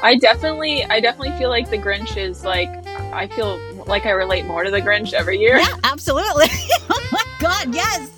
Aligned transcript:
I 0.00 0.14
definitely, 0.14 0.84
I 0.84 1.00
definitely 1.00 1.36
feel 1.38 1.50
like 1.50 1.70
the 1.70 1.76
Grinch 1.76 2.16
is 2.16 2.44
like, 2.44 2.68
I 3.12 3.26
feel 3.26 3.58
like 3.86 4.06
I 4.06 4.10
relate 4.10 4.44
more 4.44 4.62
to 4.62 4.70
the 4.70 4.80
Grinch 4.80 5.12
every 5.12 5.38
year. 5.38 5.58
Yeah, 5.58 5.74
absolutely. 5.82 6.46
oh 6.90 7.08
my 7.10 7.24
God, 7.40 7.74
yes. 7.74 8.08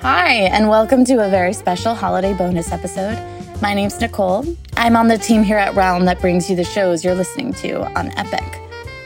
Hi, 0.00 0.30
and 0.30 0.70
welcome 0.70 1.04
to 1.04 1.26
a 1.26 1.28
very 1.28 1.52
special 1.52 1.94
holiday 1.94 2.32
bonus 2.32 2.72
episode. 2.72 3.18
My 3.60 3.74
name's 3.74 4.00
Nicole. 4.00 4.42
I'm 4.78 4.96
on 4.96 5.08
the 5.08 5.18
team 5.18 5.42
here 5.42 5.58
at 5.58 5.74
Realm 5.74 6.06
that 6.06 6.18
brings 6.18 6.48
you 6.48 6.56
the 6.56 6.64
shows 6.64 7.04
you're 7.04 7.14
listening 7.14 7.52
to 7.54 7.82
on 7.98 8.10
Epic. 8.16 8.58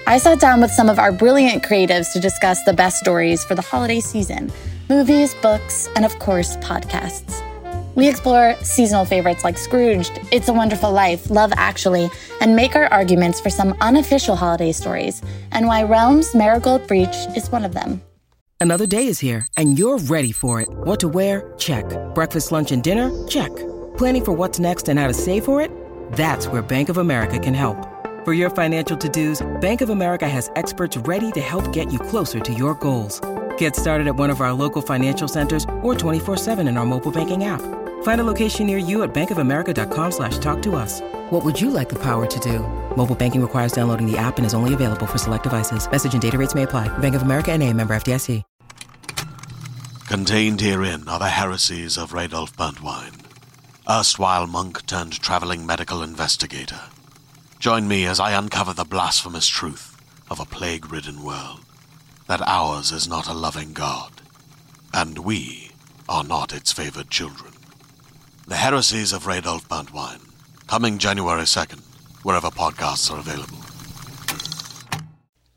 I 0.06 0.18
sat 0.18 0.38
down 0.38 0.60
with 0.60 0.70
some 0.70 0.88
of 0.88 1.00
our 1.00 1.10
brilliant 1.10 1.64
creatives 1.64 2.12
to 2.12 2.20
discuss 2.20 2.62
the 2.62 2.72
best 2.72 3.00
stories 3.00 3.42
for 3.44 3.56
the 3.56 3.62
holiday 3.62 3.98
season 3.98 4.52
movies, 4.88 5.34
books, 5.42 5.88
and 5.96 6.04
of 6.04 6.16
course, 6.20 6.56
podcasts. 6.58 7.42
We 7.94 8.08
explore 8.08 8.56
seasonal 8.62 9.04
favorites 9.04 9.44
like 9.44 9.58
Scrooged, 9.58 10.18
It's 10.30 10.48
a 10.48 10.52
Wonderful 10.52 10.90
Life, 10.90 11.28
Love 11.28 11.52
Actually, 11.56 12.08
and 12.40 12.56
make 12.56 12.74
our 12.74 12.86
arguments 12.86 13.38
for 13.38 13.50
some 13.50 13.76
unofficial 13.82 14.34
holiday 14.34 14.72
stories 14.72 15.20
and 15.50 15.66
why 15.66 15.82
Realm's 15.82 16.34
Marigold 16.34 16.86
Breach 16.86 17.14
is 17.36 17.50
one 17.52 17.66
of 17.66 17.74
them. 17.74 18.00
Another 18.60 18.86
day 18.86 19.08
is 19.08 19.18
here, 19.18 19.46
and 19.58 19.78
you're 19.78 19.98
ready 19.98 20.32
for 20.32 20.62
it. 20.62 20.68
What 20.70 21.00
to 21.00 21.08
wear? 21.08 21.52
Check. 21.58 21.84
Breakfast, 22.14 22.50
lunch, 22.50 22.72
and 22.72 22.82
dinner? 22.82 23.10
Check. 23.26 23.54
Planning 23.98 24.24
for 24.24 24.32
what's 24.32 24.58
next 24.58 24.88
and 24.88 24.98
how 24.98 25.08
to 25.08 25.14
save 25.14 25.44
for 25.44 25.60
it? 25.60 25.70
That's 26.12 26.46
where 26.46 26.62
Bank 26.62 26.88
of 26.88 26.96
America 26.96 27.38
can 27.38 27.52
help. 27.54 27.76
For 28.24 28.32
your 28.32 28.48
financial 28.50 28.96
to-dos, 28.96 29.44
Bank 29.60 29.80
of 29.82 29.90
America 29.90 30.28
has 30.28 30.50
experts 30.56 30.96
ready 30.96 31.30
to 31.32 31.40
help 31.40 31.72
get 31.72 31.92
you 31.92 31.98
closer 31.98 32.40
to 32.40 32.54
your 32.54 32.74
goals. 32.76 33.20
Get 33.58 33.76
started 33.76 34.06
at 34.06 34.16
one 34.16 34.30
of 34.30 34.40
our 34.40 34.52
local 34.52 34.80
financial 34.80 35.28
centers 35.28 35.64
or 35.82 35.94
24-7 35.94 36.68
in 36.68 36.76
our 36.76 36.86
mobile 36.86 37.12
banking 37.12 37.44
app. 37.44 37.81
Find 38.02 38.20
a 38.20 38.24
location 38.24 38.68
near 38.68 38.78
you 38.78 39.02
at 39.02 39.12
bankofamerica.com 39.12 40.12
slash 40.12 40.38
talk 40.38 40.62
to 40.62 40.76
us. 40.76 41.00
What 41.30 41.44
would 41.44 41.60
you 41.60 41.70
like 41.70 41.88
the 41.88 41.98
power 41.98 42.26
to 42.26 42.40
do? 42.40 42.60
Mobile 42.96 43.16
banking 43.16 43.42
requires 43.42 43.72
downloading 43.72 44.06
the 44.10 44.16
app 44.16 44.36
and 44.36 44.46
is 44.46 44.54
only 44.54 44.74
available 44.74 45.06
for 45.06 45.18
select 45.18 45.42
devices. 45.42 45.90
Message 45.90 46.12
and 46.12 46.22
data 46.22 46.38
rates 46.38 46.54
may 46.54 46.62
apply. 46.62 46.86
Bank 46.98 47.16
of 47.16 47.22
America 47.22 47.50
and 47.50 47.62
a 47.62 47.72
member 47.72 47.94
FDIC. 47.94 48.44
Contained 50.12 50.60
herein 50.60 51.08
are 51.08 51.18
the 51.18 51.30
heresies 51.30 51.96
of 51.96 52.12
Radolf 52.12 52.52
Burntwine, 52.52 53.24
erstwhile 53.88 54.46
monk 54.46 54.84
turned 54.84 55.18
traveling 55.18 55.64
medical 55.64 56.02
investigator. 56.02 56.80
Join 57.58 57.88
me 57.88 58.04
as 58.04 58.20
I 58.20 58.32
uncover 58.32 58.74
the 58.74 58.84
blasphemous 58.84 59.46
truth 59.46 59.96
of 60.28 60.38
a 60.38 60.44
plague 60.44 60.92
ridden 60.92 61.24
world 61.24 61.60
that 62.26 62.42
ours 62.46 62.92
is 62.92 63.08
not 63.08 63.26
a 63.26 63.32
loving 63.32 63.72
God, 63.72 64.20
and 64.92 65.20
we 65.20 65.70
are 66.10 66.24
not 66.24 66.52
its 66.52 66.72
favored 66.72 67.08
children. 67.08 67.54
The 68.48 68.56
Heresies 68.56 69.12
of 69.12 69.24
Radolf 69.24 69.68
Burntwine, 69.68 70.20
coming 70.66 70.98
January 70.98 71.42
2nd, 71.42 71.80
wherever 72.24 72.48
podcasts 72.48 73.08
are 73.08 73.20
available. 73.20 73.58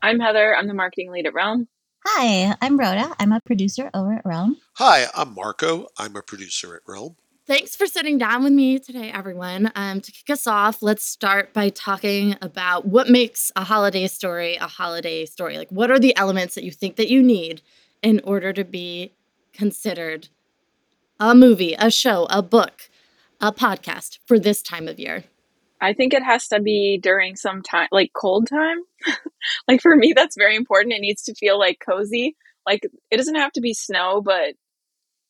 I'm 0.00 0.20
Heather. 0.20 0.54
I'm 0.56 0.68
the 0.68 0.74
marketing 0.74 1.10
lead 1.10 1.26
at 1.26 1.34
Realm. 1.34 1.66
Hi, 2.04 2.54
I'm 2.62 2.78
Rhoda. 2.78 3.12
I'm 3.18 3.32
a 3.32 3.40
producer 3.40 3.90
over 3.92 4.12
at 4.12 4.24
Realm. 4.24 4.58
Hi, 4.74 5.06
I'm 5.16 5.34
Marco. 5.34 5.88
I'm 5.98 6.14
a 6.14 6.22
producer 6.22 6.76
at 6.76 6.82
Realm. 6.86 7.16
Thanks 7.44 7.74
for 7.74 7.86
sitting 7.88 8.18
down 8.18 8.44
with 8.44 8.52
me 8.52 8.78
today, 8.78 9.10
everyone. 9.10 9.72
Um, 9.74 10.00
to 10.00 10.12
kick 10.12 10.30
us 10.30 10.46
off, 10.46 10.80
let's 10.80 11.04
start 11.04 11.52
by 11.52 11.70
talking 11.70 12.36
about 12.40 12.86
what 12.86 13.08
makes 13.08 13.50
a 13.56 13.64
holiday 13.64 14.06
story 14.06 14.56
a 14.56 14.68
holiday 14.68 15.26
story. 15.26 15.58
Like, 15.58 15.70
what 15.70 15.90
are 15.90 15.98
the 15.98 16.16
elements 16.16 16.54
that 16.54 16.62
you 16.62 16.70
think 16.70 16.94
that 16.96 17.08
you 17.08 17.20
need 17.20 17.62
in 18.00 18.20
order 18.22 18.52
to 18.52 18.62
be 18.64 19.12
considered 19.52 20.28
a 21.18 21.34
movie, 21.34 21.74
a 21.78 21.90
show, 21.90 22.26
a 22.30 22.42
book, 22.42 22.90
a 23.40 23.52
podcast 23.52 24.18
for 24.26 24.38
this 24.38 24.62
time 24.62 24.88
of 24.88 24.98
year? 24.98 25.24
I 25.80 25.92
think 25.92 26.14
it 26.14 26.22
has 26.22 26.48
to 26.48 26.60
be 26.60 26.98
during 27.02 27.36
some 27.36 27.62
time, 27.62 27.88
like 27.92 28.12
cold 28.14 28.48
time. 28.48 28.78
like 29.68 29.82
for 29.82 29.94
me, 29.94 30.12
that's 30.14 30.36
very 30.36 30.56
important. 30.56 30.94
It 30.94 31.00
needs 31.00 31.22
to 31.24 31.34
feel 31.34 31.58
like 31.58 31.78
cozy. 31.84 32.34
Like 32.66 32.80
it 33.10 33.16
doesn't 33.16 33.34
have 33.36 33.52
to 33.52 33.60
be 33.60 33.74
snow, 33.74 34.22
but 34.24 34.54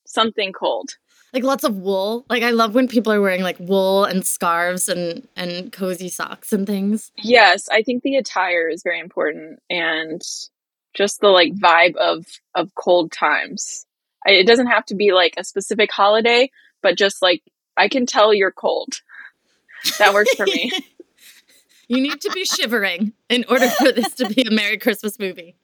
something 0.07 0.53
cold 0.53 0.91
like 1.37 1.45
lots 1.45 1.65
of 1.65 1.77
wool. 1.77 2.25
Like 2.31 2.43
I 2.43 2.51
love 2.51 2.75
when 2.75 2.89
people 2.89 3.13
are 3.13 3.21
wearing 3.21 3.43
like 3.43 3.61
wool 3.61 4.05
and 4.05 4.27
scarves 4.27 4.89
and 4.89 5.29
and 5.37 5.71
cozy 5.71 6.09
socks 6.09 6.53
and 6.53 6.67
things. 6.67 7.13
Yes, 7.19 7.69
I 7.69 7.83
think 7.83 8.03
the 8.03 8.17
attire 8.17 8.69
is 8.69 8.83
very 8.83 9.01
important 9.01 9.61
and 9.69 10.23
just 10.95 11.21
the 11.21 11.29
like 11.29 11.53
vibe 11.53 11.95
of 11.97 12.25
of 12.55 12.75
cold 12.75 13.13
times. 13.13 13.85
I, 14.27 14.33
it 14.33 14.47
doesn't 14.47 14.67
have 14.67 14.85
to 14.87 14.95
be 14.95 15.13
like 15.13 15.35
a 15.37 15.45
specific 15.45 15.91
holiday, 15.91 16.51
but 16.83 16.97
just 16.97 17.23
like 17.23 17.43
I 17.77 17.89
can 17.89 18.07
tell 18.07 18.35
you're 18.35 18.53
cold. 18.53 19.01
That 19.99 20.15
works 20.15 20.35
for 20.35 20.47
me. 20.47 20.73
you 21.89 22.01
need 22.01 22.21
to 22.23 22.31
be 22.33 22.45
shivering 22.45 23.13
in 23.29 23.45
order 23.49 23.69
for 23.69 23.93
this 23.93 24.15
to 24.15 24.29
be 24.29 24.43
a 24.43 24.51
Merry 24.51 24.79
Christmas 24.79 25.19
movie. 25.19 25.57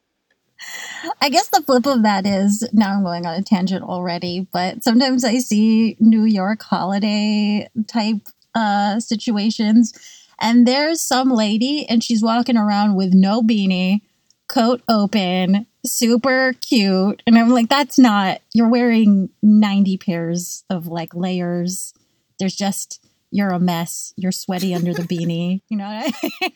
I 1.21 1.29
guess 1.29 1.49
the 1.49 1.63
flip 1.63 1.87
of 1.87 2.05
that 2.05 2.25
is 2.27 2.69
now 2.73 2.95
I'm 2.95 3.03
going 3.03 3.27
on 3.27 3.35
a 3.35 3.43
tangent 3.43 3.83
already, 3.83 4.47
but 4.53 4.85
sometimes 4.85 5.25
I 5.25 5.39
see 5.39 5.97
New 5.99 6.25
York 6.25 6.63
holiday 6.63 7.69
type 7.89 8.21
uh, 8.55 9.01
situations, 9.01 9.93
and 10.41 10.67
there's 10.67 11.01
some 11.01 11.31
lady 11.31 11.89
and 11.89 12.05
she's 12.05 12.23
walking 12.23 12.57
around 12.57 12.95
with 12.95 13.13
no 13.13 13.43
beanie, 13.43 14.03
coat 14.49 14.83
open, 14.89 15.67
super 15.85 16.55
cute. 16.61 17.23
And 17.27 17.39
I'm 17.39 17.51
like, 17.51 17.69
that's 17.69 17.99
not, 17.99 18.41
you're 18.53 18.69
wearing 18.69 19.31
90 19.43 19.99
pairs 19.99 20.65
of 20.71 20.87
like 20.87 21.15
layers. 21.15 21.95
There's 22.39 22.55
just, 22.55 23.03
you're 23.33 23.49
a 23.49 23.59
mess. 23.59 24.13
You're 24.17 24.31
sweaty 24.31 24.75
under 24.75 24.93
the 24.93 25.03
beanie. 25.03 25.63
You 25.73 25.79
know 25.79 25.85
what 25.85 26.15
I 26.23 26.29
mean? 26.43 26.53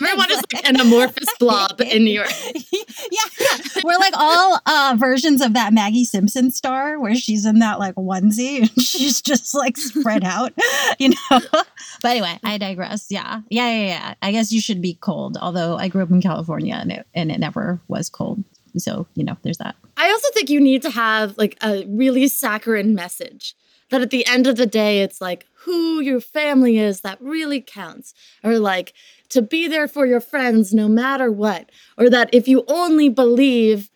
Everyone 0.00 0.30
is 0.30 0.42
like 0.52 0.68
an 0.68 0.80
amorphous 0.80 1.28
blob 1.40 1.80
in 1.80 2.04
New 2.04 2.12
York. 2.12 2.30
yeah, 2.54 2.60
yeah. 3.40 3.80
We're 3.82 3.98
like 3.98 4.14
all 4.16 4.60
uh, 4.64 4.94
versions 4.96 5.40
of 5.40 5.54
that 5.54 5.72
Maggie 5.72 6.04
Simpson 6.04 6.52
star 6.52 7.00
where 7.00 7.16
she's 7.16 7.44
in 7.44 7.58
that 7.58 7.80
like 7.80 7.96
onesie 7.96 8.60
and 8.60 8.70
she's 8.82 9.20
just 9.20 9.52
like 9.52 9.76
spread 9.76 10.22
out, 10.22 10.52
you 11.00 11.08
know? 11.08 11.40
But 11.50 12.08
anyway, 12.08 12.38
I 12.44 12.56
digress. 12.58 13.06
Yeah. 13.10 13.40
Yeah, 13.50 13.68
yeah, 13.68 13.86
yeah. 13.86 14.14
I 14.22 14.30
guess 14.30 14.52
you 14.52 14.60
should 14.60 14.80
be 14.80 14.94
cold. 14.94 15.36
Although 15.40 15.76
I 15.76 15.88
grew 15.88 16.04
up 16.04 16.10
in 16.10 16.22
California 16.22 16.74
and 16.74 16.92
it, 16.92 17.06
and 17.14 17.32
it 17.32 17.40
never 17.40 17.80
was 17.88 18.08
cold. 18.08 18.44
So, 18.76 19.06
you 19.14 19.24
know, 19.24 19.36
there's 19.42 19.58
that. 19.58 19.76
I 19.96 20.10
also 20.10 20.28
think 20.32 20.50
you 20.50 20.60
need 20.60 20.82
to 20.82 20.90
have 20.90 21.36
like 21.38 21.56
a 21.62 21.84
really 21.86 22.28
saccharine 22.28 22.94
message 22.94 23.54
that 23.90 24.00
at 24.00 24.10
the 24.10 24.26
end 24.26 24.46
of 24.46 24.56
the 24.56 24.66
day, 24.66 25.02
it's 25.02 25.20
like 25.20 25.46
who 25.52 26.00
your 26.00 26.20
family 26.20 26.78
is 26.78 27.02
that 27.02 27.20
really 27.20 27.60
counts. 27.60 28.14
Or 28.42 28.58
like 28.58 28.94
to 29.28 29.42
be 29.42 29.68
there 29.68 29.86
for 29.86 30.06
your 30.06 30.20
friends 30.20 30.72
no 30.74 30.88
matter 30.88 31.30
what. 31.30 31.70
Or 31.96 32.10
that 32.10 32.30
if 32.32 32.48
you 32.48 32.64
only 32.68 33.08
believe, 33.08 33.90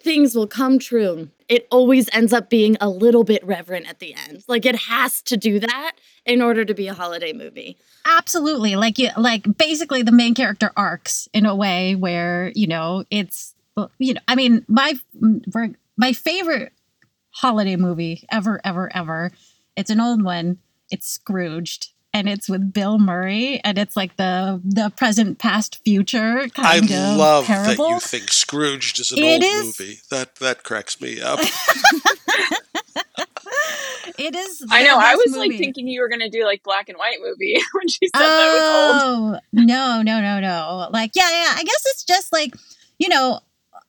things 0.00 0.34
will 0.34 0.46
come 0.46 0.78
true. 0.78 1.28
It 1.48 1.68
always 1.70 2.08
ends 2.12 2.32
up 2.32 2.48
being 2.48 2.76
a 2.80 2.88
little 2.88 3.24
bit 3.24 3.44
reverent 3.46 3.88
at 3.88 3.98
the 3.98 4.14
end. 4.14 4.42
Like 4.48 4.64
it 4.64 4.74
has 4.74 5.22
to 5.22 5.36
do 5.36 5.60
that 5.60 5.92
in 6.24 6.40
order 6.40 6.64
to 6.64 6.74
be 6.74 6.88
a 6.88 6.94
holiday 6.94 7.32
movie. 7.32 7.76
Absolutely. 8.06 8.74
Like 8.74 8.98
you 8.98 9.10
like 9.16 9.58
basically 9.58 10.02
the 10.02 10.12
main 10.12 10.34
character 10.34 10.72
arcs 10.76 11.28
in 11.32 11.46
a 11.46 11.54
way 11.54 11.94
where, 11.94 12.52
you 12.54 12.66
know, 12.66 13.04
it's 13.10 13.54
you 13.98 14.14
know, 14.14 14.20
I 14.28 14.34
mean, 14.34 14.64
my 14.68 14.94
my 15.96 16.12
favorite 16.12 16.72
holiday 17.30 17.76
movie 17.76 18.24
ever, 18.30 18.60
ever, 18.64 18.94
ever. 18.94 19.30
It's 19.76 19.90
an 19.90 20.00
old 20.00 20.22
one. 20.22 20.58
It's 20.90 21.06
Scrooged, 21.08 21.92
and 22.12 22.28
it's 22.28 22.48
with 22.48 22.72
Bill 22.72 22.98
Murray, 22.98 23.60
and 23.64 23.78
it's 23.78 23.96
like 23.96 24.16
the 24.16 24.60
the 24.64 24.90
present, 24.96 25.38
past, 25.38 25.80
future 25.84 26.48
kind 26.54 26.68
I 26.68 26.76
of 26.76 26.90
I 26.90 27.16
love 27.16 27.44
parable. 27.46 27.88
that 27.88 27.94
you 27.94 28.00
think 28.00 28.30
Scrooged 28.30 29.00
is 29.00 29.12
an 29.12 29.18
It 29.18 29.32
old 29.34 29.42
is- 29.44 29.64
movie. 29.80 29.98
That 30.10 30.36
that 30.36 30.62
cracks 30.64 31.00
me 31.00 31.20
up. 31.20 31.40
It 34.18 34.36
is. 34.36 34.64
I 34.70 34.82
know. 34.84 34.98
I 34.98 35.14
best 35.14 35.22
was 35.26 35.36
like 35.36 35.52
thinking 35.52 35.88
you 35.88 36.00
were 36.00 36.08
gonna 36.08 36.28
do 36.28 36.44
like 36.44 36.62
black 36.62 36.88
and 36.88 36.98
white 36.98 37.16
movie 37.22 37.54
when 37.72 37.88
she 37.88 38.06
said 38.14 38.20
that 38.22 38.52
was 38.52 39.02
old. 39.02 39.34
Oh 39.34 39.38
no, 39.52 40.02
no, 40.02 40.20
no, 40.20 40.40
no! 40.40 40.88
Like, 40.92 41.12
yeah, 41.14 41.28
yeah. 41.30 41.52
I 41.56 41.62
guess 41.64 41.82
it's 41.86 42.04
just 42.04 42.32
like, 42.32 42.54
you 42.98 43.08
know, 43.08 43.40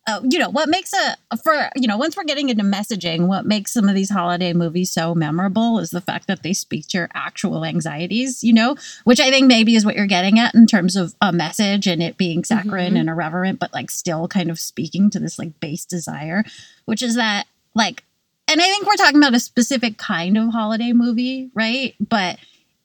uh, 0.06 0.20
you 0.30 0.38
know, 0.38 0.50
what 0.50 0.68
makes 0.68 0.92
a 0.94 1.38
for 1.38 1.70
you 1.76 1.88
know, 1.88 1.96
once 1.98 2.18
we're 2.18 2.26
getting 2.26 2.50
into 2.50 2.64
messaging, 2.64 3.28
what 3.28 3.46
makes 3.46 3.72
some 3.72 3.88
of 3.88 3.96
these 3.96 4.10
holiday 4.10 4.52
movies 4.52 4.92
so 4.92 5.16
memorable 5.16 5.80
is 5.80 5.92
the 5.92 6.02
fact 6.02 6.28
that 6.28 6.44
they 6.44 6.52
speak 6.52 6.88
to 6.90 6.98
your 6.98 7.10
actual 7.14 7.64
anxieties. 7.64 8.44
You 8.44 8.54
know, 8.54 8.76
which 9.06 9.20
I 9.22 9.30
think 9.30 9.48
maybe 9.48 9.76
is 9.76 9.86
what 9.86 9.96
you're 9.96 10.06
getting 10.06 10.40
at 10.40 10.54
in 10.56 10.68
terms 10.68 10.96
of 10.98 11.16
a 11.22 11.32
message 11.32 11.88
and 11.88 12.04
it 12.04 12.18
being 12.18 12.44
saccharine 12.44 12.94
Mhm. 12.96 13.00
and 13.00 13.10
irreverent, 13.10 13.60
but 13.60 13.74
like 13.74 13.90
still 13.90 14.28
kind 14.28 14.50
of 14.50 14.60
speaking 14.60 15.10
to 15.12 15.20
this 15.20 15.40
like 15.40 15.60
base 15.62 15.86
desire, 15.86 16.44
which 16.86 17.02
is 17.02 17.16
that 17.16 17.46
like 17.74 18.04
and 18.50 18.60
I 18.60 18.66
think 18.66 18.86
we're 18.86 18.96
talking 18.98 19.18
about 19.20 19.34
a 19.34 19.40
specific 19.40 19.98
kind 19.98 20.38
of 20.38 20.50
holiday 20.50 20.92
movie, 20.92 21.50
right? 21.54 21.96
But 22.02 22.40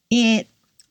it 0.08 0.46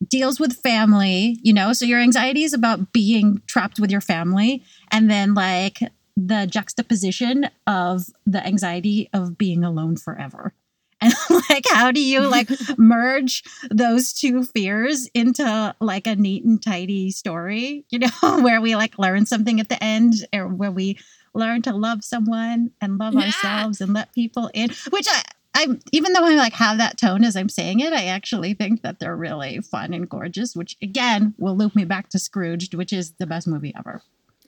deals 0.06 0.40
with 0.42 0.58
family, 0.62 1.40
you 1.42 1.54
know, 1.54 1.72
so 1.74 1.86
your 1.86 2.00
anxiety 2.02 2.44
is 2.44 2.54
about 2.54 2.92
being 2.92 3.42
trapped 3.48 3.80
with 3.80 3.90
your 3.90 4.02
family 4.02 4.62
and 4.92 5.10
then 5.10 5.34
like 5.34 5.80
the 6.18 6.48
juxtaposition 6.48 7.50
of 7.68 8.08
the 8.26 8.46
anxiety 8.46 9.10
of 9.14 9.38
being 9.38 9.64
alone 9.64 9.96
forever. 9.96 10.54
And 11.00 11.14
like, 11.48 11.66
how 11.70 11.92
do 11.92 12.02
you 12.02 12.22
like 12.22 12.50
merge 12.80 13.44
those 13.70 14.14
two 14.14 14.44
fears 14.44 15.08
into 15.14 15.76
like 15.80 16.08
a 16.08 16.16
neat 16.16 16.44
and 16.44 16.60
tidy 16.60 17.12
story, 17.12 17.86
you 17.92 18.00
know, 18.00 18.08
where 18.42 18.60
we 18.60 18.76
like 18.76 18.98
learn 18.98 19.28
something 19.28 19.60
at 19.60 19.70
the 19.70 19.82
end 19.84 20.26
or 20.34 20.48
where 20.48 20.72
we 20.72 20.98
learn 21.36 21.62
to 21.62 21.72
love 21.76 22.04
someone 22.04 22.72
and 22.82 22.98
love 22.98 23.14
Yeah. 23.14 23.26
ourselves 23.28 23.80
and 23.80 23.94
let 23.94 24.12
people 24.16 24.50
in, 24.56 24.72
which 24.90 25.06
I, 25.08 25.22
I'm 25.54 25.80
even 25.92 26.14
though 26.14 26.26
I 26.26 26.34
like 26.34 26.54
have 26.54 26.80
that 26.80 26.98
tone 26.98 27.24
as 27.24 27.36
I'm 27.36 27.50
saying 27.50 27.80
it, 27.80 27.94
I 27.94 28.06
actually 28.06 28.56
think 28.56 28.82
that 28.82 28.98
they're 29.00 29.16
really 29.16 29.60
fun 29.62 29.94
and 29.94 30.10
gorgeous, 30.10 30.56
which 30.56 30.78
again 30.82 31.36
will 31.38 31.56
loop 31.56 31.76
me 31.76 31.86
back 31.86 32.10
to 32.10 32.18
Scrooged, 32.18 32.74
which 32.74 32.92
is 32.92 33.12
the 33.20 33.28
best 33.28 33.48
movie 33.48 33.74
ever. 33.78 34.02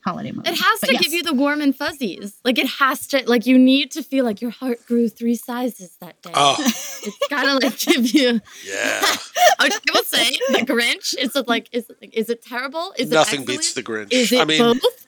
Holiday 0.10 0.32
movie. 0.32 0.50
It 0.50 0.56
has 0.56 0.80
But 0.82 0.88
to 0.88 0.94
yes. 0.94 1.04
give 1.04 1.14
you 1.14 1.24
the 1.24 1.34
warm 1.34 1.62
and 1.62 1.76
fuzzies. 1.76 2.40
Like 2.44 2.58
it 2.58 2.68
has 2.68 3.08
to 3.08 3.24
like 3.28 3.46
you 3.46 3.58
need 3.58 3.92
to 3.92 4.04
feel 4.04 4.26
like 4.26 4.42
your 4.42 4.52
heart 4.52 4.86
grew 4.88 5.08
three 5.10 5.36
sizes 5.36 5.96
that 6.02 6.22
day. 6.22 6.32
Oh, 6.34 6.56
It's 6.60 7.18
gotta 7.30 7.54
like 7.64 7.78
give 7.78 8.08
you 8.14 8.42
yeah. 8.66 9.02
I 9.60 9.70
will 9.94 10.04
say 10.04 10.32
the 10.50 10.66
Grinch. 10.66 11.16
Is 11.18 11.36
it 11.36 11.48
like 11.48 11.70
is 11.72 11.90
it 11.90 11.98
like, 12.02 12.14
is 12.14 12.30
it 12.30 12.44
terrible? 12.44 12.94
Is 12.98 13.10
Nothing 13.10 13.42
it 13.42 13.48
beats 13.48 13.74
the? 13.74 13.84
Grinch. 13.84 14.12
Is 14.12 14.32
it 14.32 14.42
I 14.42 14.46
mean, 14.46 14.60
both? 14.80 15.06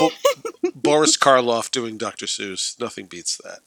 Bo- 0.00 0.70
Boris 0.74 1.16
Karloff 1.16 1.70
doing 1.70 1.96
Dr. 1.98 2.26
Seuss. 2.26 2.78
Nothing 2.80 3.06
beats 3.06 3.40
that. 3.44 3.60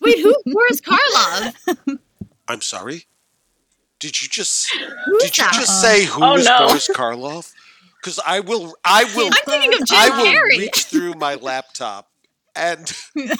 Wait, 0.00 0.18
who? 0.20 0.34
Where's 0.46 0.80
Karloff? 0.80 1.98
I'm 2.48 2.60
sorry. 2.62 3.06
Did 3.98 4.20
you 4.22 4.28
just 4.28 4.70
Who's 5.06 5.22
did 5.24 5.38
you 5.38 5.44
that? 5.44 5.52
just 5.54 5.80
say 5.82 6.04
who 6.06 6.24
Oh, 6.24 6.32
was 6.32 6.44
no. 6.46 6.66
Boris 6.68 6.88
Karloff? 6.88 7.52
Because 8.00 8.18
I 8.26 8.40
will 8.40 8.74
I 8.84 9.04
will 9.16 9.26
I'm 9.26 9.32
thinking 9.44 9.74
of 9.80 9.86
Jim 9.88 9.98
I 9.98 10.08
will 10.10 10.26
Carrey. 10.26 10.58
reach 10.58 10.84
through 10.84 11.14
my 11.14 11.34
laptop 11.36 12.10
and 12.56 12.90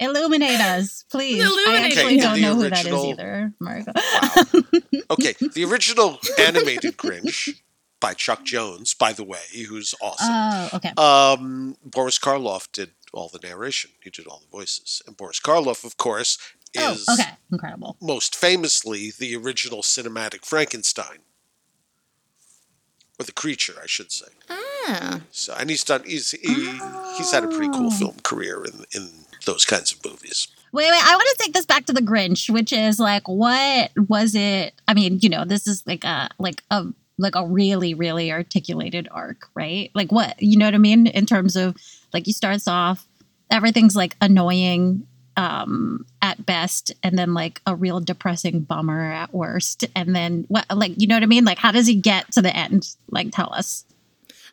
Illuminate 0.00 0.60
us, 0.60 1.04
please. 1.10 1.40
Illuminate 1.42 1.68
I 1.80 1.86
actually 1.86 2.18
us. 2.18 2.24
don't 2.24 2.34
The 2.34 2.40
know 2.42 2.54
who 2.56 2.62
that 2.68 2.72
is 2.72 2.78
original- 2.86 3.06
either, 3.06 3.52
Marco. 3.60 3.92
okay, 5.12 5.34
the 5.54 5.64
original 5.64 6.18
animated 6.38 6.96
Grinch 6.96 7.60
by 8.00 8.12
Chuck 8.12 8.44
Jones, 8.44 8.92
by 8.92 9.12
the 9.12 9.22
way, 9.22 9.38
who's 9.68 9.94
awesome. 10.02 10.28
Oh, 10.30 10.68
okay. 10.74 10.92
Um, 10.98 11.76
Boris 11.84 12.18
Karloff 12.18 12.70
did 12.72 12.90
all 13.12 13.28
the 13.32 13.38
narration. 13.38 13.92
He 14.02 14.10
did 14.10 14.26
all 14.26 14.40
the 14.40 14.48
voices, 14.50 15.00
and 15.06 15.16
Boris 15.16 15.38
Karloff, 15.40 15.84
of 15.84 15.96
course, 15.96 16.38
Oh, 16.76 16.92
is 16.94 17.08
okay. 17.08 17.30
Incredible. 17.52 17.96
most 18.02 18.34
famously 18.34 19.12
the 19.16 19.36
original 19.36 19.80
cinematic 19.82 20.44
Frankenstein, 20.44 21.18
or 23.24 23.26
the 23.26 23.32
creature, 23.32 23.74
I 23.82 23.86
should 23.86 24.12
say. 24.12 24.26
Ah, 24.50 25.20
So, 25.30 25.54
and 25.58 25.70
he's 25.70 25.84
done. 25.84 26.02
He's 26.04 26.30
he, 26.32 26.54
he's 27.16 27.32
had 27.32 27.44
a 27.44 27.48
pretty 27.48 27.70
cool 27.72 27.86
Oh. 27.88 27.90
film 27.90 28.16
career 28.22 28.64
in 28.64 28.84
in 28.94 29.08
those 29.46 29.64
kinds 29.64 29.92
of 29.92 30.04
movies. 30.04 30.48
Wait, 30.72 30.90
wait. 30.90 31.04
I 31.04 31.14
want 31.14 31.28
to 31.38 31.44
take 31.44 31.52
this 31.54 31.66
back 31.66 31.84
to 31.86 31.92
the 31.92 32.00
Grinch, 32.02 32.50
which 32.50 32.72
is 32.72 32.98
like, 32.98 33.28
what 33.28 33.90
was 34.08 34.34
it? 34.34 34.74
I 34.88 34.94
mean, 34.94 35.18
you 35.22 35.28
know, 35.28 35.44
this 35.44 35.66
is 35.66 35.82
like 35.86 36.04
a 36.04 36.28
like 36.38 36.62
a 36.70 36.86
like 37.18 37.36
a 37.36 37.46
really 37.46 37.94
really 37.94 38.32
articulated 38.32 39.08
arc, 39.10 39.48
right? 39.54 39.90
Like 39.94 40.10
what 40.12 40.40
you 40.42 40.56
know 40.58 40.66
what 40.66 40.74
I 40.74 40.78
mean 40.78 41.06
in 41.06 41.26
terms 41.26 41.56
of 41.56 41.76
like 42.12 42.26
he 42.26 42.32
starts 42.32 42.66
off, 42.68 43.06
everything's 43.50 43.94
like 43.96 44.16
annoying 44.20 45.06
um 45.36 46.06
at 46.22 46.44
best 46.46 46.92
and 47.02 47.18
then 47.18 47.34
like 47.34 47.60
a 47.66 47.74
real 47.74 48.00
depressing 48.00 48.60
bummer 48.60 49.12
at 49.12 49.34
worst 49.34 49.84
and 49.96 50.14
then 50.14 50.44
what 50.48 50.64
like 50.74 50.92
you 50.96 51.06
know 51.06 51.16
what 51.16 51.22
i 51.22 51.26
mean 51.26 51.44
like 51.44 51.58
how 51.58 51.72
does 51.72 51.86
he 51.86 51.94
get 51.94 52.30
to 52.30 52.40
the 52.40 52.54
end 52.54 52.94
like 53.10 53.30
tell 53.32 53.52
us 53.52 53.84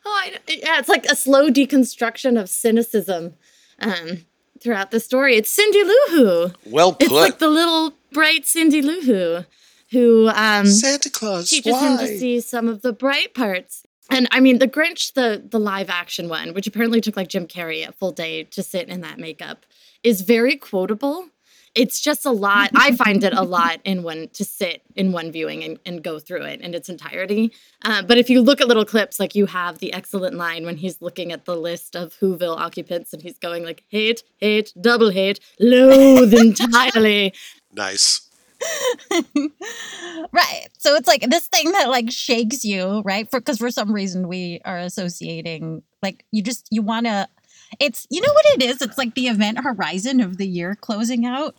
oh, 0.04 0.20
I, 0.24 0.38
yeah. 0.48 0.78
It's 0.78 0.88
like 0.88 1.06
a 1.06 1.16
slow 1.16 1.48
deconstruction 1.48 2.40
of 2.40 2.48
cynicism 2.48 3.34
um, 3.80 4.24
throughout 4.60 4.90
the 4.90 5.00
story. 5.00 5.36
It's 5.36 5.50
Cindy 5.50 5.82
Lou 5.84 6.06
Who. 6.10 6.50
Well 6.66 6.96
It's 7.00 7.10
like 7.10 7.38
the 7.38 7.48
little 7.48 7.94
bright 8.12 8.46
Cindy 8.46 8.82
Lou 8.82 9.00
Who, 9.02 9.44
who 9.90 10.28
um, 10.28 10.66
Santa 10.66 11.10
Claus. 11.10 11.48
teaches 11.50 11.72
why? 11.72 11.88
him 11.88 11.98
to 11.98 12.18
see 12.18 12.40
some 12.40 12.68
of 12.68 12.82
the 12.82 12.92
bright 12.92 13.34
parts. 13.34 13.84
And 14.10 14.28
I 14.30 14.40
mean, 14.40 14.58
the 14.58 14.68
Grinch, 14.68 15.14
the 15.14 15.42
the 15.48 15.60
live 15.60 15.88
action 15.88 16.28
one, 16.28 16.52
which 16.52 16.66
apparently 16.66 17.00
took 17.00 17.16
like 17.16 17.28
Jim 17.28 17.46
Carrey 17.46 17.88
a 17.88 17.92
full 17.92 18.12
day 18.12 18.44
to 18.44 18.62
sit 18.62 18.88
in 18.88 19.00
that 19.00 19.18
makeup, 19.18 19.64
is 20.02 20.22
very 20.22 20.56
quotable. 20.56 21.28
It's 21.74 22.00
just 22.00 22.26
a 22.26 22.30
lot. 22.30 22.70
I 22.74 22.94
find 22.96 23.24
it 23.24 23.32
a 23.32 23.42
lot 23.42 23.80
in 23.84 24.02
one 24.02 24.28
to 24.34 24.44
sit 24.44 24.82
in 24.94 25.10
one 25.10 25.32
viewing 25.32 25.64
and, 25.64 25.78
and 25.86 26.02
go 26.02 26.18
through 26.18 26.42
it 26.42 26.60
in 26.60 26.74
its 26.74 26.90
entirety. 26.90 27.52
Uh, 27.82 28.02
but 28.02 28.18
if 28.18 28.28
you 28.28 28.42
look 28.42 28.60
at 28.60 28.68
little 28.68 28.84
clips, 28.84 29.18
like 29.18 29.34
you 29.34 29.46
have 29.46 29.78
the 29.78 29.92
excellent 29.94 30.36
line 30.36 30.66
when 30.66 30.76
he's 30.76 31.00
looking 31.00 31.32
at 31.32 31.46
the 31.46 31.56
list 31.56 31.96
of 31.96 32.14
Whoville 32.20 32.58
occupants 32.58 33.14
and 33.14 33.22
he's 33.22 33.38
going 33.38 33.64
like 33.64 33.84
hate, 33.88 34.22
hate, 34.36 34.74
double 34.78 35.10
hate, 35.10 35.40
loathe 35.58 36.34
entirely. 36.34 37.32
Nice. 37.74 38.28
right 40.32 40.68
so 40.78 40.94
it's 40.94 41.08
like 41.08 41.28
this 41.30 41.48
thing 41.48 41.72
that 41.72 41.88
like 41.88 42.12
shakes 42.12 42.64
you 42.64 43.02
right 43.04 43.28
for 43.28 43.40
because 43.40 43.58
for 43.58 43.72
some 43.72 43.92
reason 43.92 44.28
we 44.28 44.60
are 44.64 44.78
associating 44.78 45.82
like 46.00 46.24
you 46.30 46.42
just 46.42 46.68
you 46.70 46.80
want 46.80 47.06
to 47.06 47.28
it's 47.80 48.06
you 48.10 48.20
know 48.20 48.32
what 48.32 48.44
it 48.54 48.62
is? 48.62 48.82
It's 48.82 48.98
like 48.98 49.14
the 49.14 49.28
event 49.28 49.58
horizon 49.62 50.20
of 50.20 50.36
the 50.38 50.46
year 50.46 50.74
closing 50.74 51.24
out 51.26 51.54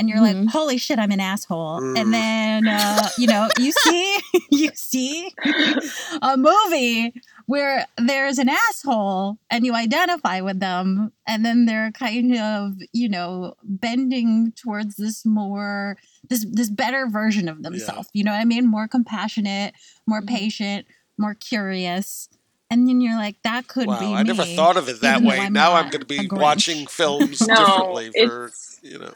and 0.00 0.08
you're 0.08 0.20
like 0.20 0.36
holy 0.50 0.78
shit 0.78 0.96
i'm 1.00 1.10
an 1.10 1.18
asshole. 1.18 1.80
Mm. 1.80 1.98
and 1.98 2.14
then 2.14 2.68
uh 2.68 3.08
you 3.18 3.26
know 3.26 3.48
you 3.58 3.72
see 3.72 4.18
you 4.52 4.70
see 4.74 5.34
a 6.22 6.36
movie 6.36 7.12
where 7.46 7.84
there's 7.96 8.38
an 8.38 8.48
asshole 8.48 9.38
and 9.50 9.66
you 9.66 9.74
identify 9.74 10.40
with 10.40 10.60
them 10.60 11.12
and 11.26 11.44
then 11.44 11.66
they're 11.66 11.90
kind 11.90 12.36
of 12.38 12.74
you 12.92 13.08
know 13.08 13.54
bending 13.64 14.52
towards 14.52 14.94
this 14.96 15.26
more 15.26 15.96
this 16.28 16.46
this 16.48 16.70
better 16.70 17.08
version 17.08 17.48
of 17.48 17.64
themselves 17.64 18.08
you 18.12 18.22
know 18.22 18.30
what 18.30 18.40
i 18.40 18.44
mean? 18.44 18.66
More 18.68 18.86
compassionate 18.86 19.74
more 20.06 20.22
Mhm. 20.22 20.28
patient 20.28 20.86
more 21.18 21.34
curious 21.34 22.28
and 22.70 22.88
then 22.88 23.00
you're 23.00 23.16
like 23.16 23.36
that 23.42 23.66
could 23.68 23.88
Wow, 23.88 23.98
be 23.98 24.14
I 24.14 24.22
never 24.22 24.44
thought 24.44 24.76
of 24.76 24.88
it 24.88 25.00
that 25.02 25.22
way. 25.22 25.38
I'm 25.40 25.52
now 25.52 25.74
I'm 25.74 25.88
going 25.90 26.00
to 26.00 26.06
be 26.06 26.28
watching 26.28 26.86
films 26.88 27.40
No, 27.46 27.54
differently 27.56 28.10
for 28.12 28.52
you 28.82 28.98
know. 28.98 29.12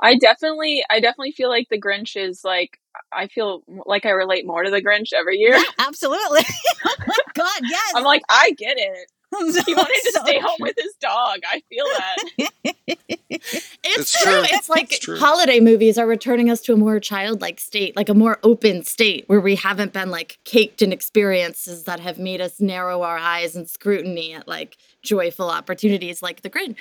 I 0.00 0.16
definitely, 0.16 0.84
I 0.90 1.00
definitely 1.00 1.32
feel 1.32 1.48
like 1.48 1.68
the 1.70 1.80
Grinch 1.80 2.16
is 2.16 2.42
like, 2.44 2.78
I 3.12 3.28
feel 3.28 3.62
like 3.86 4.04
I 4.06 4.10
relate 4.10 4.46
more 4.46 4.62
to 4.64 4.70
the 4.70 4.82
Grinch 4.82 5.12
every 5.12 5.38
year. 5.38 5.56
absolutely 5.78 6.42
oh 6.86 6.96
my 7.08 7.18
god 7.34 7.60
yes 7.62 7.94
I'm 7.94 8.04
like, 8.04 8.22
I 8.28 8.52
get 8.52 8.78
it. 8.78 9.08
He 9.66 9.74
wanted 9.74 10.00
to 10.04 10.12
So 10.12 10.24
stay 10.24 10.38
home 10.38 10.56
with 10.60 10.74
his 10.76 10.94
dog. 11.00 11.38
I 11.50 11.62
feel 11.68 11.84
that. 11.86 12.50
It's, 13.34 13.68
It's 13.82 14.22
true. 14.22 14.32
true. 14.32 14.42
It's 14.52 14.68
like 14.68 14.92
It's 14.92 14.98
true. 15.00 15.18
holiday 15.18 15.58
movies 15.58 15.98
are 15.98 16.06
returning 16.06 16.48
us 16.50 16.60
to 16.62 16.74
a 16.74 16.76
more 16.76 17.00
childlike 17.00 17.58
state, 17.58 17.96
like 17.96 18.08
a 18.08 18.14
more 18.14 18.38
open 18.44 18.84
state 18.84 19.24
where 19.26 19.40
we 19.40 19.56
haven't 19.56 19.92
been 19.92 20.10
like 20.10 20.38
caked 20.44 20.80
in 20.82 20.92
experiences 20.92 21.84
that 21.84 21.98
have 21.98 22.18
made 22.18 22.40
us 22.40 22.60
narrow 22.60 23.02
our 23.02 23.18
eyes 23.18 23.56
and 23.56 23.68
scrutiny 23.68 24.34
at 24.34 24.46
like 24.46 24.76
joyful 25.02 25.50
opportunities 25.50 26.22
like 26.22 26.42
the 26.42 26.50
Grinch. 26.50 26.76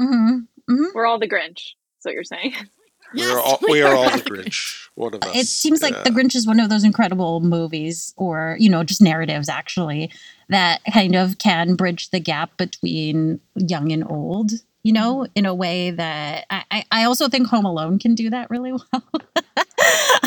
Mhm, 0.00 0.46
mhm. 0.70 0.86
We're 0.94 1.04
all 1.06 1.18
the 1.18 1.28
Grinch. 1.28 1.58
Is 1.98 2.04
what 2.04 2.14
you're 2.14 2.24
saying. 2.24 2.54
we 3.14 3.24
are 3.30 3.38
all, 3.38 3.58
we 3.68 3.82
are 3.82 3.94
all 3.94 4.10
the 4.10 4.18
Grinch. 4.18 4.88
One 4.94 5.14
of 5.14 5.22
us. 5.22 5.36
It 5.36 5.46
seems 5.46 5.82
like 5.82 5.94
yeah. 5.94 6.02
The 6.02 6.10
Grinch 6.10 6.34
is 6.34 6.46
one 6.46 6.60
of 6.60 6.68
those 6.68 6.84
incredible 6.84 7.40
movies, 7.40 8.14
or 8.16 8.56
you 8.58 8.68
know, 8.68 8.84
just 8.84 9.02
narratives 9.02 9.48
actually 9.48 10.10
that 10.48 10.80
kind 10.92 11.14
of 11.14 11.38
can 11.38 11.74
bridge 11.76 12.10
the 12.10 12.20
gap 12.20 12.56
between 12.56 13.40
young 13.54 13.92
and 13.92 14.08
old. 14.08 14.52
You 14.82 14.92
know, 14.92 15.18
mm-hmm. 15.18 15.32
in 15.36 15.46
a 15.46 15.54
way 15.54 15.92
that 15.92 16.44
I, 16.50 16.84
I 16.90 17.04
also 17.04 17.28
think 17.28 17.46
Home 17.48 17.64
Alone 17.64 17.98
can 17.98 18.14
do 18.14 18.30
that 18.30 18.50
really 18.50 18.72
well. 18.92 19.04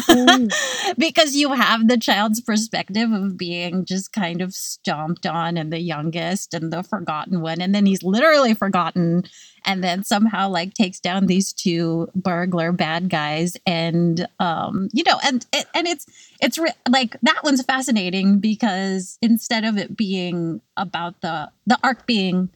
because 0.98 1.36
you 1.36 1.54
have 1.54 1.88
the 1.88 1.98
child's 1.98 2.42
perspective 2.42 3.12
of 3.12 3.38
being 3.38 3.86
just 3.86 4.14
kind 4.14 4.42
of 4.42 4.54
stomped 4.54 5.26
on 5.26 5.58
and 5.58 5.72
the 5.72 5.80
youngest 5.80 6.54
and 6.54 6.72
the 6.72 6.84
forgotten 6.84 7.42
one. 7.42 7.62
And 7.62 7.74
then 7.74 7.86
he's 7.86 8.04
literally 8.04 8.54
forgotten 8.54 9.24
and 9.66 9.84
then 9.84 10.04
somehow 10.04 10.48
like 10.48 10.74
takes 10.74 11.00
down 11.00 11.26
these 11.26 11.52
two 11.52 12.08
burglar 12.16 12.72
bad 12.72 13.10
guys 13.10 13.58
and 13.66 14.28
um 14.40 14.90
you 14.94 15.04
know 15.04 15.20
and 15.26 15.46
and 15.54 15.88
it's 15.88 16.06
it's 16.40 16.58
re- 16.58 16.72
like 16.90 17.18
that 17.24 17.42
one's 17.44 17.64
fascinating 17.64 18.40
because 18.40 19.18
instead 19.22 19.66
of 19.66 19.78
it 19.78 19.98
being 19.98 20.62
about 20.78 21.20
the 21.22 21.50
the 21.66 21.78
arc 21.84 22.06
being 22.06 22.50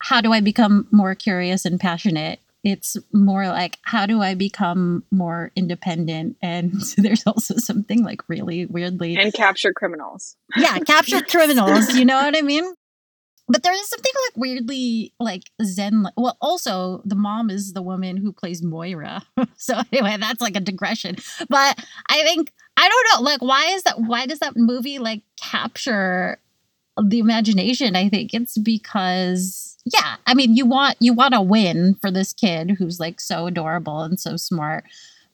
how 0.00 0.20
do 0.20 0.32
i 0.32 0.40
become 0.40 0.86
more 0.90 1.14
curious 1.14 1.64
and 1.64 1.80
passionate 1.80 2.40
it's 2.64 2.96
more 3.12 3.46
like 3.48 3.78
how 3.82 4.04
do 4.06 4.20
i 4.20 4.34
become 4.34 5.04
more 5.10 5.50
independent 5.54 6.36
and 6.42 6.72
there's 6.96 7.24
also 7.26 7.56
something 7.56 8.02
like 8.02 8.28
really 8.28 8.66
weirdly 8.66 9.16
And 9.16 9.32
capture 9.32 9.72
criminals. 9.72 10.36
yeah, 10.56 10.78
capture 10.80 11.22
criminals. 11.28 11.94
You 11.94 12.04
know 12.04 12.16
what 12.20 12.36
I 12.36 12.42
mean? 12.42 12.64
But 13.50 13.62
there 13.62 13.72
is 13.72 13.88
something 13.88 14.12
like 14.26 14.36
weirdly 14.36 15.14
like 15.18 15.44
Zen. 15.64 16.06
Well, 16.18 16.36
also 16.40 17.00
the 17.06 17.14
mom 17.14 17.48
is 17.48 17.72
the 17.72 17.80
woman 17.80 18.18
who 18.18 18.32
plays 18.32 18.62
Moira. 18.62 19.22
so 19.56 19.80
anyway, 19.90 20.16
that's 20.20 20.40
like 20.42 20.54
a 20.56 20.60
digression. 20.60 21.16
But 21.48 21.82
I 22.10 22.22
think 22.24 22.52
I 22.76 22.88
don't 22.88 23.06
know. 23.14 23.24
Like, 23.30 23.40
why 23.40 23.66
is 23.72 23.84
that? 23.84 24.00
Why 24.00 24.26
does 24.26 24.40
that 24.40 24.54
movie 24.56 24.98
like 24.98 25.22
capture 25.40 26.38
the 27.02 27.20
imagination? 27.20 27.96
I 27.96 28.08
think 28.10 28.34
it's 28.34 28.58
because 28.58 29.67
yeah, 29.84 30.16
I 30.26 30.34
mean, 30.34 30.54
you 30.54 30.66
want 30.66 30.96
you 31.00 31.12
want 31.12 31.34
to 31.34 31.40
win 31.40 31.94
for 32.00 32.10
this 32.10 32.32
kid 32.32 32.72
who's 32.78 33.00
like 33.00 33.20
so 33.20 33.46
adorable 33.46 34.02
and 34.02 34.18
so 34.20 34.36
smart, 34.36 34.84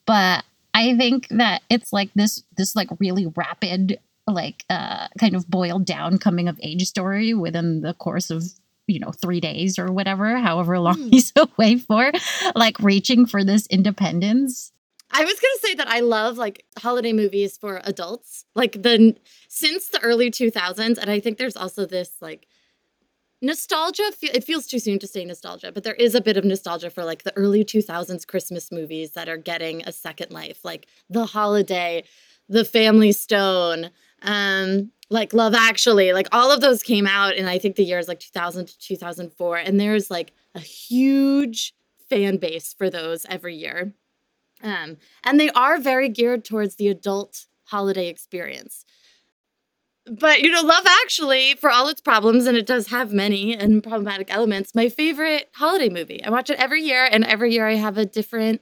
but 0.05 0.43
I 0.73 0.95
think 0.97 1.27
that 1.29 1.61
it's 1.69 1.91
like 1.93 2.09
this 2.15 2.43
this 2.57 2.75
like 2.75 2.89
really 2.99 3.27
rapid 3.35 3.99
like 4.27 4.65
uh 4.69 5.07
kind 5.19 5.35
of 5.35 5.47
boiled 5.49 5.85
down 5.85 6.17
coming 6.17 6.47
of 6.47 6.59
age 6.63 6.83
story 6.87 7.33
within 7.33 7.81
the 7.81 7.93
course 7.93 8.29
of 8.31 8.43
you 8.87 8.99
know 8.99 9.11
three 9.11 9.39
days 9.39 9.77
or 9.77 9.91
whatever 9.91 10.37
however 10.37 10.79
long 10.79 10.95
Mm. 10.97 11.09
he's 11.11 11.31
away 11.37 11.77
for 11.77 12.11
like 12.55 12.79
reaching 12.79 13.25
for 13.27 13.43
this 13.43 13.67
independence 13.67 14.71
I 15.11 15.23
was 15.23 15.35
gonna 15.39 15.59
say 15.61 15.75
that 15.75 15.87
I 15.87 15.99
love 15.99 16.37
like 16.37 16.65
holiday 16.79 17.13
movies 17.13 17.55
for 17.57 17.79
adults, 17.85 18.43
like 18.55 18.81
the 18.81 19.15
since 19.47 19.87
the 19.89 20.01
early 20.01 20.31
2000s, 20.31 20.97
and 20.97 21.09
I 21.09 21.19
think 21.19 21.37
there's 21.37 21.55
also 21.55 21.85
this 21.85 22.11
like 22.21 22.47
nostalgia. 23.41 24.11
It 24.21 24.43
feels 24.43 24.67
too 24.67 24.79
soon 24.79 24.99
to 24.99 25.07
say 25.07 25.25
nostalgia, 25.25 25.71
but 25.71 25.83
there 25.83 25.93
is 25.93 26.15
a 26.15 26.21
bit 26.21 26.37
of 26.37 26.45
nostalgia 26.45 26.89
for 26.89 27.03
like 27.03 27.23
the 27.23 27.35
early 27.37 27.63
2000s 27.63 28.25
Christmas 28.25 28.71
movies 28.71 29.11
that 29.11 29.29
are 29.29 29.37
getting 29.37 29.83
a 29.83 29.91
second 29.91 30.31
life, 30.31 30.59
like 30.63 30.87
The 31.09 31.25
Holiday, 31.25 32.03
The 32.49 32.65
Family 32.65 33.11
Stone, 33.11 33.91
um, 34.21 34.91
like 35.09 35.33
Love 35.33 35.53
Actually, 35.53 36.13
like 36.13 36.27
all 36.31 36.51
of 36.51 36.61
those 36.61 36.81
came 36.81 37.05
out 37.05 37.35
in 37.35 37.45
I 37.45 37.59
think 37.59 37.75
the 37.75 37.83
years 37.83 38.07
like 38.07 38.19
2000 38.19 38.67
to 38.67 38.79
2004, 38.79 39.57
and 39.57 39.79
there's 39.79 40.09
like 40.09 40.33
a 40.55 40.59
huge 40.59 41.73
fan 42.09 42.37
base 42.37 42.73
for 42.73 42.89
those 42.89 43.25
every 43.29 43.55
year. 43.55 43.93
Um, 44.63 44.97
and 45.23 45.39
they 45.39 45.49
are 45.51 45.79
very 45.79 46.09
geared 46.09 46.45
towards 46.45 46.75
the 46.75 46.87
adult 46.87 47.45
holiday 47.65 48.07
experience. 48.07 48.85
But 50.09 50.41
you 50.41 50.51
know, 50.51 50.61
Love 50.61 50.85
Actually, 51.03 51.55
for 51.55 51.71
all 51.71 51.87
its 51.87 52.01
problems, 52.01 52.45
and 52.45 52.55
it 52.57 52.65
does 52.67 52.87
have 52.87 53.11
many 53.11 53.55
and 53.55 53.83
problematic 53.83 54.33
elements, 54.33 54.75
my 54.75 54.87
favorite 54.89 55.49
holiday 55.53 55.89
movie. 55.89 56.23
I 56.23 56.29
watch 56.29 56.49
it 56.49 56.59
every 56.59 56.81
year, 56.83 57.07
and 57.11 57.23
every 57.23 57.51
year 57.53 57.67
I 57.67 57.75
have 57.75 57.97
a 57.97 58.05
different 58.05 58.61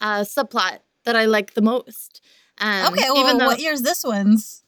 uh, 0.00 0.20
subplot 0.20 0.78
that 1.04 1.16
I 1.16 1.24
like 1.24 1.54
the 1.54 1.62
most. 1.62 2.20
Um, 2.58 2.92
okay 2.92 3.06
well 3.10 3.18
even 3.24 3.38
though 3.38 3.46
what 3.46 3.58
year's 3.58 3.82
this 3.82 4.04
one's 4.04 4.62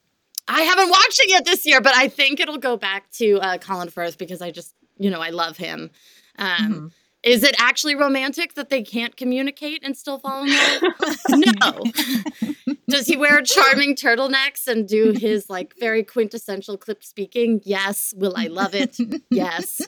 I 0.48 0.62
haven't 0.62 0.90
watched 0.90 1.20
it 1.20 1.30
yet 1.30 1.44
this 1.44 1.64
year, 1.66 1.80
but 1.80 1.94
I 1.96 2.08
think 2.08 2.40
it'll 2.40 2.58
go 2.58 2.76
back 2.76 3.10
to 3.12 3.38
uh, 3.40 3.58
Colin 3.58 3.90
Firth 3.90 4.16
because 4.18 4.40
I 4.42 4.50
just, 4.52 4.74
you 4.96 5.10
know, 5.10 5.20
I 5.20 5.30
love 5.30 5.56
him. 5.56 5.90
Um, 6.38 6.46
Mhm. 6.48 6.92
Is 7.26 7.42
it 7.42 7.56
actually 7.58 7.96
romantic 7.96 8.54
that 8.54 8.68
they 8.68 8.82
can't 8.82 9.16
communicate 9.16 9.82
and 9.84 9.96
still 9.96 10.18
fall 10.18 10.44
in 10.44 10.50
love? 10.50 10.82
no. 11.30 12.74
Does 12.88 13.08
he 13.08 13.16
wear 13.16 13.42
charming 13.42 13.96
turtlenecks 13.96 14.68
and 14.68 14.86
do 14.86 15.10
his 15.10 15.50
like 15.50 15.74
very 15.80 16.04
quintessential 16.04 16.78
clip 16.78 17.02
speaking? 17.02 17.60
Yes. 17.64 18.14
Will 18.16 18.34
I 18.36 18.46
love 18.46 18.74
it? 18.74 18.96
Yes. 19.28 19.82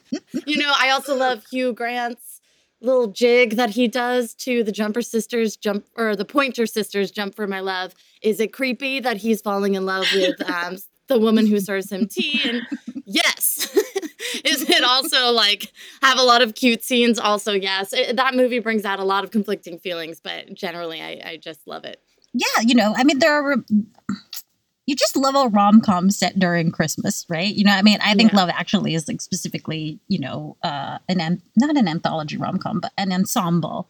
You 0.47 0.59
know, 0.59 0.73
I 0.77 0.91
also 0.91 1.17
love 1.17 1.45
Hugh 1.51 1.73
Grant's 1.73 2.41
little 2.81 3.07
jig 3.07 3.57
that 3.57 3.71
he 3.71 3.87
does 3.87 4.35
to 4.35 4.65
the 4.65 4.73
Jumper 4.73 5.03
Sisters 5.03 5.57
jump 5.57 5.87
or 5.97 6.17
the 6.17 6.25
Pointer 6.25 6.67
Sisters 6.67 7.11
jump 7.13 7.37
for 7.37 7.47
my 7.47 7.61
love. 7.61 7.95
Is 8.21 8.41
it 8.41 8.53
creepy 8.53 8.99
that 9.01 9.19
he's 9.19 9.41
falling 9.41 9.75
in 9.75 9.87
love 9.87 10.07
with 10.13 10.41
um, 10.51 10.77
the 11.07 11.19
woman 11.19 11.47
who 11.47 11.61
serves 11.61 11.93
him 11.93 12.09
tea? 12.09 12.41
And 12.45 12.63
yes. 13.05 13.78
Is 14.45 14.69
it 14.69 14.85
also 14.85 15.31
like 15.33 15.73
have 16.03 16.19
a 16.19 16.23
lot 16.23 16.43
of 16.43 16.55
cute 16.55 16.83
scenes? 16.85 17.19
Also, 17.19 17.53
yes. 17.53 17.93
It- 17.93 18.17
that 18.17 18.35
movie 18.35 18.59
brings 18.59 18.85
out 18.85 18.99
a 19.01 19.05
lot 19.05 19.25
of 19.25 19.31
conflicting 19.31 19.79
feelings, 19.79 20.21
but 20.21 20.53
generally, 20.55 21.01
I, 21.01 21.21
I 21.25 21.37
just 21.37 21.67
love 21.67 21.85
it. 21.85 22.01
yeah 22.35 22.61
you 22.63 22.75
know 22.75 22.93
i 22.97 23.05
mean 23.05 23.19
there 23.21 23.33
are 23.43 23.57
you 24.87 24.95
just 24.97 25.17
love 25.17 25.35
a 25.35 25.49
rom-com 25.49 26.11
set 26.11 26.39
during 26.39 26.71
christmas 26.71 27.25
right 27.29 27.55
you 27.55 27.65
know 27.65 27.73
i 27.73 27.81
mean 27.83 27.99
i 28.03 28.15
think 28.15 28.33
Yeah. 28.33 28.39
love 28.41 28.49
actually 28.51 28.95
is 28.95 29.09
like 29.09 29.21
specifically 29.21 29.99
you 30.09 30.19
know 30.19 30.57
uh 30.63 30.99
an 31.09 31.41
not 31.57 31.77
an 31.77 31.89
anthology 31.89 32.37
rom-com 32.37 32.81
but 32.81 32.93
an 32.99 33.13
ensemble 33.13 33.89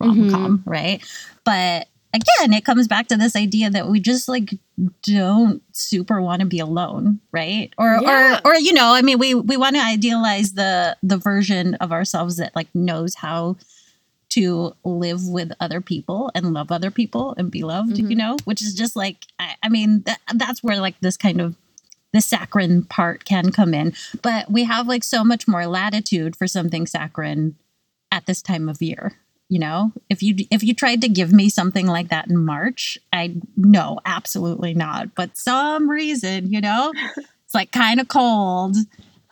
rom-com 0.00 0.62
right 0.66 1.02
but 1.44 1.88
again 2.14 2.52
it 2.52 2.64
comes 2.64 2.88
back 2.88 3.06
to 3.08 3.16
this 3.16 3.36
idea 3.36 3.68
that 3.70 3.88
we 3.88 4.00
just 4.00 4.28
like 4.28 4.54
don't 5.02 5.62
super 5.72 6.20
want 6.22 6.40
to 6.40 6.46
be 6.46 6.58
alone 6.58 7.20
right 7.32 7.72
or 7.78 7.98
Yeah. 8.02 8.40
or 8.44 8.52
or 8.52 8.56
you 8.56 8.72
know 8.72 8.94
i 8.94 9.02
mean 9.02 9.18
we 9.18 9.34
we 9.34 9.56
want 9.56 9.76
to 9.76 9.82
idealize 9.82 10.52
the 10.52 10.96
the 11.02 11.16
version 11.18 11.74
of 11.76 11.92
ourselves 11.92 12.36
that 12.36 12.54
like 12.56 12.68
knows 12.74 13.14
how 13.16 13.56
to 14.30 14.74
live 14.84 15.26
with 15.26 15.52
other 15.60 15.80
people 15.80 16.30
and 16.34 16.52
love 16.52 16.70
other 16.70 16.90
people 16.90 17.34
and 17.38 17.50
be 17.50 17.62
loved, 17.62 17.96
you 17.96 18.04
Mhm. 18.08 18.16
know, 18.18 18.36
which 18.44 18.60
is 18.60 18.74
just 18.74 18.94
like, 18.94 19.24
I, 19.38 19.54
I 19.62 19.68
mean, 19.70 20.02
that, 20.02 20.20
that's 20.34 20.62
where 20.62 20.78
like 20.80 21.00
this 21.00 21.16
kind 21.16 21.40
of 21.40 21.56
the 22.12 22.20
saccharine 22.20 22.82
part 22.82 23.24
can 23.24 23.50
come 23.52 23.72
in. 23.72 23.94
But 24.20 24.50
we 24.50 24.64
have 24.64 24.86
like 24.86 25.02
so 25.02 25.24
much 25.24 25.48
more 25.48 25.66
latitude 25.66 26.36
for 26.36 26.46
something 26.46 26.86
saccharine 26.86 27.54
at 28.12 28.26
this 28.26 28.42
time 28.42 28.68
of 28.68 28.82
year. 28.82 29.14
You 29.48 29.58
know, 29.58 29.92
if 30.10 30.22
you 30.22 30.34
if 30.50 30.62
you 30.62 30.74
tried 30.74 31.00
to 31.00 31.08
give 31.08 31.32
me 31.32 31.48
something 31.48 31.86
like 31.86 32.08
that 32.08 32.28
in 32.28 32.44
March, 32.44 32.98
I 33.12 33.34
no, 33.56 33.98
absolutely 34.04 34.74
not. 34.74 35.14
But 35.14 35.38
some 35.38 35.88
reason, 35.88 36.52
you 36.52 36.60
know, 36.60 36.92
it's 37.16 37.54
like 37.54 37.72
kind 37.72 37.98
of 37.98 38.08
cold, 38.08 38.76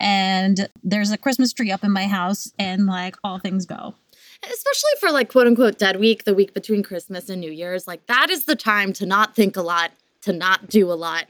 and 0.00 0.68
there's 0.82 1.10
a 1.10 1.18
Christmas 1.18 1.52
tree 1.52 1.70
up 1.70 1.84
in 1.84 1.90
my 1.90 2.06
house, 2.06 2.50
and 2.58 2.86
like 2.86 3.16
all 3.22 3.38
things 3.38 3.66
go. 3.66 3.94
Especially 4.42 4.92
for 5.00 5.10
like 5.10 5.30
quote 5.30 5.46
unquote 5.46 5.78
dead 5.78 6.00
week, 6.00 6.24
the 6.24 6.34
week 6.34 6.54
between 6.54 6.82
Christmas 6.82 7.28
and 7.28 7.40
New 7.40 7.52
Year's. 7.52 7.86
Like 7.86 8.06
that 8.06 8.30
is 8.30 8.46
the 8.46 8.56
time 8.56 8.94
to 8.94 9.04
not 9.04 9.34
think 9.34 9.54
a 9.54 9.62
lot, 9.62 9.92
to 10.22 10.32
not 10.32 10.70
do 10.70 10.90
a 10.90 10.94
lot, 10.94 11.26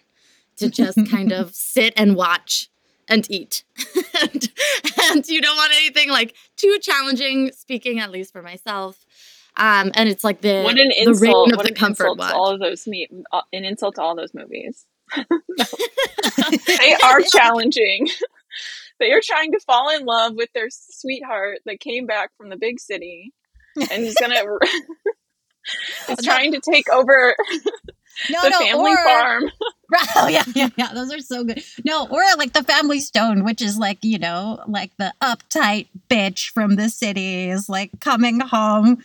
to 0.58 0.70
just 0.70 0.98
kind 1.10 1.32
of 1.32 1.54
sit 1.56 1.92
and 1.96 2.14
watch 2.14 2.68
and 3.08 3.26
eat. 3.30 3.64
and, 4.22 4.50
and 5.10 5.28
you 5.28 5.40
don't 5.40 5.56
want 5.56 5.72
anything 5.76 6.10
like 6.10 6.34
too 6.56 6.78
challenging, 6.80 7.52
speaking 7.52 8.00
at 8.00 8.10
least 8.10 8.32
for 8.32 8.42
myself. 8.42 9.04
Um, 9.56 9.90
and 9.94 10.08
it's 10.08 10.22
like 10.24 10.42
the, 10.42 10.62
What 10.62 10.78
an 10.78 10.88
the 10.88 11.02
insult! 11.02 11.50
of 11.52 11.56
What 11.56 11.64
the 11.64 11.70
an 11.72 11.76
comfort 11.76 12.04
insult 12.04 12.18
watch. 12.18 12.30
to 12.30 12.36
all 12.36 12.50
of 12.50 12.60
those 12.60 12.86
me 12.86 13.08
uh, 13.32 13.40
an 13.52 13.64
insult 13.64 13.94
to 13.96 14.02
all 14.02 14.14
those 14.14 14.34
movies. 14.34 14.84
they 15.16 16.94
are 17.02 17.20
challenging. 17.22 18.08
they 19.00 19.12
are 19.12 19.20
trying 19.24 19.52
to 19.52 19.60
fall 19.60 19.94
in 19.96 20.04
love 20.04 20.32
with 20.34 20.50
their 20.54 20.68
sweetheart 20.70 21.58
that 21.64 21.80
came 21.80 22.06
back 22.06 22.30
from 22.36 22.50
the 22.50 22.56
big 22.56 22.80
city 22.80 23.32
and 23.90 24.04
is 24.04 24.14
gonna 24.20 24.42
is 26.08 26.18
trying 26.24 26.52
to 26.52 26.60
take 26.60 26.88
over 26.90 27.34
No, 28.30 28.42
the 28.42 28.50
no, 28.50 28.58
family 28.58 28.92
or, 28.92 29.04
farm. 29.04 29.44
Oh 30.16 30.26
yeah, 30.26 30.42
yeah, 30.54 30.68
yeah. 30.76 30.92
Those 30.92 31.12
are 31.12 31.20
so 31.20 31.44
good. 31.44 31.62
No, 31.84 32.06
or 32.08 32.20
like 32.36 32.52
the 32.52 32.64
Family 32.64 32.98
Stone, 33.00 33.44
which 33.44 33.62
is 33.62 33.78
like 33.78 33.98
you 34.02 34.18
know, 34.18 34.62
like 34.66 34.90
the 34.96 35.12
uptight 35.22 35.86
bitch 36.10 36.50
from 36.50 36.76
the 36.76 36.88
city 36.88 37.48
is 37.48 37.68
like 37.68 37.90
coming 38.00 38.40
home 38.40 39.02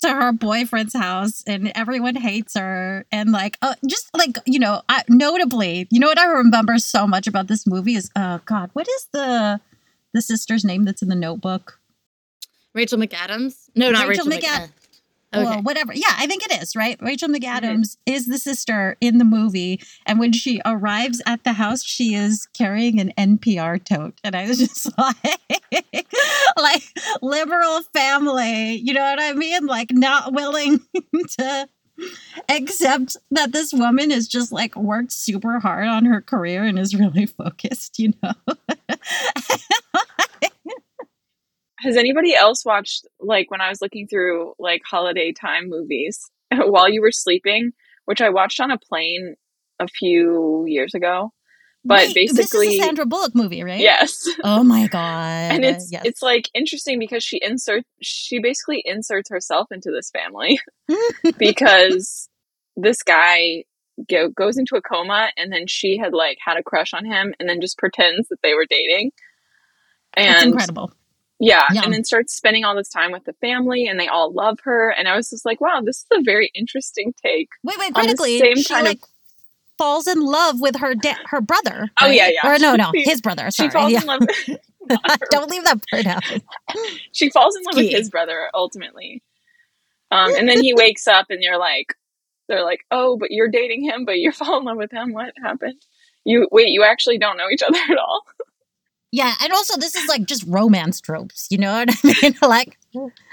to 0.00 0.08
her 0.08 0.32
boyfriend's 0.32 0.94
house, 0.94 1.42
and 1.46 1.72
everyone 1.74 2.16
hates 2.16 2.54
her, 2.56 3.04
and 3.12 3.32
like, 3.32 3.58
uh, 3.60 3.74
just 3.86 4.08
like 4.16 4.38
you 4.46 4.58
know, 4.58 4.82
I, 4.88 5.02
notably, 5.08 5.86
you 5.90 6.00
know 6.00 6.06
what 6.06 6.18
I 6.18 6.26
remember 6.26 6.78
so 6.78 7.06
much 7.06 7.26
about 7.26 7.48
this 7.48 7.66
movie 7.66 7.94
is, 7.94 8.10
oh 8.16 8.40
God, 8.46 8.70
what 8.72 8.88
is 8.88 9.08
the 9.12 9.60
the 10.14 10.22
sister's 10.22 10.64
name 10.64 10.84
that's 10.84 11.02
in 11.02 11.08
the 11.08 11.14
Notebook? 11.14 11.78
Rachel 12.74 12.98
McAdams? 12.98 13.68
No, 13.74 13.90
not 13.90 14.08
Rachel 14.08 14.26
Rachel, 14.26 14.48
McAd- 14.48 14.68
McAdams. 14.68 14.77
Okay. 15.34 15.44
Well, 15.44 15.62
whatever. 15.62 15.92
Yeah, 15.92 16.14
I 16.16 16.26
think 16.26 16.44
it 16.44 16.62
is, 16.62 16.74
right? 16.74 16.98
Rachel 17.02 17.28
mm-hmm. 17.28 17.44
McAdams 17.44 17.98
is 18.06 18.26
the 18.26 18.38
sister 18.38 18.96
in 19.00 19.18
the 19.18 19.24
movie. 19.24 19.80
And 20.06 20.18
when 20.18 20.32
she 20.32 20.62
arrives 20.64 21.20
at 21.26 21.44
the 21.44 21.52
house, 21.52 21.84
she 21.84 22.14
is 22.14 22.46
carrying 22.54 22.98
an 22.98 23.12
NPR 23.18 23.84
tote. 23.84 24.18
And 24.24 24.34
I 24.34 24.48
was 24.48 24.58
just 24.58 24.90
like, 24.96 26.08
like 26.56 26.82
liberal 27.20 27.82
family, 27.92 28.76
you 28.76 28.94
know 28.94 29.02
what 29.02 29.20
I 29.20 29.34
mean? 29.34 29.66
Like 29.66 29.90
not 29.92 30.32
willing 30.32 30.80
to 31.38 31.68
accept 32.48 33.16
that 33.30 33.52
this 33.52 33.72
woman 33.72 34.10
has 34.10 34.28
just 34.28 34.50
like 34.52 34.76
worked 34.76 35.12
super 35.12 35.58
hard 35.58 35.88
on 35.88 36.04
her 36.06 36.22
career 36.22 36.62
and 36.64 36.78
is 36.78 36.94
really 36.94 37.26
focused, 37.26 37.98
you 37.98 38.14
know? 38.22 38.32
Has 41.80 41.96
anybody 41.96 42.34
else 42.34 42.64
watched 42.64 43.06
like 43.20 43.50
when 43.50 43.60
I 43.60 43.68
was 43.68 43.80
looking 43.80 44.06
through 44.08 44.54
like 44.58 44.82
holiday 44.84 45.32
time 45.32 45.68
movies 45.68 46.20
while 46.52 46.88
you 46.88 47.00
were 47.00 47.12
sleeping, 47.12 47.72
which 48.04 48.20
I 48.20 48.30
watched 48.30 48.60
on 48.60 48.70
a 48.70 48.78
plane 48.78 49.34
a 49.78 49.86
few 49.86 50.64
years 50.66 50.94
ago? 50.94 51.32
But 51.84 52.08
Wait, 52.08 52.14
this 52.14 52.36
basically, 52.36 52.68
is 52.68 52.80
a 52.80 52.84
Sandra 52.84 53.06
Bullock 53.06 53.34
movie, 53.34 53.62
right? 53.62 53.80
yes. 53.80 54.28
Oh 54.42 54.64
my 54.64 54.88
God. 54.88 55.52
and 55.52 55.64
it's 55.64 55.90
yes. 55.92 56.02
it's 56.04 56.22
like 56.22 56.50
interesting 56.52 56.98
because 56.98 57.22
she 57.22 57.40
inserts 57.42 57.88
she 58.02 58.40
basically 58.40 58.82
inserts 58.84 59.30
herself 59.30 59.68
into 59.70 59.90
this 59.90 60.10
family 60.10 60.58
because 61.38 62.28
this 62.76 63.02
guy 63.02 63.64
go, 64.08 64.28
goes 64.28 64.58
into 64.58 64.76
a 64.76 64.82
coma 64.82 65.30
and 65.36 65.52
then 65.52 65.66
she 65.66 65.98
had 65.98 66.12
like 66.12 66.38
had 66.44 66.56
a 66.56 66.62
crush 66.62 66.92
on 66.94 67.04
him 67.04 67.32
and 67.38 67.48
then 67.48 67.60
just 67.60 67.78
pretends 67.78 68.28
that 68.28 68.38
they 68.42 68.54
were 68.54 68.66
dating 68.68 69.12
and 70.14 70.50
incredible. 70.50 70.92
Yeah 71.40 71.64
Yum. 71.72 71.84
and 71.84 71.92
then 71.94 72.04
starts 72.04 72.34
spending 72.34 72.64
all 72.64 72.74
this 72.74 72.88
time 72.88 73.12
with 73.12 73.24
the 73.24 73.32
family 73.34 73.86
and 73.86 73.98
they 73.98 74.08
all 74.08 74.32
love 74.32 74.58
her 74.64 74.90
and 74.90 75.06
i 75.08 75.16
was 75.16 75.30
just 75.30 75.44
like 75.44 75.60
wow 75.60 75.80
this 75.84 75.98
is 75.98 76.06
a 76.12 76.22
very 76.22 76.50
interesting 76.54 77.14
take 77.22 77.48
Wait, 77.62 77.78
wait, 77.78 77.86
on 77.86 77.92
the 77.92 78.00
critically, 78.00 78.38
same 78.38 78.56
she 78.56 78.64
kind 78.74 78.86
of- 78.86 78.90
like 78.92 79.00
falls 79.78 80.08
in 80.08 80.20
love 80.20 80.60
with 80.60 80.74
her 80.76 80.92
da- 80.92 81.14
her 81.26 81.40
brother. 81.40 81.88
Oh, 82.00 82.06
yeah, 82.06 82.28
yeah. 82.28 82.52
Or 82.52 82.58
no, 82.58 82.74
no, 82.74 82.90
She- 82.94 83.04
his 83.04 83.20
brother. 83.20 83.48
she 83.52 83.70
falls 83.70 83.92
yeah. 83.92 84.00
in 84.00 84.06
love 84.08 84.20
Don't 85.30 85.50
leave 85.50 85.64
that 85.64 85.80
part 85.88 86.06
out. 86.06 86.24
she 87.12 87.30
falls 87.30 87.54
in 87.56 87.62
love 87.62 87.76
with 87.76 87.90
his 87.90 88.10
brother 88.10 88.48
ultimately. 88.54 89.22
Um, 90.10 90.34
and 90.34 90.48
then 90.48 90.62
he 90.62 90.74
wakes 90.74 91.06
up 91.06 91.26
and 91.30 91.42
you're 91.42 91.58
like, 91.58 91.94
they're 92.48 92.64
like, 92.64 92.80
oh, 92.90 93.16
but 93.18 93.30
you're 93.30 93.50
dating 93.50 93.84
him, 93.84 94.04
but 94.06 94.18
you're 94.18 94.32
fall 94.32 94.58
in 94.58 94.64
love 94.64 94.78
with 94.78 94.90
him. 94.90 95.12
What 95.12 95.32
happened? 95.42 95.80
You 96.24 96.48
wait, 96.50 96.70
you 96.70 96.82
actually 96.82 97.18
don't 97.18 97.36
know 97.36 97.46
each 97.52 97.62
other 97.62 97.78
at 97.78 97.98
all. 97.98 98.22
Yeah, 99.10 99.32
and 99.42 99.52
also 99.52 99.78
this 99.78 99.94
is 99.96 100.06
like 100.08 100.26
just 100.26 100.44
romance 100.46 101.00
tropes, 101.00 101.46
you 101.50 101.56
know 101.58 101.72
what 101.72 101.88
I 102.04 102.14
mean? 102.22 102.34
like, 102.42 102.78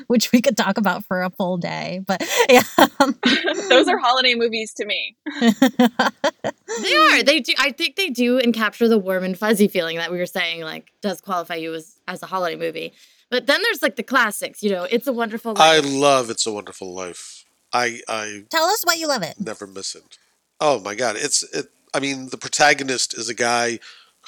which 0.07 0.31
we 0.31 0.41
could 0.41 0.55
talk 0.55 0.77
about 0.77 1.03
for 1.03 1.21
a 1.21 1.29
full 1.29 1.57
day, 1.57 2.01
but 2.07 2.23
yeah. 2.49 2.61
Those 3.69 3.87
are 3.89 3.97
holiday 3.97 4.35
movies 4.35 4.73
to 4.75 4.85
me. 4.85 5.17
They 5.39 6.95
are. 6.95 7.23
They 7.23 7.39
do. 7.41 7.53
I 7.57 7.71
think 7.71 7.95
they 7.95 8.09
do 8.09 8.37
and 8.39 8.53
capture 8.53 8.87
the 8.87 8.97
warm 8.97 9.23
and 9.23 9.37
fuzzy 9.37 9.67
feeling 9.67 9.97
that 9.97 10.11
we 10.11 10.17
were 10.17 10.25
saying, 10.25 10.61
like, 10.61 10.91
does 11.01 11.21
qualify 11.21 11.55
you 11.55 11.73
as, 11.73 11.95
as 12.07 12.23
a 12.23 12.25
holiday 12.25 12.55
movie. 12.55 12.93
But 13.29 13.47
then 13.47 13.61
there's 13.61 13.81
like 13.81 13.95
the 13.95 14.03
classics, 14.03 14.61
you 14.63 14.69
know, 14.71 14.83
It's 14.83 15.07
a 15.07 15.13
Wonderful 15.13 15.53
I 15.57 15.79
love 15.79 16.29
It's 16.29 16.45
a 16.45 16.53
Wonderful 16.53 16.93
Life. 16.93 17.43
I 17.73 17.99
I 18.07 18.43
Tell 18.49 18.65
us 18.65 18.83
why 18.83 18.93
you 18.93 19.07
love 19.07 19.23
it. 19.23 19.35
never 19.39 19.67
miss 19.67 19.95
it. 19.95 20.17
Oh 20.61 20.79
my 20.79 20.95
god, 20.95 21.15
it's 21.17 21.43
it. 21.53 21.69
I 21.93 21.99
mean, 21.99 22.29
the 22.29 22.37
protagonist 22.37 23.17
is 23.17 23.27
a 23.27 23.33
guy 23.33 23.79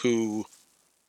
who 0.02 0.46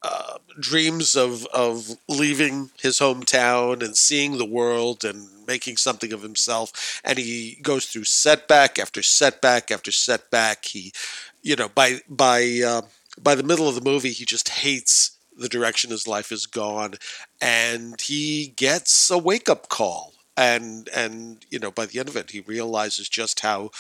uh, 0.03 0.39
dreams 0.61 1.17
of 1.17 1.47
of 1.47 1.97
leaving 2.09 2.71
his 2.81 2.99
hometown 2.99 3.83
and 3.83 3.97
seeing 3.97 4.39
the 4.39 4.45
world 4.47 5.05
and 5.05 5.29
making 5.47 5.77
something 5.77 6.13
of 6.13 6.23
himself, 6.23 7.01
and 7.05 7.19
he 7.19 7.59
goes 7.63 7.87
through 7.87 8.05
setback 8.05 8.79
after 8.79 9.03
setback 9.03 9.71
after 9.71 9.91
setback. 9.91 10.65
He, 10.67 10.93
you 11.43 11.57
know, 11.57 11.69
by 11.69 12.01
by 12.09 12.61
uh, 12.65 12.83
by 13.21 13.35
the 13.35 13.43
middle 13.43 13.69
of 13.69 13.75
the 13.75 13.81
movie, 13.81 14.13
he 14.13 14.25
just 14.25 14.49
hates 14.49 15.13
the 15.37 15.49
direction 15.49 15.91
his 15.91 16.07
life 16.07 16.31
has 16.31 16.47
gone, 16.47 16.95
and 17.41 18.01
he 18.01 18.49
gets 18.57 19.11
a 19.11 19.19
wake 19.19 19.49
up 19.49 19.69
call. 19.69 20.15
And 20.37 20.89
and 20.95 21.45
you 21.51 21.59
know, 21.59 21.73
by 21.73 21.87
the 21.87 21.99
end 21.99 22.09
of 22.09 22.17
it, 22.17 22.31
he 22.31 22.41
realizes 22.41 23.09
just 23.09 23.41
how 23.41 23.71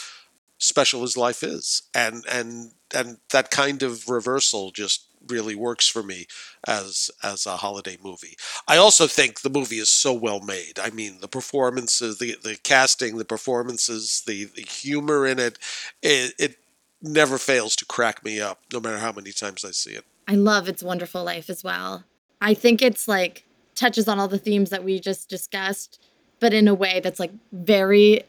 special 0.58 1.02
his 1.02 1.16
life 1.16 1.42
is 1.42 1.82
and 1.94 2.24
and 2.30 2.72
and 2.94 3.18
that 3.30 3.50
kind 3.50 3.82
of 3.82 4.08
reversal 4.08 4.70
just 4.72 5.04
really 5.28 5.54
works 5.54 5.88
for 5.88 6.02
me 6.02 6.26
as 6.66 7.10
as 7.22 7.46
a 7.46 7.56
holiday 7.56 7.96
movie 8.02 8.36
i 8.66 8.76
also 8.76 9.06
think 9.06 9.40
the 9.40 9.50
movie 9.50 9.78
is 9.78 9.88
so 9.88 10.12
well 10.12 10.40
made 10.40 10.78
i 10.80 10.90
mean 10.90 11.18
the 11.20 11.28
performances 11.28 12.18
the 12.18 12.36
the 12.42 12.56
casting 12.62 13.18
the 13.18 13.24
performances 13.24 14.22
the 14.26 14.44
the 14.44 14.62
humor 14.62 15.26
in 15.26 15.38
it 15.38 15.58
it, 16.02 16.34
it 16.38 16.56
never 17.00 17.38
fails 17.38 17.76
to 17.76 17.84
crack 17.84 18.24
me 18.24 18.40
up 18.40 18.60
no 18.72 18.80
matter 18.80 18.98
how 18.98 19.12
many 19.12 19.32
times 19.32 19.64
i 19.64 19.70
see 19.70 19.92
it 19.92 20.04
I 20.28 20.34
love 20.34 20.68
It's 20.68 20.82
Wonderful 20.82 21.24
Life 21.24 21.48
as 21.48 21.64
well. 21.64 22.04
I 22.40 22.52
think 22.52 22.82
it's 22.82 23.08
like 23.08 23.46
touches 23.74 24.06
on 24.08 24.18
all 24.18 24.28
the 24.28 24.38
themes 24.38 24.68
that 24.68 24.84
we 24.84 25.00
just 25.00 25.30
discussed, 25.30 25.98
but 26.38 26.52
in 26.52 26.68
a 26.68 26.74
way 26.74 27.00
that's 27.00 27.18
like 27.18 27.32
very 27.50 28.24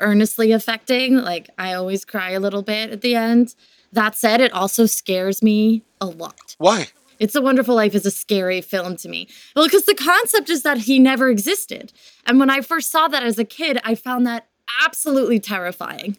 earnestly 0.00 0.52
affecting. 0.52 1.16
Like 1.16 1.48
I 1.56 1.72
always 1.72 2.04
cry 2.04 2.32
a 2.32 2.40
little 2.40 2.60
bit 2.60 2.90
at 2.90 3.00
the 3.00 3.14
end. 3.14 3.54
That 3.92 4.16
said, 4.16 4.40
it 4.40 4.52
also 4.52 4.86
scares 4.86 5.42
me 5.42 5.82
a 6.00 6.06
lot. 6.06 6.54
why 6.58 6.88
It's 7.18 7.34
a 7.34 7.42
Wonderful 7.42 7.74
Life 7.74 7.94
is 7.94 8.06
a 8.06 8.10
scary 8.10 8.60
film 8.60 8.96
to 8.98 9.08
me. 9.08 9.28
Well, 9.56 9.66
because 9.66 9.84
the 9.86 9.94
concept 9.94 10.48
is 10.48 10.62
that 10.62 10.78
he 10.78 10.98
never 10.98 11.28
existed. 11.28 11.92
And 12.26 12.38
when 12.38 12.50
I 12.50 12.60
first 12.60 12.90
saw 12.90 13.08
that 13.08 13.22
as 13.22 13.38
a 13.38 13.44
kid, 13.44 13.80
I 13.84 13.94
found 13.94 14.26
that 14.26 14.46
absolutely 14.84 15.40
terrifying. 15.40 16.16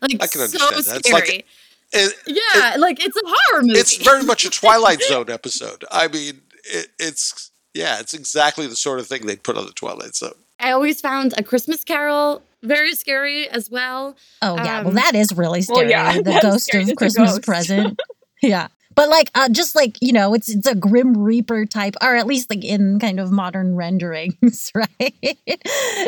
Like 0.00 0.14
I 0.22 0.26
can 0.26 0.48
so 0.48 0.66
understand 0.68 0.84
that. 0.86 0.96
It's 1.00 1.12
like- 1.12 1.46
it, 1.92 2.14
yeah, 2.26 2.76
like 2.78 3.02
it's 3.02 3.16
a 3.16 3.20
horror 3.24 3.62
movie. 3.62 3.78
it's 3.78 3.96
very 3.96 4.24
much 4.24 4.44
a 4.44 4.50
twilight 4.60 5.00
zone 5.02 5.30
episode 5.30 5.84
i 5.92 6.08
mean 6.08 6.42
it, 6.64 6.88
it's 6.98 7.52
yeah 7.74 8.00
it's 8.00 8.12
exactly 8.12 8.66
the 8.66 8.74
sort 8.74 8.98
of 8.98 9.06
thing 9.06 9.24
they'd 9.24 9.44
put 9.44 9.56
on 9.56 9.64
the 9.66 9.72
twilight 9.72 10.16
zone 10.16 10.34
I 10.58 10.70
always 10.72 11.00
found 11.00 11.34
A 11.36 11.42
Christmas 11.42 11.84
Carol 11.84 12.42
very 12.62 12.94
scary 12.94 13.48
as 13.48 13.70
well. 13.70 14.16
Oh 14.42 14.56
yeah, 14.56 14.80
well 14.80 14.88
Um, 14.88 14.94
that 14.94 15.14
is 15.14 15.32
really 15.32 15.62
well, 15.68 15.78
scary. 15.78 15.90
yeah, 15.90 16.12
the 16.22 16.38
ghost 16.42 16.66
scary. 16.66 16.84
of 16.84 16.88
It's 16.90 16.98
Christmas 16.98 17.32
ghost. 17.32 17.42
present. 17.44 18.00
yeah. 18.42 18.68
But 18.94 19.10
like 19.10 19.30
uh 19.34 19.48
just 19.50 19.74
like, 19.76 19.98
you 20.00 20.12
know, 20.12 20.32
it's 20.34 20.48
it's 20.48 20.66
a 20.66 20.74
grim 20.74 21.16
reaper 21.18 21.66
type 21.66 21.94
or 22.02 22.16
at 22.16 22.26
least 22.26 22.48
like 22.50 22.64
in 22.64 22.98
kind 22.98 23.20
of 23.20 23.30
modern 23.30 23.76
renderings, 23.76 24.72
right? 24.74 25.38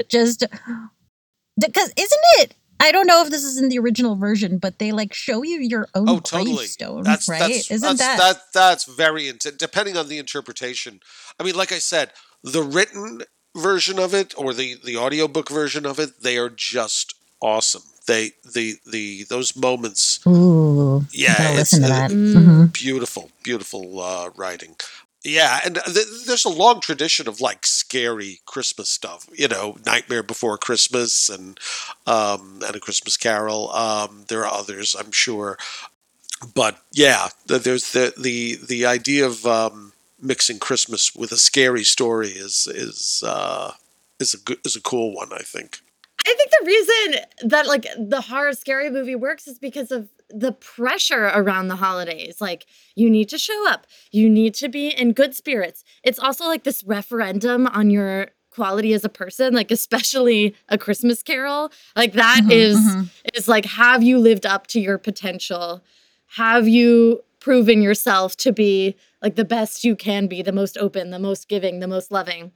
just 0.08 0.44
because 1.60 1.92
isn't 1.96 2.20
it 2.38 2.54
I 2.80 2.92
don't 2.92 3.08
know 3.08 3.22
if 3.24 3.30
this 3.30 3.42
is 3.42 3.60
in 3.60 3.68
the 3.70 3.78
original 3.80 4.14
version, 4.14 4.58
but 4.58 4.78
they 4.78 4.92
like 4.92 5.12
show 5.12 5.42
you 5.42 5.58
your 5.58 5.88
own 5.96 6.08
Oh, 6.08 6.20
totally. 6.20 6.54
gravestone, 6.54 7.02
That's 7.02 7.28
right? 7.28 7.40
that's 7.40 7.70
Isn't 7.72 7.98
that's, 7.98 7.98
that, 7.98 8.18
that 8.18 8.36
that's 8.54 8.84
very 8.84 9.26
int- 9.28 9.58
depending 9.58 9.96
on 9.96 10.08
the 10.08 10.18
interpretation. 10.18 11.00
I 11.40 11.42
mean, 11.42 11.56
like 11.56 11.72
I 11.72 11.78
said, 11.80 12.12
the 12.44 12.62
written 12.62 13.22
version 13.56 13.98
of 13.98 14.14
it 14.14 14.34
or 14.36 14.52
the 14.54 14.76
the 14.84 14.96
audiobook 14.96 15.48
version 15.50 15.86
of 15.86 15.98
it, 15.98 16.22
they 16.22 16.36
are 16.38 16.50
just 16.50 17.14
awesome. 17.40 17.82
They 18.06 18.32
the 18.44 18.76
the 18.90 19.24
those 19.28 19.56
moments, 19.56 20.20
Ooh, 20.26 21.04
Yeah, 21.12 21.34
I 21.38 21.52
gotta 21.54 21.60
it's, 21.60 21.72
uh. 21.78 22.08
Mm. 22.34 22.34
Mhm. 22.34 22.72
beautiful, 22.72 23.30
beautiful 23.42 24.00
uh, 24.00 24.30
writing. 24.36 24.76
Yeah, 25.24 25.60
and 25.64 25.80
th- 25.86 26.06
there's 26.26 26.44
a 26.44 26.48
long 26.50 26.80
tradition 26.80 27.28
of 27.28 27.40
like 27.40 27.66
scary 27.66 28.40
Christmas 28.46 28.88
stuff. 28.88 29.28
You 29.32 29.48
know, 29.48 29.76
Nightmare 29.84 30.22
Before 30.22 30.56
Christmas 30.58 31.28
and 31.28 31.58
um, 32.06 32.60
and 32.66 32.76
A 32.76 32.80
Christmas 32.80 33.16
Carol. 33.16 33.70
Um, 33.72 34.24
there 34.28 34.44
are 34.46 34.52
others, 34.52 34.94
I'm 34.98 35.12
sure, 35.12 35.58
but 36.54 36.78
yeah, 36.92 37.28
th- 37.48 37.62
there's 37.62 37.92
the 37.92 38.12
the 38.18 38.58
the 38.66 38.86
idea 38.86 39.26
of 39.26 39.44
um, 39.46 39.92
mixing 40.20 40.58
Christmas 40.58 41.14
with 41.14 41.32
a 41.32 41.36
scary 41.36 41.84
story 41.84 42.28
is 42.28 42.66
is 42.66 43.22
uh, 43.26 43.72
is 44.20 44.34
a 44.34 44.38
good, 44.38 44.58
is 44.64 44.76
a 44.76 44.80
cool 44.80 45.14
one. 45.14 45.32
I 45.32 45.42
think. 45.42 45.80
I 46.26 46.34
think 46.36 46.50
the 46.50 46.66
reason 46.66 47.48
that 47.50 47.66
like 47.66 47.86
the 47.98 48.20
horror 48.20 48.52
scary 48.52 48.90
movie 48.90 49.14
works 49.14 49.46
is 49.46 49.58
because 49.58 49.90
of 49.90 50.08
the 50.28 50.52
pressure 50.52 51.30
around 51.34 51.68
the 51.68 51.76
holidays. 51.76 52.40
Like 52.40 52.66
you 52.96 53.08
need 53.08 53.28
to 53.30 53.38
show 53.38 53.68
up, 53.70 53.86
you 54.10 54.28
need 54.28 54.54
to 54.54 54.68
be 54.68 54.88
in 54.88 55.12
good 55.12 55.34
spirits. 55.34 55.84
It's 56.02 56.18
also 56.18 56.44
like 56.46 56.64
this 56.64 56.84
referendum 56.84 57.66
on 57.68 57.90
your 57.90 58.28
quality 58.50 58.92
as 58.92 59.04
a 59.04 59.08
person, 59.08 59.54
like 59.54 59.70
especially 59.70 60.54
a 60.68 60.76
Christmas 60.76 61.22
Carol. 61.22 61.70
Like 61.96 62.12
that 62.14 62.42
Mhm, 62.44 62.50
is 62.52 62.76
mhm. 62.78 63.08
is 63.34 63.48
like 63.48 63.64
have 63.64 64.02
you 64.02 64.18
lived 64.18 64.44
up 64.44 64.66
to 64.68 64.80
your 64.80 64.98
potential? 64.98 65.82
Have 66.36 66.68
you 66.68 67.22
proven 67.40 67.80
yourself 67.80 68.36
to 68.36 68.52
be 68.52 68.96
like 69.22 69.36
the 69.36 69.44
best 69.44 69.84
you 69.84 69.96
can 69.96 70.26
be, 70.26 70.42
the 70.42 70.52
most 70.52 70.76
open, 70.78 71.10
the 71.10 71.18
most 71.18 71.48
giving, 71.48 71.80
the 71.80 71.88
most 71.88 72.10
loving? 72.10 72.52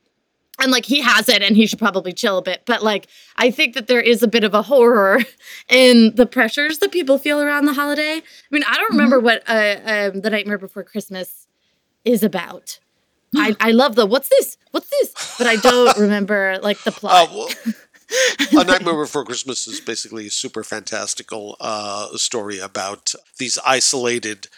and 0.60 0.70
like 0.70 0.84
he 0.84 1.00
has 1.00 1.30
it 1.30 1.40
and 1.42 1.56
he 1.56 1.66
should 1.66 1.78
probably 1.78 2.12
chill 2.12 2.36
a 2.36 2.42
bit 2.42 2.60
but 2.66 2.82
like 2.82 3.06
i 3.36 3.50
think 3.50 3.72
that 3.74 3.86
there 3.86 4.02
is 4.02 4.22
a 4.22 4.28
bit 4.28 4.44
of 4.44 4.52
a 4.52 4.60
horror 4.60 5.18
in 5.70 6.14
the 6.14 6.26
pressures 6.26 6.78
that 6.80 6.92
people 6.92 7.16
feel 7.16 7.40
around 7.40 7.64
the 7.64 7.72
holiday. 7.72 8.16
I 8.16 8.22
mean 8.50 8.62
i 8.68 8.74
don't 8.76 8.90
remember 8.90 9.18
what 9.18 9.42
uh, 9.48 9.76
um, 9.86 10.20
the 10.20 10.28
nightmare 10.28 10.58
before 10.58 10.84
christmas 10.84 11.46
is 12.04 12.22
about. 12.22 12.78
I, 13.34 13.56
I 13.60 13.70
love 13.70 13.94
the 13.94 14.04
what's 14.04 14.28
this? 14.28 14.58
What's 14.72 14.90
this? 14.90 15.36
But 15.38 15.46
i 15.46 15.56
don't 15.56 15.96
remember 16.06 16.58
like 16.62 16.78
the 16.84 16.90
Uh, 16.90 16.94
plot. 16.94 17.30
well, 17.32 17.48
a 18.60 18.64
Nightmare 18.64 18.94
Before 19.00 19.24
Christmas 19.24 19.66
is 19.66 19.80
basically 19.80 20.26
a 20.26 20.30
super 20.30 20.62
fantastical 20.62 21.56
uh, 21.60 22.08
story 22.18 22.58
about 22.58 23.14
these 23.38 23.58
isolated 23.64 24.48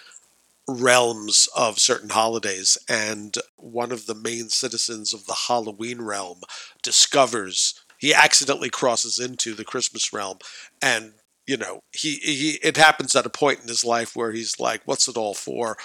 realms 0.69 1.49
of 1.57 1.79
certain 1.79 2.11
holidays, 2.11 2.79
and 2.89 3.37
one 3.57 3.93
of 3.93 4.07
the 4.07 4.15
main 4.15 4.49
citizens 4.49 5.13
of 5.13 5.27
the 5.27 5.37
Halloween 5.49 6.01
realm 6.03 6.41
discovers 6.83 7.75
he 7.99 8.13
accidentally 8.15 8.71
crosses 8.71 9.19
into 9.19 9.55
the 9.55 9.65
Christmas 9.65 10.13
realm, 10.13 10.39
and 10.83 11.15
you 11.47 11.57
know 11.57 11.81
he 11.93 12.17
he 12.17 12.59
it 12.63 12.77
happens 12.77 13.15
at 13.17 13.27
a 13.27 13.31
point 13.31 13.61
in 13.63 13.69
his 13.69 13.85
life 13.85 14.15
where 14.17 14.33
he's 14.33 14.59
like, 14.61 14.83
"What's 14.85 15.09
it 15.09 15.17
all 15.17 15.35
for?" 15.35 15.77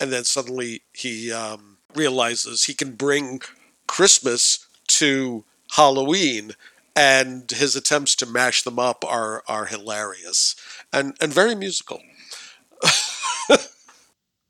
And 0.00 0.12
then 0.12 0.24
suddenly 0.24 0.82
he 0.92 1.32
um, 1.32 1.78
realizes 1.94 2.64
he 2.64 2.74
can 2.74 2.92
bring 2.92 3.42
Christmas 3.86 4.66
to 4.88 5.44
Halloween, 5.72 6.52
and 6.96 7.50
his 7.50 7.76
attempts 7.76 8.14
to 8.16 8.26
mash 8.26 8.62
them 8.62 8.78
up 8.78 9.04
are 9.04 9.42
are 9.48 9.66
hilarious 9.66 10.54
and 10.92 11.16
and 11.20 11.32
very 11.32 11.54
musical. 11.54 12.00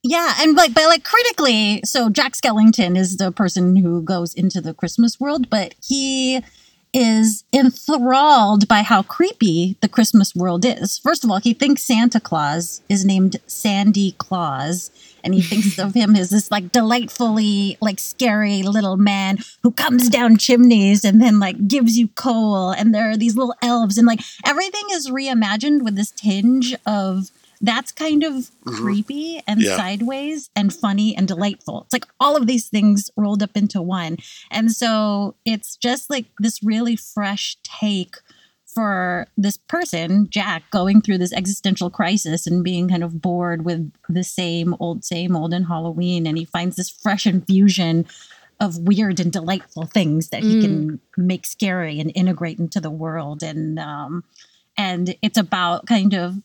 Yeah, 0.03 0.35
and 0.39 0.57
like, 0.57 0.73
but 0.73 0.85
like 0.85 1.05
critically, 1.05 1.83
so 1.85 2.09
Jack 2.09 2.33
Skellington 2.33 2.97
is 2.97 3.19
the 3.19 3.31
person 3.31 3.77
who 3.77 4.03
goes 4.03 4.33
into 4.33 4.61
the 4.61 4.73
Christmas 4.73 5.21
world, 5.21 5.51
but 5.51 5.75
he 5.87 6.41
is 6.93 7.45
enthralled 7.53 8.67
by 8.67 8.83
how 8.83 9.03
creepy 9.03 9.77
the 9.81 9.89
Christmas 9.89 10.35
world 10.35 10.65
is. 10.65 10.99
First 10.99 11.23
of 11.23 11.31
all, 11.31 11.39
he 11.39 11.53
thinks 11.53 11.83
Santa 11.83 12.19
Claus 12.19 12.81
is 12.89 13.05
named 13.05 13.37
Sandy 13.47 14.13
Claus, 14.19 14.91
and 15.23 15.35
he 15.35 15.43
thinks 15.43 15.79
of 15.79 15.95
him 15.95 16.17
as 16.17 16.31
this 16.31 16.51
like 16.51 16.73
delightfully 16.73 17.77
like 17.83 17.99
scary 18.01 18.63
little 18.63 18.97
man 18.97 19.39
who 19.63 19.71
comes 19.71 20.09
down 20.09 20.39
chimneys 20.39 21.05
and 21.05 21.21
then 21.21 21.39
like 21.39 21.69
gives 21.69 21.99
you 21.99 22.09
coal, 22.09 22.71
and 22.71 22.95
there 22.95 23.11
are 23.11 23.19
these 23.19 23.37
little 23.37 23.55
elves, 23.63 23.99
and 23.99 24.07
like 24.07 24.21
everything 24.47 24.87
is 24.93 25.11
reimagined 25.11 25.83
with 25.83 25.95
this 25.95 26.11
tinge 26.11 26.75
of 26.87 27.31
that's 27.61 27.93
kind 27.93 28.23
of 28.23 28.33
Mhm. 28.65 28.75
creepy 28.77 29.43
and 29.47 29.61
Yeah. 29.61 29.77
sideways 29.77 30.49
and 30.57 30.73
funny 30.73 31.15
and 31.17 31.29
delightful. 31.29 31.83
It's 31.83 31.93
like 31.93 32.07
all 32.19 32.37
of 32.37 32.47
these 32.47 32.69
things 32.69 33.11
rolled 33.17 33.43
up 33.43 33.57
into 33.57 33.83
one. 33.83 34.17
And 34.51 34.73
so 34.73 35.35
it's 35.45 35.77
just 35.77 36.09
like 36.09 36.27
this 36.39 36.63
really 36.63 36.97
fresh 36.97 37.57
take 37.63 38.17
for 38.67 39.27
this 39.37 39.57
person, 39.57 40.29
Jack, 40.31 40.63
going 40.71 41.01
through 41.03 41.19
this 41.19 41.33
existential 41.33 41.91
crisis 41.91 42.47
and 42.47 42.63
being 42.63 42.89
kind 42.89 43.03
of 43.03 43.21
bored 43.21 43.65
with 43.65 43.91
the 44.09 44.23
same 44.25 44.75
old, 44.79 45.05
same 45.05 45.35
old 45.35 45.53
in 45.53 45.65
Halloween. 45.65 46.27
And 46.27 46.39
he 46.39 46.45
finds 46.45 46.77
this 46.77 46.89
fresh 46.89 47.27
infusion 47.27 48.07
of 48.61 48.79
weird 48.79 49.19
and 49.21 49.33
delightful 49.33 49.87
things 49.87 50.29
that 50.29 50.43
he 50.43 50.61
can 50.61 51.01
make 51.17 51.47
scary 51.47 51.99
and 51.99 52.13
integrate 52.15 52.59
into 52.59 52.81
the 52.81 52.91
world. 52.91 53.43
And 53.43 53.79
um, 53.79 54.23
and 54.77 55.17
it's 55.21 55.39
about 55.39 55.87
kind 55.87 56.15
of 56.15 56.37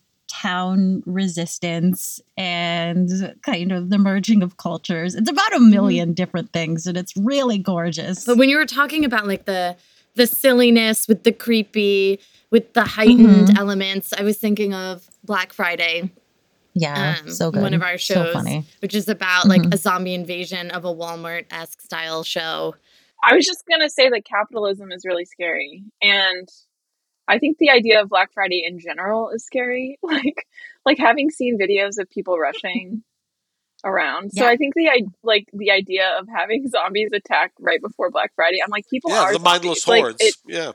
town 0.46 1.02
resistance 1.06 2.22
and 2.38 3.10
kind 3.42 3.72
of 3.72 3.90
the 3.90 3.98
merging 3.98 4.44
of 4.44 4.58
cultures. 4.58 5.16
It's 5.16 5.30
about 5.30 5.54
a 5.54 5.60
1000000 5.60 6.14
different 6.14 6.54
things, 6.54 6.86
and 6.86 6.98
it's 6.98 7.14
really 7.18 7.58
gorgeous. 7.58 8.26
But 8.26 8.38
when 8.38 8.50
you 8.50 8.58
were 8.58 8.66
talking 8.66 9.06
about 9.06 9.26
like 9.28 9.46
the 9.46 9.76
the 10.16 10.28
silliness 10.28 11.08
with 11.10 11.24
the 11.24 11.32
creepy, 11.32 12.20
with 12.52 12.72
the 12.74 12.84
heightened 12.86 13.50
Mhm. 13.50 13.58
elements, 13.58 14.14
I 14.14 14.24
was 14.24 14.38
thinking 14.38 14.74
of 14.74 15.10
Black 15.26 15.52
Friday, 15.52 16.10
yeah, 16.74 17.18
um, 17.20 17.28
so 17.30 17.52
good. 17.52 17.62
one 17.62 17.74
of 17.74 17.82
our 17.82 17.98
So 17.98 18.14
shows, 18.14 18.34
funny. 18.34 18.64
which 18.82 18.96
is 18.96 19.10
about 19.10 19.48
like 19.48 19.64
Mhm. 19.64 19.74
a 19.74 19.78
zombie 19.78 20.14
invasion 20.14 20.70
of 20.72 20.86
a 20.86 20.94
Walmart 20.94 21.46
esque 21.52 21.82
style 21.82 22.24
show. 22.24 22.76
I 23.24 23.34
was 23.36 23.46
just 23.46 23.64
gonna 23.70 23.90
say 23.90 24.10
that 24.10 24.24
capitalism 24.26 24.92
is 24.92 25.04
really 25.06 25.26
scary, 25.26 25.84
and 26.02 26.48
I 27.28 27.40
think 27.40 27.58
the 27.58 27.70
idea 27.72 28.02
of 28.02 28.10
Black 28.10 28.32
Friday 28.34 28.64
in 28.68 28.80
general 28.80 29.30
is 29.32 29.46
scary. 29.46 29.98
Like, 30.04 30.46
like 30.86 30.98
having 31.00 31.30
seen 31.32 31.58
videos 31.60 31.98
of 32.00 32.10
people 32.10 32.38
rushing 32.38 33.04
around. 33.84 34.32
So 34.34 34.46
I 34.46 34.56
think 34.58 34.74
the 34.76 34.88
i- 34.90 35.02
like 35.24 35.46
the 35.54 35.72
idea 35.72 36.16
of 36.20 36.28
having 36.34 36.68
zombies 36.76 37.10
attack 37.14 37.52
right 37.60 37.82
before 37.82 38.12
Black 38.12 38.32
Friday. 38.36 38.58
I'm 38.64 38.70
like, 38.70 38.86
people 38.90 39.12
Yeah, 39.12 39.22
are 39.24 39.34
the 39.34 39.40
mindless 39.40 39.84
zombies. 39.84 39.88
Like, 39.88 40.02
hordes. 40.02 40.18
it- 40.22 40.36
yeah. 40.48 40.72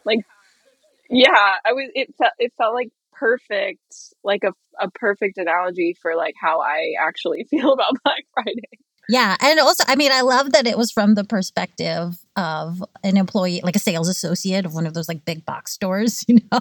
yeah, 1.09 1.57
I 1.65 1.73
was. 1.73 1.91
It 1.95 2.15
felt 2.17 2.33
it 2.39 2.53
felt 2.57 2.75
like 2.75 2.89
perfect, 3.13 3.95
like 4.25 4.45
a 4.45 4.53
a 4.81 4.91
perfect 4.91 5.39
analogy 5.39 5.97
for 6.01 6.17
like 6.17 6.35
how 6.41 6.61
I 6.61 6.93
actually 7.01 7.45
feel 7.51 7.73
about 7.73 7.93
Black 8.05 8.25
Friday. 8.35 8.79
Yeah, 9.11 9.37
and 9.41 9.59
also, 9.59 9.83
I 9.89 9.97
mean, 9.97 10.13
I 10.13 10.21
love 10.21 10.53
that 10.53 10.69
it 10.69 10.79
was 10.79 10.93
from 10.93 11.17
the 11.17 11.25
perspective 11.25 12.15
of 12.37 12.81
an 13.03 13.17
employee, 13.17 13.61
like 13.65 13.75
a 13.75 13.81
sales 13.81 14.09
associate 14.09 14.65
of 14.65 14.73
one 14.73 14.87
of 14.87 14.95
those 14.95 15.09
like 15.09 15.25
big 15.25 15.45
box 15.45 15.73
stores, 15.73 16.25
you 16.29 16.39
know, 16.53 16.61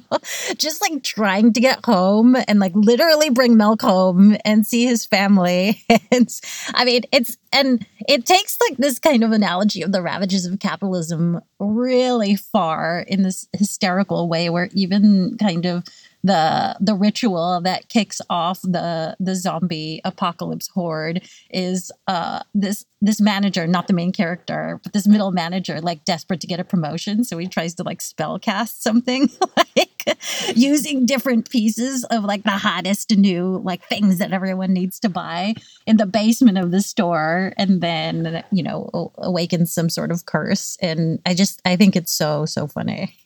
just 0.57 0.81
like 0.81 1.03
trying 1.03 1.53
to 1.53 1.61
get 1.61 1.85
home 1.85 2.35
and 2.47 2.59
like 2.59 2.71
literally 2.73 3.29
bring 3.29 3.55
milk 3.55 3.83
home 3.83 4.35
and 4.45 4.65
see 4.65 4.85
his 4.85 5.05
family. 5.05 5.83
And 6.11 6.27
I 6.73 6.85
mean, 6.85 7.03
it's 7.11 7.37
and 7.53 7.85
it 8.07 8.25
takes 8.25 8.57
like 8.67 8.77
this 8.77 8.97
kind 8.97 9.23
of 9.23 9.31
analogy 9.31 9.83
of 9.83 9.91
the 9.91 10.01
ravages 10.01 10.47
of 10.47 10.59
capitalism 10.59 11.39
really 11.59 12.35
far 12.35 13.01
in 13.07 13.21
this 13.21 13.47
hysterical 13.53 14.27
way, 14.27 14.49
where 14.49 14.69
even 14.73 15.37
kind 15.39 15.67
of 15.67 15.83
the 16.23 16.75
the 16.79 16.95
ritual 16.95 17.61
that 17.61 17.89
kicks 17.89 18.21
off 18.29 18.61
the 18.61 19.15
the 19.19 19.35
zombie 19.35 20.01
apocalypse 20.03 20.67
horde 20.69 21.21
is 21.49 21.91
uh 22.07 22.41
this 22.53 22.85
this 23.01 23.21
manager 23.21 23.65
not 23.65 23.87
the 23.87 23.93
main 23.93 24.11
character 24.11 24.79
but 24.83 24.93
this 24.93 25.07
middle 25.07 25.31
manager 25.31 25.79
like 25.81 26.03
desperate 26.05 26.41
to 26.41 26.47
get 26.47 26.59
a 26.59 26.63
promotion. 26.63 27.23
So 27.23 27.37
he 27.37 27.47
tries 27.47 27.75
to 27.75 27.83
like 27.83 28.01
spell 28.01 28.39
cast 28.39 28.83
something 28.83 29.29
like 29.57 30.17
using 30.55 31.05
different 31.05 31.49
pieces 31.49 32.03
of 32.05 32.23
like 32.23 32.43
the 32.43 32.51
hottest 32.51 33.15
new 33.15 33.61
like 33.63 33.83
things 33.85 34.17
that 34.17 34.31
everyone 34.31 34.73
needs 34.73 34.99
to 35.01 35.09
buy 35.09 35.55
in 35.85 35.97
the 35.97 36.05
basement 36.05 36.57
of 36.57 36.71
the 36.71 36.81
store 36.81 37.53
and 37.57 37.81
then 37.81 38.43
you 38.51 38.63
know 38.63 39.11
awakens 39.17 39.71
some 39.73 39.89
sort 39.89 40.11
of 40.11 40.25
curse. 40.25 40.77
And 40.81 41.19
i 41.25 41.33
just 41.33 41.61
i 41.65 41.75
think 41.75 41.95
it's 41.95 42.11
so 42.11 42.45
so 42.45 42.67
funny. 42.67 43.15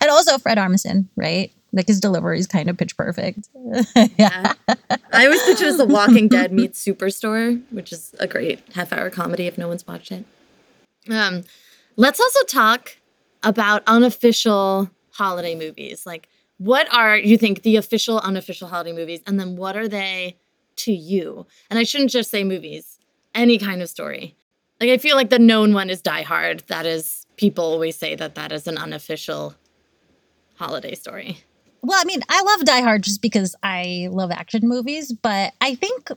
And 0.00 0.10
also 0.10 0.38
fred 0.38 0.58
armisen 0.58 1.08
right 1.16 1.52
like 1.72 1.86
his 1.86 2.00
delivery 2.00 2.38
is 2.38 2.46
kind 2.46 2.68
of 2.70 2.76
pitch 2.76 2.96
perfect 2.96 3.48
yeah 4.16 4.52
I 5.12 5.24
always 5.24 5.42
picture 5.42 5.64
it 5.64 5.68
as 5.68 5.76
The 5.78 5.84
Walking 5.84 6.28
Dead 6.28 6.52
meets 6.52 6.84
Superstore, 6.84 7.62
which 7.70 7.92
is 7.92 8.14
a 8.20 8.26
great 8.26 8.60
half 8.74 8.92
hour 8.92 9.10
comedy 9.10 9.46
if 9.46 9.58
no 9.58 9.68
one's 9.68 9.86
watched 9.86 10.12
it. 10.12 10.24
Um, 11.10 11.44
let's 11.96 12.20
also 12.20 12.44
talk 12.44 12.96
about 13.42 13.82
unofficial 13.86 14.90
holiday 15.10 15.54
movies. 15.54 16.06
Like, 16.06 16.28
what 16.58 16.92
are 16.94 17.16
you 17.16 17.38
think 17.38 17.62
the 17.62 17.76
official, 17.76 18.18
unofficial 18.20 18.68
holiday 18.68 18.92
movies, 18.92 19.20
and 19.26 19.40
then 19.40 19.56
what 19.56 19.76
are 19.76 19.88
they 19.88 20.36
to 20.76 20.92
you? 20.92 21.46
And 21.70 21.78
I 21.78 21.84
shouldn't 21.84 22.10
just 22.10 22.30
say 22.30 22.44
movies, 22.44 22.98
any 23.34 23.58
kind 23.58 23.82
of 23.82 23.88
story. 23.88 24.36
Like, 24.80 24.90
I 24.90 24.98
feel 24.98 25.16
like 25.16 25.30
the 25.30 25.38
known 25.38 25.72
one 25.74 25.90
is 25.90 26.00
Die 26.00 26.22
Hard. 26.22 26.62
That 26.68 26.86
is, 26.86 27.26
people 27.36 27.64
always 27.64 27.96
say 27.96 28.14
that 28.14 28.34
that 28.36 28.52
is 28.52 28.66
an 28.66 28.78
unofficial 28.78 29.54
holiday 30.56 30.94
story. 30.94 31.38
Well, 31.82 31.98
I 32.00 32.04
mean, 32.04 32.20
I 32.28 32.42
love 32.42 32.64
Die 32.64 32.80
Hard 32.80 33.02
just 33.02 33.22
because 33.22 33.54
I 33.62 34.08
love 34.10 34.30
action 34.30 34.66
movies, 34.68 35.12
but 35.12 35.52
I 35.60 35.74
think, 35.74 36.08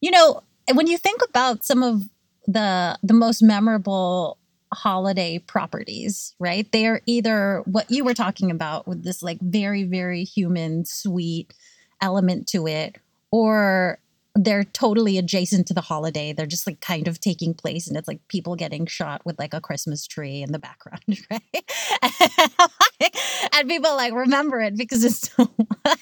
you 0.00 0.10
know, 0.10 0.42
when 0.72 0.86
you 0.86 0.98
think 0.98 1.20
about 1.28 1.64
some 1.64 1.82
of 1.82 2.02
the 2.46 2.98
the 3.02 3.14
most 3.14 3.42
memorable 3.42 4.38
holiday 4.72 5.38
properties, 5.38 6.34
right? 6.38 6.70
They 6.72 6.86
are 6.86 7.00
either 7.06 7.62
what 7.66 7.90
you 7.90 8.04
were 8.04 8.14
talking 8.14 8.50
about 8.50 8.86
with 8.88 9.04
this 9.04 9.22
like 9.22 9.40
very 9.40 9.84
very 9.84 10.24
human 10.24 10.84
sweet 10.84 11.54
element 12.02 12.48
to 12.48 12.66
it 12.66 12.96
or 13.30 13.98
they're 14.34 14.64
totally 14.64 15.16
adjacent 15.16 15.68
to 15.68 15.74
the 15.74 15.80
holiday. 15.80 16.32
They're 16.32 16.46
just 16.46 16.66
like 16.66 16.80
kind 16.80 17.06
of 17.06 17.20
taking 17.20 17.54
place, 17.54 17.86
and 17.86 17.96
it's 17.96 18.08
like 18.08 18.26
people 18.28 18.56
getting 18.56 18.86
shot 18.86 19.24
with 19.24 19.38
like 19.38 19.54
a 19.54 19.60
Christmas 19.60 20.06
tree 20.06 20.42
in 20.42 20.52
the 20.52 20.58
background, 20.58 21.02
right? 21.30 21.42
and 23.52 23.68
people 23.68 23.94
like 23.94 24.12
remember 24.12 24.60
it 24.60 24.76
because 24.76 25.04
it's 25.04 25.30
so 25.30 25.48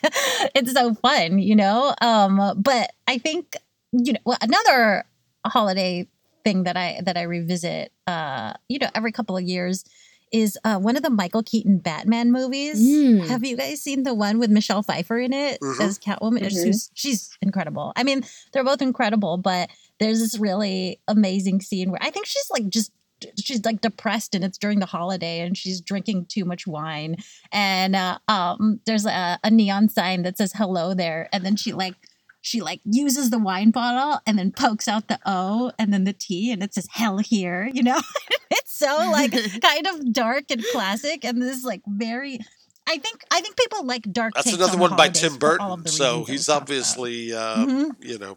it's 0.54 0.72
so 0.72 0.94
fun, 0.94 1.38
you 1.38 1.56
know. 1.56 1.94
Um, 2.00 2.54
but 2.56 2.92
I 3.06 3.18
think 3.18 3.56
you 3.92 4.14
know 4.14 4.20
well, 4.24 4.38
another 4.40 5.04
holiday 5.46 6.08
thing 6.44 6.64
that 6.64 6.76
I 6.76 7.00
that 7.04 7.18
I 7.18 7.22
revisit, 7.22 7.92
uh, 8.06 8.54
you 8.68 8.78
know, 8.78 8.88
every 8.94 9.12
couple 9.12 9.36
of 9.36 9.42
years 9.42 9.84
is 10.32 10.58
uh, 10.64 10.78
one 10.78 10.96
of 10.96 11.02
the 11.02 11.10
Michael 11.10 11.42
Keaton 11.42 11.78
Batman 11.78 12.32
movies. 12.32 12.80
Mm. 12.80 13.26
Have 13.28 13.44
you 13.44 13.56
guys 13.56 13.82
seen 13.82 14.02
the 14.02 14.14
one 14.14 14.38
with 14.38 14.50
Michelle 14.50 14.82
Pfeiffer 14.82 15.18
in 15.18 15.32
it 15.32 15.60
Mhm. 15.60 15.80
as 15.80 15.98
Catwoman? 15.98 16.40
Mhm. 16.42 16.50
She's 16.50 16.90
she's 16.94 17.30
incredible. 17.42 17.92
I 17.96 18.02
mean, 18.02 18.24
they're 18.52 18.64
both 18.64 18.82
incredible, 18.82 19.36
but 19.36 19.70
there's 20.00 20.18
this 20.20 20.38
really 20.38 21.00
amazing 21.06 21.60
scene 21.60 21.90
where 21.90 22.02
I 22.02 22.10
think 22.10 22.26
she's 22.26 22.48
like 22.50 22.68
just 22.68 22.90
she's 23.38 23.64
like 23.64 23.80
depressed 23.80 24.34
and 24.34 24.42
it's 24.42 24.58
during 24.58 24.80
the 24.80 24.86
holiday 24.86 25.40
and 25.40 25.56
she's 25.56 25.80
drinking 25.80 26.26
too 26.26 26.44
much 26.44 26.66
wine 26.66 27.14
and 27.52 27.94
uh, 27.94 28.18
um 28.26 28.80
there's 28.84 29.06
a, 29.06 29.38
a 29.44 29.48
neon 29.48 29.88
sign 29.88 30.22
that 30.22 30.36
says 30.36 30.52
hello 30.56 30.92
there 30.92 31.28
and 31.32 31.44
then 31.46 31.54
she 31.54 31.72
like 31.72 31.94
she 32.42 32.60
like 32.60 32.80
uses 32.84 33.30
the 33.30 33.38
wine 33.38 33.70
bottle 33.70 34.20
and 34.26 34.38
then 34.38 34.52
pokes 34.52 34.86
out 34.88 35.08
the 35.08 35.18
O 35.24 35.72
and 35.78 35.92
then 35.92 36.04
the 36.04 36.12
T 36.12 36.52
and 36.52 36.62
it 36.62 36.74
says 36.74 36.88
hell 36.90 37.18
here, 37.18 37.70
you 37.72 37.82
know? 37.82 38.00
it's 38.50 38.76
so 38.76 39.08
like 39.10 39.32
kind 39.62 39.86
of 39.86 40.12
dark 40.12 40.44
and 40.50 40.62
classic 40.72 41.24
and 41.24 41.40
this 41.40 41.56
is 41.56 41.64
like 41.64 41.80
very 41.86 42.38
I 42.86 42.98
think 42.98 43.22
I 43.30 43.40
think 43.40 43.56
people 43.56 43.86
like 43.86 44.02
dark 44.12 44.34
That's 44.34 44.46
takes 44.46 44.56
another 44.58 44.74
on 44.74 44.80
one 44.80 44.96
by 44.96 45.08
Tim 45.08 45.38
for 45.38 45.60
all 45.62 45.74
of 45.74 45.84
Burton. 45.84 45.92
So 45.92 46.24
he's 46.24 46.28
we 46.28 46.36
talked 46.36 46.48
about. 46.48 46.62
obviously, 46.62 47.32
uh, 47.32 47.56
Mhm. 47.64 47.90
you 48.00 48.18
know, 48.18 48.36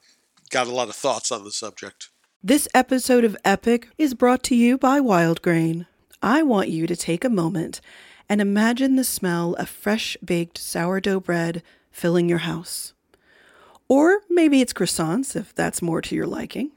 got 0.52 0.68
a 0.68 0.72
lot 0.72 0.88
of 0.88 0.96
thoughts 0.96 1.32
on 1.32 1.44
the 1.44 1.52
subject. 1.52 2.10
This 2.44 2.68
episode 2.76 3.24
of 3.26 3.36
Epic 3.44 3.88
is 3.98 4.13
brought 4.13 4.44
to 4.44 4.56
you 4.56 4.78
by 4.78 5.00
Wild 5.00 5.41
Grain. 5.41 5.88
I 6.22 6.44
want 6.44 6.70
you 6.70 6.86
to 6.86 6.96
take 6.96 7.24
a 7.26 7.30
moment 7.30 7.82
and 8.30 8.39
imagine 8.39 8.96
the 8.98 9.04
smell 9.04 9.56
of 9.56 9.68
fresh 9.68 10.15
baked 10.24 10.60
sourdough 10.60 11.22
bread 11.22 11.63
filling 11.91 12.30
your 12.30 12.39
house. 12.39 12.94
Or 13.88 14.21
maybe 14.30 14.62
it's 14.62 14.74
croissants 14.74 15.36
if 15.36 15.54
that's 15.54 15.82
more 15.82 16.02
to 16.02 16.15
your 16.15 16.26
liking. 16.28 16.71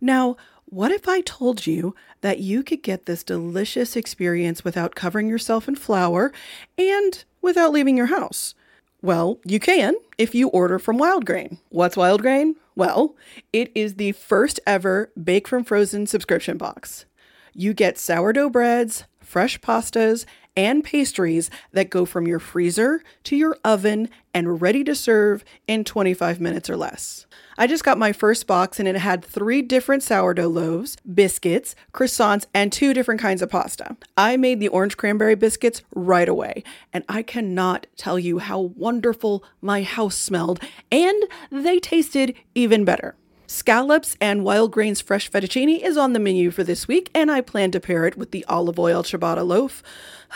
Now, 0.00 0.36
what 0.66 0.90
if 0.90 1.06
I 1.06 1.20
told 1.20 1.66
you 1.66 1.94
that 2.20 2.40
you 2.40 2.62
could 2.62 2.82
get 2.82 3.06
this 3.06 3.22
delicious 3.22 3.96
experience 3.96 4.64
without 4.64 4.94
covering 4.94 5.28
yourself 5.28 5.68
in 5.68 5.76
flour 5.76 6.32
and 6.76 7.24
without 7.40 7.72
leaving 7.72 7.96
your 7.96 8.06
house? 8.06 8.54
Well, 9.00 9.38
you 9.44 9.60
can 9.60 9.94
if 10.16 10.34
you 10.34 10.48
order 10.48 10.78
from 10.78 10.98
Wild 10.98 11.26
Grain. 11.26 11.58
What's 11.68 11.96
Wild 11.96 12.22
Grain? 12.22 12.56
Well, 12.74 13.14
it 13.52 13.70
is 13.74 13.94
the 13.94 14.12
first 14.12 14.58
ever 14.66 15.10
Bake 15.22 15.46
from 15.46 15.62
Frozen 15.62 16.06
subscription 16.06 16.56
box. 16.56 17.04
You 17.52 17.72
get 17.74 17.98
sourdough 17.98 18.50
breads, 18.50 19.04
fresh 19.20 19.60
pastas, 19.60 20.24
and 20.56 20.84
pastries 20.84 21.50
that 21.72 21.90
go 21.90 22.04
from 22.04 22.26
your 22.26 22.38
freezer 22.38 23.02
to 23.24 23.36
your 23.36 23.56
oven 23.64 24.08
and 24.32 24.60
ready 24.60 24.84
to 24.84 24.94
serve 24.94 25.44
in 25.66 25.84
25 25.84 26.40
minutes 26.40 26.68
or 26.68 26.76
less. 26.76 27.26
I 27.56 27.66
just 27.66 27.84
got 27.84 27.98
my 27.98 28.12
first 28.12 28.46
box 28.46 28.80
and 28.80 28.88
it 28.88 28.96
had 28.96 29.24
three 29.24 29.62
different 29.62 30.02
sourdough 30.02 30.48
loaves, 30.48 30.96
biscuits, 31.12 31.74
croissants, 31.92 32.46
and 32.52 32.72
two 32.72 32.92
different 32.92 33.20
kinds 33.20 33.42
of 33.42 33.50
pasta. 33.50 33.96
I 34.16 34.36
made 34.36 34.58
the 34.60 34.68
orange 34.68 34.96
cranberry 34.96 35.36
biscuits 35.36 35.82
right 35.94 36.28
away, 36.28 36.64
and 36.92 37.04
I 37.08 37.22
cannot 37.22 37.86
tell 37.96 38.18
you 38.18 38.38
how 38.38 38.60
wonderful 38.60 39.44
my 39.60 39.82
house 39.82 40.16
smelled, 40.16 40.60
and 40.90 41.22
they 41.50 41.78
tasted 41.78 42.34
even 42.54 42.84
better. 42.84 43.14
Scallops 43.46 44.16
and 44.22 44.42
wild 44.42 44.72
grains 44.72 45.02
fresh 45.02 45.30
fettuccine 45.30 45.78
is 45.78 45.98
on 45.98 46.14
the 46.14 46.18
menu 46.18 46.50
for 46.50 46.64
this 46.64 46.88
week, 46.88 47.10
and 47.14 47.30
I 47.30 47.42
plan 47.42 47.70
to 47.72 47.80
pair 47.80 48.06
it 48.06 48.16
with 48.16 48.30
the 48.30 48.44
olive 48.46 48.78
oil 48.78 49.02
ciabatta 49.02 49.46
loaf. 49.46 49.82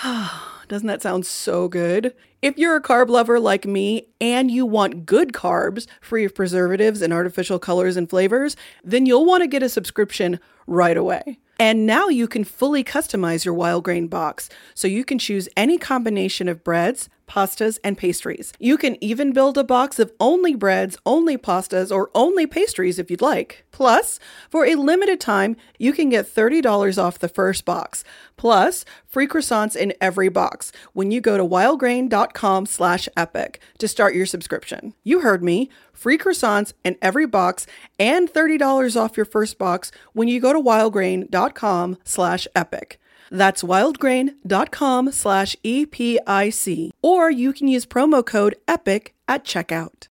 Doesn't 0.68 0.86
that 0.88 1.00
sound 1.00 1.24
so 1.24 1.68
good? 1.68 2.14
If 2.42 2.58
you're 2.58 2.76
a 2.76 2.82
carb 2.82 3.08
lover 3.08 3.40
like 3.40 3.64
me 3.64 4.08
and 4.20 4.50
you 4.50 4.66
want 4.66 5.06
good 5.06 5.32
carbs, 5.32 5.86
free 6.02 6.26
of 6.26 6.34
preservatives 6.34 7.00
and 7.00 7.12
artificial 7.12 7.58
colors 7.58 7.96
and 7.96 8.10
flavors, 8.10 8.56
then 8.84 9.06
you'll 9.06 9.24
want 9.24 9.42
to 9.42 9.48
get 9.48 9.62
a 9.62 9.70
subscription 9.70 10.38
right 10.66 10.96
away. 10.96 11.38
And 11.58 11.86
now 11.86 12.08
you 12.08 12.28
can 12.28 12.44
fully 12.44 12.84
customize 12.84 13.44
your 13.44 13.54
wild 13.54 13.84
grain 13.84 14.06
box, 14.06 14.50
so 14.74 14.86
you 14.86 15.04
can 15.04 15.18
choose 15.18 15.48
any 15.56 15.78
combination 15.78 16.46
of 16.46 16.62
breads, 16.62 17.08
pastas, 17.28 17.78
and 17.84 17.96
pastries. 17.96 18.52
You 18.58 18.76
can 18.76 19.02
even 19.04 19.32
build 19.32 19.56
a 19.56 19.64
box 19.64 19.98
of 19.98 20.12
only 20.18 20.54
breads, 20.54 20.98
only 21.06 21.36
pastas, 21.36 21.94
or 21.94 22.10
only 22.14 22.46
pastries 22.46 22.98
if 22.98 23.10
you'd 23.10 23.20
like. 23.20 23.64
Plus, 23.70 24.18
for 24.50 24.66
a 24.66 24.74
limited 24.74 25.20
time, 25.20 25.56
you 25.78 25.92
can 25.92 26.08
get 26.08 26.26
$30 26.26 27.00
off 27.02 27.18
the 27.18 27.28
first 27.28 27.64
box, 27.64 28.02
plus 28.36 28.84
free 29.06 29.28
croissants 29.28 29.76
in 29.76 29.92
every 30.00 30.28
box 30.28 30.72
when 30.94 31.10
you 31.10 31.20
go 31.20 31.36
to 31.36 31.44
wildgrain.com 31.44 32.66
slash 32.66 33.08
epic 33.16 33.60
to 33.78 33.86
start 33.86 34.14
your 34.14 34.26
subscription. 34.26 34.94
You 35.04 35.20
heard 35.20 35.44
me. 35.44 35.70
Free 35.92 36.18
croissants 36.18 36.72
in 36.84 36.96
every 37.02 37.26
box 37.26 37.66
and 37.98 38.32
$30 38.32 38.96
off 38.96 39.16
your 39.16 39.26
first 39.26 39.58
box 39.58 39.90
when 40.12 40.28
you 40.28 40.40
go 40.40 40.52
to 40.52 40.60
wildgrain.com 40.60 41.98
slash 42.04 42.46
epic. 42.54 43.00
That's 43.30 43.62
wildgrain.com 43.62 45.12
slash 45.12 45.56
EPIC. 45.64 46.90
Or 47.02 47.30
you 47.30 47.52
can 47.52 47.68
use 47.68 47.86
promo 47.86 48.24
code 48.24 48.56
EPIC 48.66 49.14
at 49.26 49.44
checkout. 49.44 50.08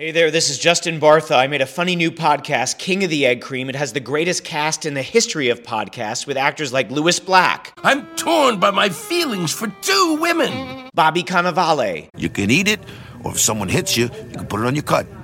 Hey 0.00 0.12
there, 0.12 0.30
this 0.30 0.48
is 0.48 0.58
Justin 0.60 1.00
Bartha. 1.00 1.36
I 1.36 1.48
made 1.48 1.60
a 1.60 1.66
funny 1.66 1.96
new 1.96 2.12
podcast, 2.12 2.78
King 2.78 3.02
of 3.02 3.10
the 3.10 3.26
Egg 3.26 3.40
Cream. 3.42 3.68
It 3.68 3.74
has 3.74 3.92
the 3.92 3.98
greatest 3.98 4.44
cast 4.44 4.86
in 4.86 4.94
the 4.94 5.02
history 5.02 5.48
of 5.48 5.64
podcasts 5.64 6.24
with 6.24 6.36
actors 6.36 6.72
like 6.72 6.88
Lewis 6.88 7.18
Black, 7.18 7.72
I'm 7.82 8.06
torn 8.14 8.60
by 8.60 8.70
my 8.70 8.90
feelings 8.90 9.52
for 9.52 9.66
two 9.82 10.16
women. 10.20 10.88
Bobby 10.94 11.24
Cannavale, 11.24 12.08
You 12.16 12.28
can 12.28 12.48
eat 12.48 12.68
it, 12.68 12.78
or 13.24 13.32
if 13.32 13.40
someone 13.40 13.68
hits 13.68 13.96
you, 13.96 14.04
you 14.04 14.36
can 14.36 14.46
put 14.46 14.60
it 14.60 14.66
on 14.66 14.76
your 14.76 14.84
cut. 14.84 15.04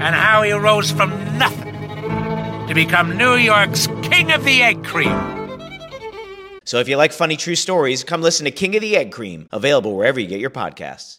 and 0.00 0.14
how 0.14 0.42
he 0.42 0.52
rose 0.52 0.90
from 0.90 1.10
nothing 1.38 1.74
to 2.68 2.72
become 2.74 3.16
New 3.16 3.34
York's 3.34 3.86
King 4.02 4.32
of 4.32 4.44
the 4.44 4.62
Egg 4.62 4.84
Cream. 4.84 5.16
So 6.64 6.78
if 6.78 6.88
you 6.88 6.96
like 6.96 7.12
funny 7.12 7.36
true 7.36 7.54
stories, 7.54 8.04
come 8.04 8.20
listen 8.20 8.44
to 8.44 8.50
King 8.50 8.76
of 8.76 8.82
the 8.82 8.96
Egg 8.96 9.10
Cream, 9.10 9.48
available 9.52 9.96
wherever 9.96 10.20
you 10.20 10.26
get 10.26 10.38
your 10.40 10.50
podcasts. 10.50 11.18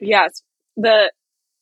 Yes, 0.00 0.42
the 0.76 1.12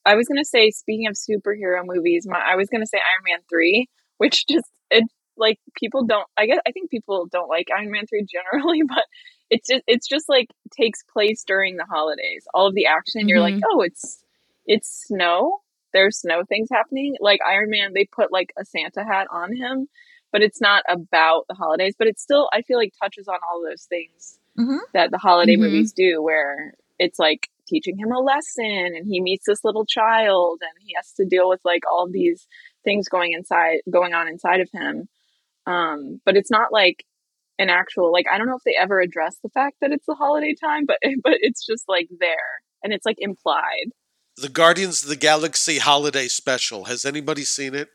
I 0.04 0.14
was 0.14 0.26
gonna 0.28 0.44
say 0.44 0.70
speaking 0.70 1.06
of 1.08 1.14
superhero 1.14 1.82
movies, 1.84 2.26
my 2.26 2.38
I 2.38 2.56
was 2.56 2.68
gonna 2.68 2.86
say 2.86 2.98
Iron 2.98 3.24
Man 3.28 3.40
three, 3.50 3.86
which 4.16 4.46
just 4.48 4.64
it 4.90 5.04
like 5.36 5.58
people 5.76 6.04
don't. 6.06 6.26
I 6.36 6.46
guess 6.46 6.58
I 6.66 6.72
think 6.72 6.90
people 6.90 7.26
don't 7.30 7.48
like 7.48 7.68
Iron 7.76 7.90
Man 7.90 8.06
three 8.06 8.24
generally, 8.52 8.82
but 8.88 9.04
it's 9.50 9.68
just 9.68 9.82
it's 9.86 10.08
just 10.08 10.28
like 10.28 10.46
takes 10.76 11.02
place 11.12 11.44
during 11.46 11.76
the 11.76 11.84
holidays. 11.84 12.44
All 12.54 12.66
of 12.66 12.74
the 12.74 12.86
action, 12.86 13.28
you're 13.28 13.40
like, 13.40 13.54
Mhm. 13.56 13.60
oh, 13.70 13.82
it's 13.82 14.22
it's 14.66 15.04
snow. 15.06 15.58
There's 15.92 16.20
snow 16.20 16.42
things 16.48 16.68
happening. 16.72 17.16
Like 17.20 17.40
Iron 17.46 17.70
Man, 17.70 17.92
they 17.94 18.04
put 18.06 18.32
like 18.32 18.52
a 18.58 18.64
Santa 18.64 19.04
hat 19.04 19.26
on 19.30 19.54
him, 19.56 19.88
but 20.32 20.42
it's 20.42 20.60
not 20.60 20.82
about 20.88 21.44
the 21.48 21.54
holidays. 21.54 21.94
But 21.98 22.08
it 22.08 22.18
still, 22.18 22.48
I 22.52 22.62
feel 22.62 22.78
like 22.78 22.92
touches 23.02 23.28
on 23.28 23.38
all 23.50 23.62
those 23.62 23.84
things 23.84 24.38
Mhm. 24.58 24.80
that 24.92 25.10
the 25.10 25.18
holiday 25.18 25.56
Mhm. 25.56 25.60
movies 25.60 25.92
do, 25.92 26.22
where 26.22 26.74
it's 26.98 27.18
like 27.18 27.48
teaching 27.66 27.96
him 27.98 28.10
a 28.12 28.18
lesson 28.20 28.94
and 28.96 29.06
he 29.06 29.20
meets 29.20 29.44
this 29.46 29.62
little 29.64 29.84
child 29.84 30.60
and 30.62 30.72
he 30.84 30.94
has 30.96 31.12
to 31.12 31.24
deal 31.24 31.48
with 31.48 31.60
like 31.64 31.82
all 31.90 32.08
these 32.10 32.46
things 32.82 33.08
going 33.08 33.32
inside 33.32 33.80
going 33.90 34.14
on 34.14 34.26
inside 34.26 34.60
of 34.60 34.70
him 34.72 35.06
um 35.66 36.18
but 36.24 36.34
it's 36.36 36.50
not 36.50 36.72
like 36.72 37.04
an 37.58 37.68
actual 37.68 38.10
like 38.10 38.26
i 38.32 38.38
don't 38.38 38.46
know 38.46 38.56
if 38.56 38.62
they 38.64 38.74
ever 38.74 39.00
address 39.00 39.36
the 39.42 39.50
fact 39.50 39.76
that 39.82 39.92
it's 39.92 40.06
the 40.06 40.14
holiday 40.14 40.54
time 40.58 40.84
but 40.86 40.96
but 41.22 41.34
it's 41.40 41.66
just 41.66 41.84
like 41.88 42.08
there 42.18 42.62
and 42.82 42.92
it's 42.94 43.04
like 43.04 43.16
implied 43.18 43.90
The 44.40 44.48
Guardians 44.48 45.02
of 45.02 45.08
the 45.08 45.16
Galaxy 45.16 45.78
Holiday 45.78 46.28
Special. 46.28 46.84
Has 46.84 47.04
anybody 47.04 47.44
seen 47.44 47.74
it? 47.74 47.88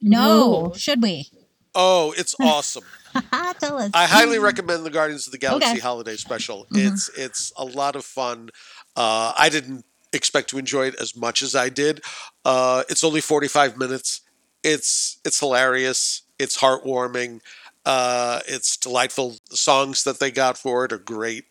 No, 0.00 0.72
should 0.76 1.02
we? 1.02 1.30
Oh, 1.74 2.14
it's 2.16 2.34
awesome. 2.40 2.84
Tell 3.60 3.78
us. 3.78 3.90
I 3.94 4.06
highly 4.06 4.38
recommend 4.38 4.84
the 4.84 4.90
Guardians 4.90 5.26
of 5.26 5.32
the 5.32 5.38
Galaxy 5.38 5.70
Okay. 5.70 5.78
Holiday 5.80 6.16
Special. 6.16 6.66
Mhm. 6.72 6.92
It's 6.92 7.08
it's 7.16 7.52
a 7.56 7.64
lot 7.64 7.96
of 7.96 8.04
fun. 8.04 8.50
Uh, 8.96 9.32
I 9.36 9.48
didn't 9.48 9.84
expect 10.12 10.50
to 10.50 10.58
enjoy 10.58 10.86
it 10.86 10.94
as 11.00 11.16
much 11.16 11.42
as 11.42 11.54
I 11.54 11.68
did. 11.68 12.02
Uh, 12.44 12.84
it's 12.88 13.04
only 13.04 13.20
forty 13.20 13.48
five 13.48 13.76
minutes. 13.76 14.20
It's 14.62 15.18
it's 15.24 15.38
hilarious. 15.40 16.22
It's 16.38 16.58
heartwarming. 16.58 17.40
Uh, 17.86 18.40
it's 18.46 18.76
delightful. 18.76 19.36
The 19.50 19.56
songs 19.56 20.04
that 20.04 20.18
they 20.18 20.30
got 20.30 20.56
for 20.58 20.84
it 20.84 20.92
are 20.92 20.98
great. 20.98 21.44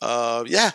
Uh, 0.00 0.44
yeah, 0.46 0.72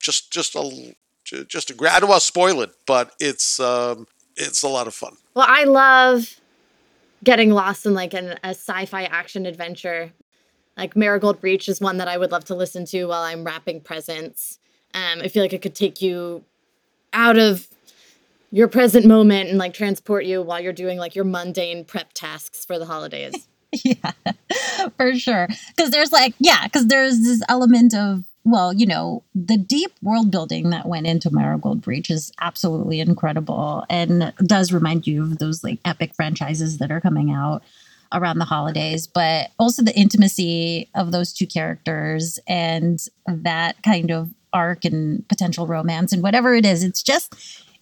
just 0.00 0.30
just 0.30 0.54
a 0.54 0.62
ju- 0.70 0.94
just 1.42 1.70
a 1.70 1.74
great. 1.74 1.92
I 1.92 2.00
don't 2.00 2.08
want 2.08 2.20
to 2.20 2.26
spoil 2.26 2.60
it, 2.60 2.70
but 2.86 3.12
it's 3.18 3.58
um, 3.58 4.06
it's 4.36 4.62
a 4.62 4.68
lot 4.68 4.86
of 4.86 4.94
fun. 4.94 5.16
Well, 5.34 5.46
I 5.48 5.64
love 5.64 6.40
getting 7.24 7.50
lost 7.50 7.86
in 7.86 7.94
like 7.94 8.14
an, 8.14 8.38
a 8.44 8.50
sci-fi 8.50 9.04
action 9.04 9.46
adventure. 9.46 10.12
Like 10.76 10.96
Marigold 10.96 11.40
Breach 11.40 11.68
is 11.68 11.80
one 11.80 11.98
that 11.98 12.08
I 12.08 12.18
would 12.18 12.30
love 12.30 12.44
to 12.46 12.54
listen 12.54 12.84
to 12.86 13.06
while 13.06 13.22
I'm 13.22 13.44
wrapping 13.44 13.80
presents. 13.80 14.58
Um, 14.92 15.20
I 15.22 15.28
feel 15.28 15.42
like 15.42 15.52
it 15.52 15.62
could 15.62 15.74
take 15.74 16.02
you 16.02 16.44
out 17.12 17.38
of 17.38 17.68
your 18.50 18.68
present 18.68 19.06
moment 19.06 19.48
and 19.48 19.58
like 19.58 19.74
transport 19.74 20.24
you 20.24 20.40
while 20.42 20.60
you're 20.60 20.72
doing 20.72 20.98
like 20.98 21.16
your 21.16 21.24
mundane 21.24 21.84
prep 21.84 22.12
tasks 22.12 22.64
for 22.64 22.78
the 22.78 22.86
holidays. 22.86 23.48
yeah, 23.84 24.12
for 24.96 25.14
sure. 25.14 25.48
Because 25.76 25.90
there's 25.90 26.12
like, 26.12 26.34
yeah, 26.38 26.64
because 26.64 26.86
there's 26.86 27.20
this 27.22 27.42
element 27.48 27.94
of, 27.94 28.24
well, 28.44 28.72
you 28.72 28.86
know, 28.86 29.22
the 29.34 29.56
deep 29.56 29.92
world 30.02 30.30
building 30.30 30.70
that 30.70 30.86
went 30.86 31.06
into 31.06 31.30
Marigold 31.30 31.80
Breach 31.80 32.10
is 32.10 32.30
absolutely 32.40 33.00
incredible 33.00 33.84
and 33.88 34.32
does 34.44 34.72
remind 34.72 35.06
you 35.06 35.22
of 35.22 35.38
those 35.38 35.64
like 35.64 35.78
epic 35.84 36.14
franchises 36.14 36.78
that 36.78 36.90
are 36.90 37.00
coming 37.00 37.30
out 37.30 37.62
around 38.12 38.38
the 38.38 38.44
holidays, 38.44 39.06
but 39.06 39.50
also 39.58 39.82
the 39.82 39.96
intimacy 39.96 40.88
of 40.94 41.10
those 41.10 41.32
two 41.32 41.46
characters 41.46 42.38
and 42.46 43.00
that 43.26 43.82
kind 43.82 44.10
of 44.10 44.30
arc 44.52 44.84
and 44.84 45.26
potential 45.28 45.66
romance 45.66 46.12
and 46.12 46.22
whatever 46.22 46.54
it 46.54 46.66
is. 46.66 46.84
It's 46.84 47.02
just, 47.02 47.34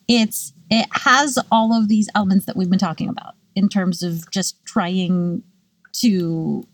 it's, 0.08 0.52
it 0.70 0.86
has 0.92 1.38
all 1.50 1.74
of 1.74 1.88
these 1.88 2.08
elements 2.14 2.46
that 2.46 2.56
we've 2.56 2.70
been 2.70 2.78
talking 2.78 3.08
about 3.08 3.34
in 3.54 3.68
terms 3.68 4.02
of 4.02 4.30
just 4.30 4.64
trying 4.64 5.42
to 5.92 6.66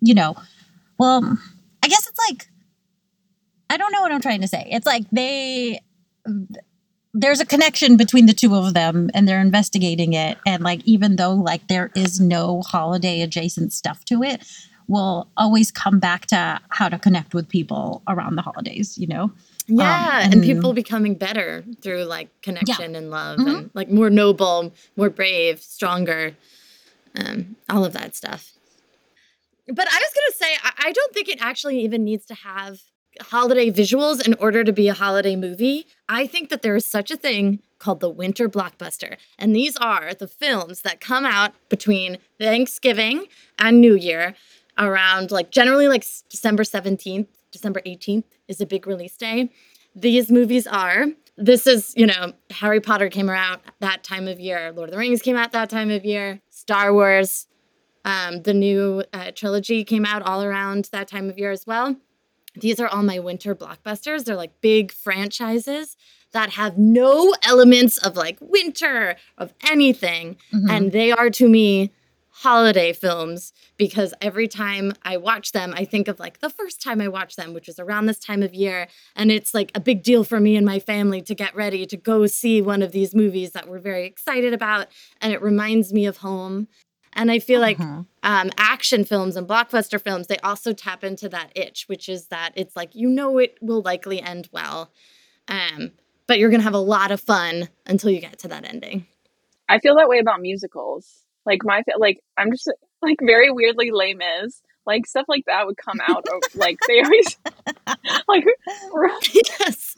you 0.00 0.14
know 0.14 0.36
well 0.98 1.38
it's 2.18 2.30
like 2.30 2.48
i 3.70 3.76
don't 3.76 3.92
know 3.92 4.00
what 4.02 4.12
i'm 4.12 4.20
trying 4.20 4.40
to 4.40 4.48
say 4.48 4.66
it's 4.70 4.86
like 4.86 5.04
they 5.12 5.80
there's 7.14 7.40
a 7.40 7.46
connection 7.46 7.96
between 7.96 8.26
the 8.26 8.32
two 8.34 8.54
of 8.54 8.74
them 8.74 9.10
and 9.14 9.26
they're 9.26 9.40
investigating 9.40 10.12
it 10.12 10.38
and 10.46 10.62
like 10.62 10.80
even 10.84 11.16
though 11.16 11.34
like 11.34 11.66
there 11.68 11.90
is 11.94 12.20
no 12.20 12.62
holiday 12.62 13.20
adjacent 13.22 13.72
stuff 13.72 14.04
to 14.04 14.22
it 14.22 14.42
we'll 14.86 15.28
always 15.36 15.70
come 15.70 15.98
back 15.98 16.26
to 16.26 16.60
how 16.70 16.88
to 16.88 16.98
connect 16.98 17.34
with 17.34 17.48
people 17.48 18.02
around 18.08 18.36
the 18.36 18.42
holidays 18.42 18.96
you 18.98 19.06
know 19.06 19.30
Yeah, 19.70 20.22
Um, 20.24 20.32
and 20.32 20.42
people 20.42 20.72
becoming 20.72 21.14
better 21.14 21.62
through 21.82 22.04
like 22.04 22.28
connection 22.40 22.94
and 22.96 23.10
love 23.10 23.38
Mhm. 23.38 23.46
and 23.58 23.70
like 23.74 23.90
more 23.90 24.08
noble, 24.08 24.72
more 24.96 25.10
brave, 25.10 25.60
stronger, 25.60 26.34
um, 27.14 27.56
all 27.68 27.84
of 27.84 27.92
that 27.92 28.16
stuff. 28.16 28.54
But 29.68 29.86
I 29.90 29.96
was 29.96 30.14
gonna 30.14 30.36
say, 30.36 30.56
I, 30.62 30.88
I 30.88 30.92
don't 30.92 31.12
think 31.12 31.28
it 31.28 31.38
actually 31.40 31.80
even 31.80 32.04
needs 32.04 32.24
to 32.26 32.34
have 32.34 32.80
holiday 33.20 33.70
visuals 33.70 34.26
in 34.26 34.34
order 34.34 34.64
to 34.64 34.72
be 34.72 34.88
a 34.88 34.94
holiday 34.94 35.36
movie. 35.36 35.86
I 36.08 36.26
think 36.26 36.50
that 36.50 36.62
there 36.62 36.76
is 36.76 36.86
such 36.86 37.10
a 37.10 37.16
thing 37.16 37.60
called 37.78 38.00
the 38.00 38.08
winter 38.08 38.48
blockbuster. 38.48 39.16
And 39.38 39.54
these 39.54 39.76
are 39.76 40.14
the 40.14 40.28
films 40.28 40.82
that 40.82 41.00
come 41.00 41.24
out 41.24 41.52
between 41.68 42.18
Thanksgiving 42.38 43.26
and 43.58 43.80
New 43.80 43.94
Year 43.94 44.34
around 44.78 45.30
like 45.30 45.50
generally 45.50 45.88
like 45.88 46.04
December 46.28 46.62
17th, 46.62 47.26
December 47.50 47.80
18th 47.84 48.24
is 48.46 48.60
a 48.60 48.66
big 48.66 48.86
release 48.86 49.16
day. 49.16 49.50
These 49.94 50.30
movies 50.30 50.66
are 50.66 51.06
this 51.36 51.68
is, 51.68 51.94
you 51.96 52.06
know, 52.06 52.32
Harry 52.50 52.80
Potter 52.80 53.08
came 53.08 53.28
out 53.28 53.60
that 53.78 54.02
time 54.02 54.26
of 54.26 54.40
year, 54.40 54.72
Lord 54.72 54.88
of 54.88 54.92
the 54.92 54.98
Rings 54.98 55.22
came 55.22 55.36
out 55.36 55.52
that 55.52 55.70
time 55.70 55.90
of 55.90 56.04
year, 56.04 56.40
Star 56.50 56.92
Wars, 56.92 57.46
um, 58.08 58.42
the 58.42 58.54
new 58.54 59.04
uh, 59.12 59.30
trilogy 59.34 59.84
came 59.84 60.06
out 60.06 60.22
all 60.22 60.42
around 60.42 60.88
that 60.92 61.08
time 61.08 61.28
of 61.28 61.38
year 61.38 61.50
as 61.50 61.66
well. 61.66 61.94
These 62.54 62.80
are 62.80 62.88
all 62.88 63.02
my 63.02 63.18
winter 63.18 63.54
blockbusters. 63.54 64.24
They're 64.24 64.34
like 64.34 64.60
big 64.62 64.90
franchises 64.92 65.94
that 66.32 66.50
have 66.50 66.78
no 66.78 67.34
elements 67.42 67.98
of 67.98 68.16
like 68.16 68.38
winter, 68.40 69.16
of 69.36 69.52
anything. 69.70 70.36
Mhm. 70.54 70.70
And 70.70 70.92
they 70.92 71.12
are 71.12 71.28
to 71.30 71.48
me 71.48 71.92
holiday 72.30 72.92
films 72.92 73.52
because 73.76 74.14
every 74.22 74.46
time 74.48 74.92
I 75.02 75.16
watch 75.16 75.52
them, 75.52 75.74
I 75.76 75.84
think 75.84 76.08
of 76.08 76.18
like 76.20 76.38
the 76.38 76.50
first 76.50 76.80
time 76.80 77.00
I 77.00 77.08
watched 77.08 77.36
them, 77.36 77.52
which 77.52 77.66
was 77.66 77.78
around 77.78 78.06
this 78.06 78.20
time 78.20 78.42
of 78.42 78.54
year. 78.54 78.86
And 79.16 79.30
it's 79.30 79.52
like 79.52 79.70
a 79.74 79.80
big 79.80 80.02
deal 80.02 80.22
for 80.24 80.38
me 80.40 80.56
and 80.56 80.64
my 80.64 80.78
family 80.78 81.20
to 81.22 81.34
get 81.34 81.54
ready 81.54 81.84
to 81.86 81.96
go 81.96 82.26
see 82.26 82.62
one 82.62 82.80
of 82.80 82.92
these 82.92 83.14
movies 83.14 83.50
that 83.52 83.68
we're 83.68 83.80
very 83.80 84.06
excited 84.06 84.54
about. 84.54 84.86
And 85.20 85.32
it 85.32 85.42
reminds 85.42 85.92
me 85.92 86.06
of 86.06 86.18
home. 86.18 86.68
And 87.18 87.30
I 87.30 87.38
feel 87.40 87.60
like 87.60 87.78
Uh-huh. 87.80 88.04
um, 88.22 88.50
action 88.56 89.04
films 89.04 89.36
and 89.36 89.46
blockbuster 89.46 90.00
films, 90.00 90.28
they 90.28 90.38
also 90.38 90.72
tap 90.72 91.02
into 91.04 91.28
that 91.28 91.50
itch, 91.54 91.88
which 91.88 92.08
is 92.08 92.28
that 92.28 92.52
it's 92.54 92.76
like, 92.76 92.94
you 92.94 93.08
know, 93.08 93.38
it 93.38 93.58
will 93.60 93.82
likely 93.82 94.22
end 94.22 94.48
well. 94.52 94.90
Um, 95.48 95.92
but 96.26 96.38
you're 96.38 96.48
going 96.50 96.60
to 96.60 96.64
have 96.64 96.74
a 96.74 96.78
lot 96.78 97.10
of 97.10 97.20
fun 97.20 97.68
until 97.86 98.10
you 98.10 98.20
get 98.20 98.38
to 98.40 98.48
that 98.48 98.64
ending. 98.64 99.06
I 99.68 99.78
feel 99.80 99.96
that 99.96 100.08
way 100.08 100.18
about 100.18 100.40
musicals. 100.40 101.24
Like 101.44 101.60
my 101.64 101.82
like 101.98 102.20
I'm 102.36 102.50
just 102.52 102.70
like 103.02 103.16
very 103.22 103.50
weirdly 103.50 103.90
lame 103.90 104.20
is 104.44 104.62
like 104.86 105.06
stuff 105.06 105.26
like 105.28 105.44
that 105.46 105.66
would 105.66 105.76
come 105.76 105.98
out 106.06 106.24
of 106.28 106.42
like 106.54 106.78
they 106.86 107.00
always 107.02 107.36
like 108.28 108.44
yes 109.34 109.96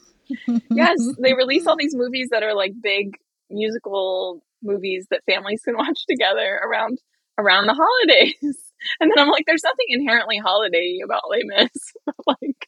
yes 0.69 0.97
they 1.21 1.33
release 1.33 1.67
all 1.67 1.75
these 1.77 1.93
movies 1.95 2.29
that 2.31 2.43
are 2.43 2.53
like 2.55 2.73
big 2.81 3.17
musical 3.49 4.41
movies 4.63 5.07
that 5.09 5.21
families 5.25 5.61
can 5.63 5.75
watch 5.75 6.05
together 6.07 6.59
around 6.63 6.99
around 7.41 7.67
the 7.67 7.73
holidays. 7.73 8.57
And 8.99 9.11
then 9.11 9.19
I'm 9.19 9.29
like 9.29 9.43
there's 9.45 9.63
nothing 9.63 9.85
inherently 9.89 10.39
holiday 10.39 11.01
about 11.05 11.29
Les 11.29 11.43
Mis. 11.43 11.93
Like 12.25 12.67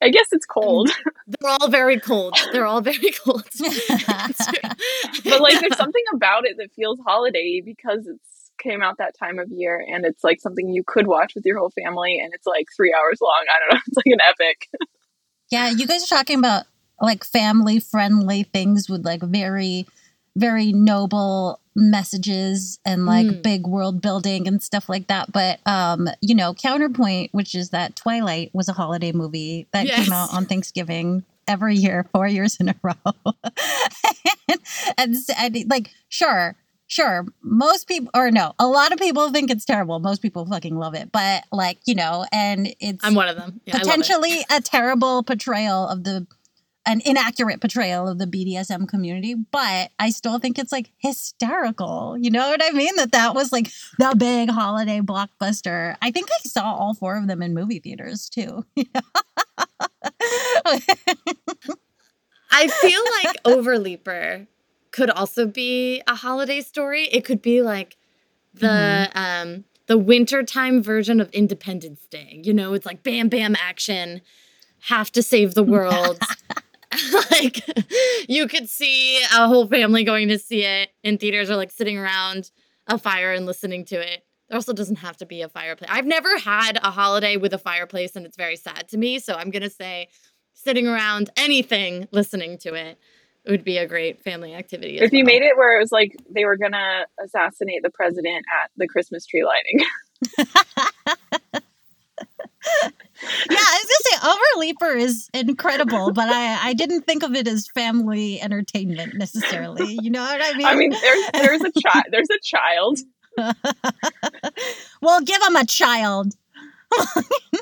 I 0.00 0.08
guess 0.10 0.26
it's 0.30 0.46
cold. 0.46 0.88
They're 1.26 1.50
all 1.50 1.68
very 1.68 1.98
cold. 1.98 2.38
They're 2.52 2.64
all 2.64 2.80
very 2.80 3.10
cold. 3.24 3.42
but 3.58 5.40
like 5.40 5.58
there's 5.58 5.76
something 5.76 6.04
about 6.14 6.46
it 6.46 6.58
that 6.58 6.70
feels 6.76 7.00
holiday 7.04 7.60
because 7.64 8.06
it's 8.06 8.52
came 8.62 8.82
out 8.82 8.98
that 8.98 9.18
time 9.18 9.40
of 9.40 9.50
year 9.50 9.84
and 9.84 10.04
it's 10.04 10.22
like 10.22 10.40
something 10.40 10.68
you 10.68 10.84
could 10.86 11.08
watch 11.08 11.34
with 11.34 11.44
your 11.44 11.58
whole 11.58 11.70
family 11.70 12.20
and 12.22 12.32
it's 12.34 12.46
like 12.46 12.66
three 12.76 12.94
hours 12.96 13.18
long. 13.20 13.44
I 13.50 13.58
don't 13.58 13.74
know. 13.74 13.80
It's 13.86 13.96
like 13.96 14.06
an 14.06 14.20
epic. 14.24 14.68
Yeah, 15.50 15.70
you 15.70 15.86
guys 15.86 16.04
are 16.04 16.16
talking 16.16 16.38
about 16.38 16.66
like 17.00 17.24
family 17.24 17.80
friendly 17.80 18.44
things 18.44 18.88
with 18.88 19.04
like 19.04 19.22
very, 19.22 19.86
very 20.36 20.72
noble 20.72 21.60
messages 21.74 22.78
and 22.84 23.06
like 23.06 23.26
Mm. 23.26 23.42
big 23.42 23.66
world 23.66 24.00
building 24.02 24.46
and 24.46 24.62
stuff 24.62 24.88
like 24.88 25.06
that. 25.06 25.32
But 25.32 25.60
um, 25.66 26.08
you 26.20 26.34
know, 26.34 26.54
Counterpoint, 26.54 27.32
which 27.32 27.54
is 27.54 27.70
that 27.70 27.96
Twilight 27.96 28.50
was 28.52 28.68
a 28.68 28.72
holiday 28.72 29.12
movie 29.12 29.66
that 29.72 29.86
Yes. 29.86 30.04
came 30.04 30.12
out 30.12 30.32
on 30.34 30.46
Thanksgiving 30.46 31.24
every 31.48 31.76
year, 31.76 32.06
four 32.12 32.26
years 32.28 32.56
in 32.60 32.68
a 32.68 32.74
row. 32.82 32.94
and, 34.48 34.60
and, 34.98 35.16
and 35.38 35.70
like, 35.70 35.90
sure. 36.08 36.56
Sure, 36.88 37.24
most 37.42 37.88
people, 37.88 38.10
or 38.14 38.30
no, 38.30 38.52
a 38.58 38.66
lot 38.66 38.92
of 38.92 38.98
people 38.98 39.30
think 39.32 39.50
it's 39.50 39.64
terrible. 39.64 39.98
Most 39.98 40.20
people 40.20 40.44
fucking 40.44 40.76
love 40.76 40.94
it, 40.94 41.10
but 41.10 41.42
like 41.50 41.78
you 41.86 41.94
know, 41.94 42.26
and 42.30 42.74
it's 42.80 43.02
I'm 43.02 43.14
one 43.14 43.30
of 43.30 43.36
them. 43.36 43.62
Yeah, 43.64 43.76
I 43.76 43.78
love 43.78 43.86
it. 43.86 43.88
potentially 43.88 44.44
a 44.50 44.60
terrible 44.60 45.22
portrayal 45.22 45.88
of 45.88 46.04
the 46.04 46.26
an 46.84 47.00
inaccurate 47.04 47.60
portrayal 47.60 48.08
of 48.08 48.18
the 48.18 48.26
BDSM 48.26 48.88
community, 48.88 49.34
but 49.34 49.90
I 49.98 50.10
still 50.10 50.38
think 50.38 50.58
it's 50.58 50.72
like 50.72 50.90
hysterical. 50.98 52.16
You 52.18 52.30
know 52.30 52.48
what 52.48 52.60
I 52.62 52.70
mean? 52.70 52.96
That 52.96 53.12
that 53.12 53.34
was 53.34 53.52
like 53.52 53.70
the 53.98 54.14
big 54.16 54.50
holiday 54.50 55.00
blockbuster. 55.00 55.96
I 56.02 56.10
think 56.10 56.28
I 56.30 56.48
saw 56.48 56.74
all 56.74 56.94
four 56.94 57.16
of 57.16 57.28
them 57.28 57.42
in 57.42 57.54
movie 57.54 57.78
theaters 57.78 58.28
too. 58.28 58.64
I 62.50 62.68
feel 62.68 63.00
like 63.24 63.42
Overleaper 63.44 64.46
could 64.90 65.10
also 65.10 65.46
be 65.46 66.02
a 66.06 66.14
holiday 66.14 66.60
story. 66.60 67.04
It 67.04 67.24
could 67.24 67.42
be 67.42 67.62
like 67.62 67.96
the 68.54 69.08
um 69.14 69.64
the 69.86 69.98
wintertime 69.98 70.82
version 70.82 71.20
of 71.20 71.30
Independence 71.30 72.06
Day. 72.10 72.40
You 72.44 72.52
know, 72.52 72.74
it's 72.74 72.86
like 72.86 73.02
bam 73.02 73.28
bam 73.28 73.56
action, 73.56 74.20
have 74.80 75.10
to 75.12 75.22
save 75.22 75.54
the 75.54 75.62
world. 75.62 76.18
like 77.30 77.62
you 78.28 78.46
could 78.48 78.68
see 78.68 79.22
a 79.22 79.46
whole 79.48 79.66
family 79.66 80.04
going 80.04 80.28
to 80.28 80.38
see 80.38 80.64
it 80.64 80.90
in 81.02 81.18
theaters 81.18 81.50
or 81.50 81.56
like 81.56 81.70
sitting 81.70 81.98
around 81.98 82.50
a 82.86 82.98
fire 82.98 83.32
and 83.32 83.46
listening 83.46 83.84
to 83.86 83.96
it. 83.96 84.24
There 84.48 84.56
also 84.56 84.72
doesn't 84.72 84.96
have 84.96 85.16
to 85.18 85.26
be 85.26 85.42
a 85.42 85.48
fireplace. 85.48 85.90
I've 85.92 86.06
never 86.06 86.38
had 86.38 86.78
a 86.82 86.90
holiday 86.90 87.36
with 87.36 87.54
a 87.54 87.58
fireplace 87.58 88.16
and 88.16 88.26
it's 88.26 88.36
very 88.36 88.56
sad 88.56 88.88
to 88.88 88.98
me, 88.98 89.18
so 89.18 89.34
I'm 89.34 89.50
going 89.50 89.62
to 89.62 89.70
say 89.70 90.08
sitting 90.52 90.86
around 90.86 91.30
anything 91.36 92.08
listening 92.12 92.58
to 92.58 92.74
it 92.74 92.98
would 93.46 93.64
be 93.64 93.78
a 93.78 93.86
great 93.86 94.22
family 94.22 94.54
activity. 94.54 94.98
if 94.98 95.12
you 95.12 95.24
made 95.24 95.42
it 95.42 95.56
where 95.56 95.76
it 95.76 95.80
was 95.80 95.90
like 95.90 96.14
they 96.30 96.44
were 96.44 96.56
gonna 96.56 97.06
assassinate 97.24 97.82
the 97.82 97.90
president 97.90 98.44
at 98.62 98.70
the 98.76 98.86
christmas 98.86 99.26
tree 99.26 99.44
lighting 99.44 99.80
yeah, 103.50 103.56
I 103.58 103.84
was 103.84 103.88
gonna 103.90 104.04
say 104.04 104.16
Overleaper 104.28 105.00
is 105.00 105.28
incredible, 105.34 106.12
but 106.12 106.28
I 106.28 106.70
I 106.70 106.74
didn't 106.74 107.02
think 107.02 107.22
of 107.22 107.34
it 107.34 107.46
as 107.48 107.68
family 107.68 108.40
entertainment 108.40 109.14
necessarily. 109.14 109.98
You 110.00 110.10
know 110.10 110.22
what 110.22 110.40
I 110.42 110.56
mean? 110.56 110.66
i 110.66 110.74
mean 110.74 110.90
there's 110.90 111.30
there's 111.32 111.60
a 111.62 111.72
child 111.80 112.04
there's 112.10 112.30
a 112.30 112.40
child 112.42 112.98
well, 115.02 115.20
give 115.20 115.42
him 115.42 115.56
a 115.56 115.64
child. 115.64 116.34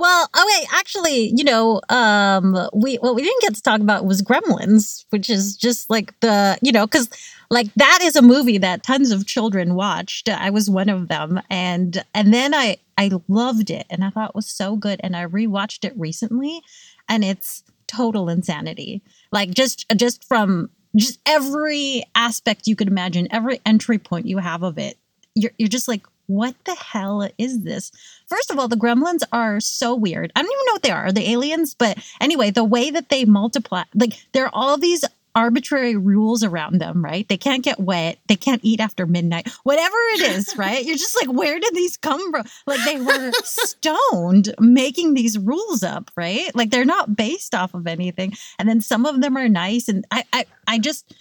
well, 0.00 0.28
okay, 0.34 0.66
actually, 0.74 1.32
you 1.36 1.44
know, 1.44 1.80
um, 1.90 2.68
we 2.72 2.96
what 2.96 3.14
we 3.14 3.22
didn't 3.22 3.42
get 3.42 3.54
to 3.54 3.62
talk 3.62 3.80
about 3.80 4.06
was 4.06 4.22
Gremlins, 4.22 5.04
which 5.10 5.28
is 5.28 5.56
just 5.56 5.90
like 5.90 6.18
the, 6.20 6.58
you 6.62 6.72
know, 6.72 6.86
because 6.86 7.08
like 7.50 7.72
that 7.74 7.98
is 8.02 8.16
a 8.16 8.22
movie 8.22 8.56
that 8.58 8.82
tons 8.82 9.10
of 9.10 9.26
children 9.26 9.74
watched. 9.74 10.30
I 10.30 10.48
was 10.50 10.70
one 10.70 10.88
of 10.88 11.08
them, 11.08 11.40
and 11.50 12.02
and 12.14 12.32
then 12.32 12.54
I 12.54 12.78
I 12.96 13.10
loved 13.28 13.70
it, 13.70 13.86
and 13.90 14.02
I 14.02 14.08
thought 14.10 14.30
it 14.30 14.34
was 14.34 14.48
so 14.48 14.74
good, 14.74 15.00
and 15.02 15.14
I 15.14 15.26
rewatched 15.26 15.84
it 15.84 15.92
recently, 15.98 16.62
and 17.08 17.22
it's 17.22 17.62
total 17.86 18.30
insanity. 18.30 19.02
Like 19.32 19.50
just 19.50 19.84
just 19.96 20.24
from 20.24 20.70
just 20.96 21.20
every 21.26 22.04
aspect 22.14 22.66
you 22.66 22.74
could 22.74 22.88
imagine, 22.88 23.28
every 23.30 23.60
entry 23.66 23.98
point 23.98 24.26
you 24.26 24.38
have 24.38 24.62
of 24.62 24.78
it, 24.78 24.96
you're 25.34 25.52
you're 25.58 25.68
just 25.68 25.88
like, 25.88 26.06
what 26.30 26.54
the 26.64 26.74
hell 26.74 27.28
is 27.38 27.62
this? 27.62 27.90
First 28.28 28.50
of 28.50 28.58
all, 28.58 28.68
the 28.68 28.76
gremlins 28.76 29.22
are 29.32 29.58
so 29.58 29.94
weird. 29.94 30.30
I 30.36 30.42
don't 30.42 30.50
even 30.50 30.66
know 30.66 30.72
what 30.74 30.82
they 30.82 30.90
are. 30.90 31.06
Are 31.06 31.12
they 31.12 31.32
aliens? 31.32 31.74
But 31.74 31.98
anyway, 32.20 32.50
the 32.50 32.64
way 32.64 32.90
that 32.90 33.08
they 33.08 33.24
multiply, 33.24 33.82
like 33.94 34.14
there 34.32 34.44
are 34.44 34.54
all 34.54 34.78
these 34.78 35.04
arbitrary 35.34 35.96
rules 35.96 36.42
around 36.42 36.80
them, 36.80 37.04
right? 37.04 37.28
They 37.28 37.36
can't 37.36 37.64
get 37.64 37.80
wet. 37.80 38.18
They 38.28 38.36
can't 38.36 38.60
eat 38.64 38.80
after 38.80 39.06
midnight. 39.06 39.48
Whatever 39.64 39.96
it 40.14 40.22
is, 40.32 40.54
right? 40.56 40.84
You're 40.84 40.96
just 40.96 41.20
like, 41.20 41.34
where 41.36 41.58
did 41.58 41.74
these 41.74 41.96
come 41.96 42.30
from? 42.30 42.46
Like 42.66 42.84
they 42.84 43.00
were 43.00 43.32
stoned 43.42 44.54
making 44.60 45.14
these 45.14 45.36
rules 45.36 45.82
up, 45.82 46.10
right? 46.16 46.54
Like 46.54 46.70
they're 46.70 46.84
not 46.84 47.16
based 47.16 47.54
off 47.54 47.74
of 47.74 47.86
anything. 47.86 48.34
And 48.58 48.68
then 48.68 48.80
some 48.80 49.04
of 49.04 49.20
them 49.20 49.36
are 49.36 49.48
nice. 49.48 49.88
And 49.88 50.04
I 50.10 50.24
I, 50.32 50.44
I 50.66 50.78
just 50.78 51.12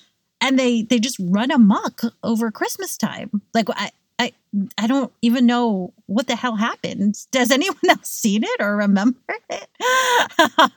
and 0.41 0.57
they 0.57 0.83
they 0.83 0.99
just 0.99 1.19
run 1.19 1.51
amok 1.51 2.01
over 2.23 2.51
Christmas 2.51 2.97
time. 2.97 3.41
Like 3.53 3.69
I 3.69 3.91
I 4.77 4.83
I 4.83 4.87
don't 4.87 5.11
even 5.21 5.45
know 5.45 5.93
what 6.07 6.27
the 6.27 6.35
hell 6.35 6.55
happened. 6.55 7.15
Does 7.31 7.51
anyone 7.51 7.77
else 7.89 8.09
seen 8.09 8.43
it 8.43 8.59
or 8.61 8.77
remember 8.77 9.19
it? 9.49 9.67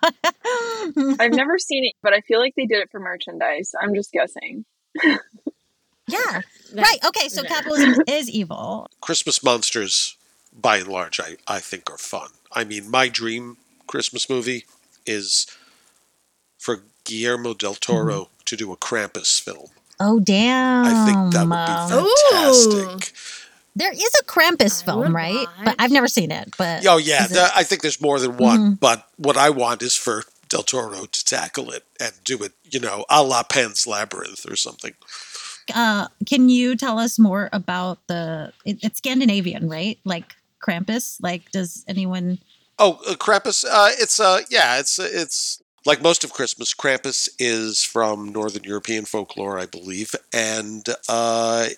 i've 1.20 1.32
never 1.32 1.58
seen 1.58 1.84
it 1.84 1.94
but 2.02 2.12
i 2.12 2.20
feel 2.20 2.38
like 2.40 2.54
they 2.56 2.66
did 2.66 2.78
it 2.78 2.90
for 2.90 2.98
merchandise 3.00 3.72
i'm 3.80 3.94
just 3.94 4.12
guessing 4.12 4.64
Yeah. 6.08 6.40
right. 6.74 6.98
Okay. 7.06 7.28
So 7.28 7.42
capitalism 7.44 7.94
is 8.08 8.28
evil. 8.28 8.88
Christmas 9.00 9.40
monsters, 9.42 10.16
by 10.52 10.78
and 10.78 10.88
large, 10.88 11.20
I, 11.20 11.36
I 11.46 11.60
think 11.60 11.88
are 11.90 11.96
fun. 11.96 12.28
I 12.52 12.64
mean, 12.64 12.90
my 12.90 13.08
dream 13.08 13.56
Christmas 13.86 14.28
movie 14.28 14.64
is 15.06 15.46
for 16.58 16.82
Guillermo 17.04 17.54
del 17.54 17.74
Toro 17.76 18.24
Mm-hmm. 18.24 18.32
to 18.44 18.56
do 18.56 18.72
a 18.72 18.76
Krampus 18.76 19.40
film. 19.40 19.68
Oh 20.00 20.18
damn. 20.20 20.84
I 20.84 21.04
think 21.06 21.32
that 21.34 21.46
would 21.46 21.66
be 21.66 21.72
fantastic. 22.90 23.12
There 23.74 23.92
is 23.92 24.10
a 24.20 24.24
Krampus 24.24 24.84
film, 24.84 25.14
right? 25.16 25.46
But 25.64 25.76
I've 25.78 25.90
never 25.90 26.08
seen 26.08 26.30
it. 26.30 26.54
But 26.58 26.86
Oh 26.86 26.98
yeah, 26.98 27.24
is 27.24 27.30
it- 27.30 27.34
the- 27.34 27.50
I 27.56 27.62
think 27.64 27.82
there's 27.82 28.00
more 28.00 28.18
than 28.20 28.36
one. 28.36 28.58
Mhm. 28.76 28.80
But 28.80 29.08
what 29.16 29.36
I 29.36 29.50
want 29.50 29.82
is 29.82 29.96
for 29.96 30.24
Del 30.48 30.62
Toro 30.62 31.06
to 31.06 31.24
tackle 31.24 31.70
it 31.70 31.84
and 31.98 32.12
do 32.24 32.42
it, 32.42 32.52
you 32.70 32.78
know, 32.80 33.06
a 33.08 33.22
la 33.22 33.42
Pan's 33.42 33.86
Labyrinth 33.86 34.44
or 34.50 34.56
something. 34.56 34.92
uh, 35.74 36.08
can 36.26 36.48
you 36.48 36.74
tell 36.76 36.98
us 36.98 37.18
more 37.18 37.48
about 37.52 37.98
the? 38.08 38.52
It, 38.66 38.78
it's 38.82 38.98
Scandinavian, 38.98 39.68
right? 39.68 39.98
Like 40.04 40.34
Krampus. 40.60 41.16
Like, 41.22 41.50
does 41.52 41.84
anyone? 41.88 42.38
Oh, 42.78 42.98
uh, 43.08 43.14
Krampus. 43.14 43.64
Uh, 43.64 43.90
it's 43.98 44.18
uh, 44.20 44.40
yeah, 44.50 44.78
it's 44.78 44.98
uh, 44.98 45.08
it's 45.10 45.62
like 45.86 46.02
most 46.02 46.24
of 46.24 46.32
Christmas. 46.32 46.74
Krampus 46.74 47.28
is 47.38 47.82
from 47.84 48.32
Northern 48.32 48.64
European 48.64 49.04
folklore, 49.06 49.58
I 49.58 49.66
believe, 49.66 50.14
and 50.32 50.84
uh, 51.08 51.68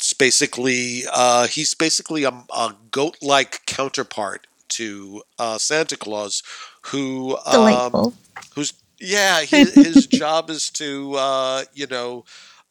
it's 0.00 0.14
basically 0.14 1.04
uh, 1.12 1.46
he's 1.46 1.74
basically 1.74 2.24
a, 2.24 2.30
a 2.30 2.74
goat-like 2.90 3.66
counterpart 3.66 4.46
to 4.70 5.22
uh, 5.38 5.58
Santa 5.58 5.96
Claus, 5.96 6.42
who 6.86 7.36
um, 7.44 8.14
who's 8.54 8.72
yeah, 8.98 9.42
his, 9.42 9.74
his 9.74 10.06
job 10.20 10.48
is 10.48 10.70
to 10.70 11.14
uh, 11.16 11.64
you 11.74 11.86
know 11.86 12.24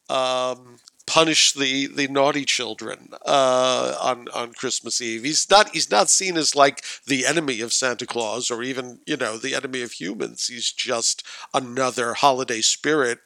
um, 0.10 0.78
punish 1.06 1.54
the 1.54 1.86
the 1.88 2.08
naughty 2.08 2.46
children 2.46 3.10
uh, 3.26 3.96
on 4.02 4.28
on 4.34 4.54
Christmas 4.54 5.00
Eve. 5.00 5.24
He's 5.24 5.48
not 5.52 5.70
he's 5.70 5.92
not 5.92 6.10
seen 6.10 6.36
as 6.36 6.56
like 6.56 6.84
the 7.06 7.28
enemy 7.28 7.62
of 7.62 7.74
Santa 7.74 8.08
Claus 8.08 8.50
or 8.50 8.64
even 8.64 9.02
you 9.06 9.18
know 9.18 9.38
the 9.38 9.54
enemy 9.54 9.84
of 9.84 9.92
humans. 9.92 10.48
He's 10.48 10.72
just 10.72 11.24
another 11.54 12.16
holiday 12.16 12.62
spirit 12.62 13.20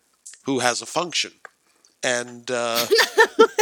who 0.43 0.59
has 0.59 0.81
a 0.81 0.85
function. 0.85 1.31
And 2.03 2.51
uh, 2.51 2.85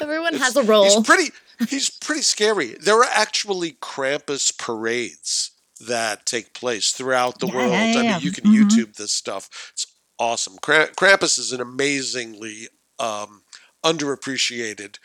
Everyone 0.00 0.34
has 0.34 0.56
a 0.56 0.62
role. 0.62 0.84
He's 0.84 1.06
pretty. 1.06 1.30
He's 1.68 1.90
pretty 1.90 2.22
scary. 2.22 2.74
There 2.80 2.98
are 2.98 3.08
actually 3.12 3.72
Krampus 3.72 4.56
parades 4.56 5.50
that 5.80 6.26
take 6.26 6.54
place 6.54 6.90
throughout 6.92 7.38
the 7.38 7.46
Yeah, 7.46 7.54
world. 7.54 7.72
yeah, 7.72 8.00
I 8.00 8.02
mean, 8.02 8.20
you 8.20 8.32
can 8.32 8.44
Mhm. 8.44 8.54
YouTube 8.68 8.96
this 8.96 9.12
stuff. 9.12 9.48
It's 9.72 9.86
awesome. 10.18 10.58
Kra- 10.58 10.94
Krampus 10.94 11.38
is 11.38 11.52
an 11.52 11.60
amazingly 11.60 12.68
um, 12.98 13.42
underappreciated 13.84 14.96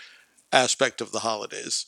aspect 0.52 1.02
of 1.02 1.12
the 1.12 1.20
holidays. 1.20 1.86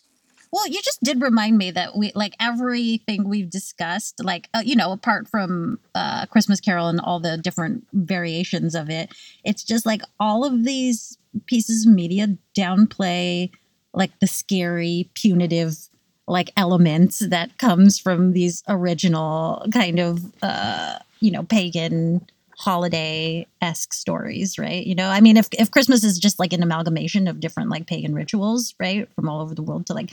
Well, 0.51 0.67
you 0.67 0.81
just 0.81 1.03
did 1.03 1.21
remind 1.21 1.59
me 1.59 1.69
that 1.71 1.95
we 1.95 2.11
like 2.15 2.33
everything 2.39 3.29
we've 3.29 3.51
discussed, 3.51 4.15
like 4.23 4.49
uh, 4.55 4.63
you 4.65 4.75
know, 4.75 4.91
apart 4.91 5.27
from 5.27 5.79
uh, 5.93 6.25
Christmas 6.25 6.59
Carol 6.59 6.87
and 6.87 6.99
all 6.99 7.19
the 7.19 7.37
different 7.37 7.85
variations 7.93 8.73
of 8.73 8.89
it, 8.89 9.11
it's 9.43 9.63
just 9.63 9.85
like 9.85 10.01
all 10.19 10.43
of 10.43 10.63
these 10.63 11.18
pieces 11.45 11.85
of 11.85 11.93
media 11.93 12.27
downplay 12.57 13.51
like 13.93 14.11
the 14.19 14.27
scary, 14.27 15.09
punitive 15.15 15.75
like 16.27 16.51
elements 16.55 17.19
that 17.19 17.57
comes 17.57 17.97
from 17.97 18.33
these 18.33 18.63
original 18.67 19.65
kind 19.73 19.99
of 19.99 20.21
uh, 20.43 20.99
you 21.19 21.31
know 21.31 21.43
pagan 21.43 22.25
holiday 22.57 23.47
esque 23.61 23.93
stories, 23.93 24.59
right? 24.59 24.85
You 24.85 24.93
know, 24.93 25.09
I 25.09 25.21
mean, 25.21 25.37
if 25.37 25.47
if 25.53 25.71
Christmas 25.71 26.03
is 26.03 26.19
just 26.19 26.39
like 26.39 26.53
an 26.53 26.61
amalgamation 26.61 27.27
of 27.27 27.39
different 27.39 27.69
like 27.69 27.87
pagan 27.87 28.13
rituals, 28.13 28.75
right, 28.79 29.07
from 29.15 29.29
all 29.29 29.41
over 29.41 29.55
the 29.55 29.63
world 29.63 29.87
to 29.87 29.93
like, 29.93 30.11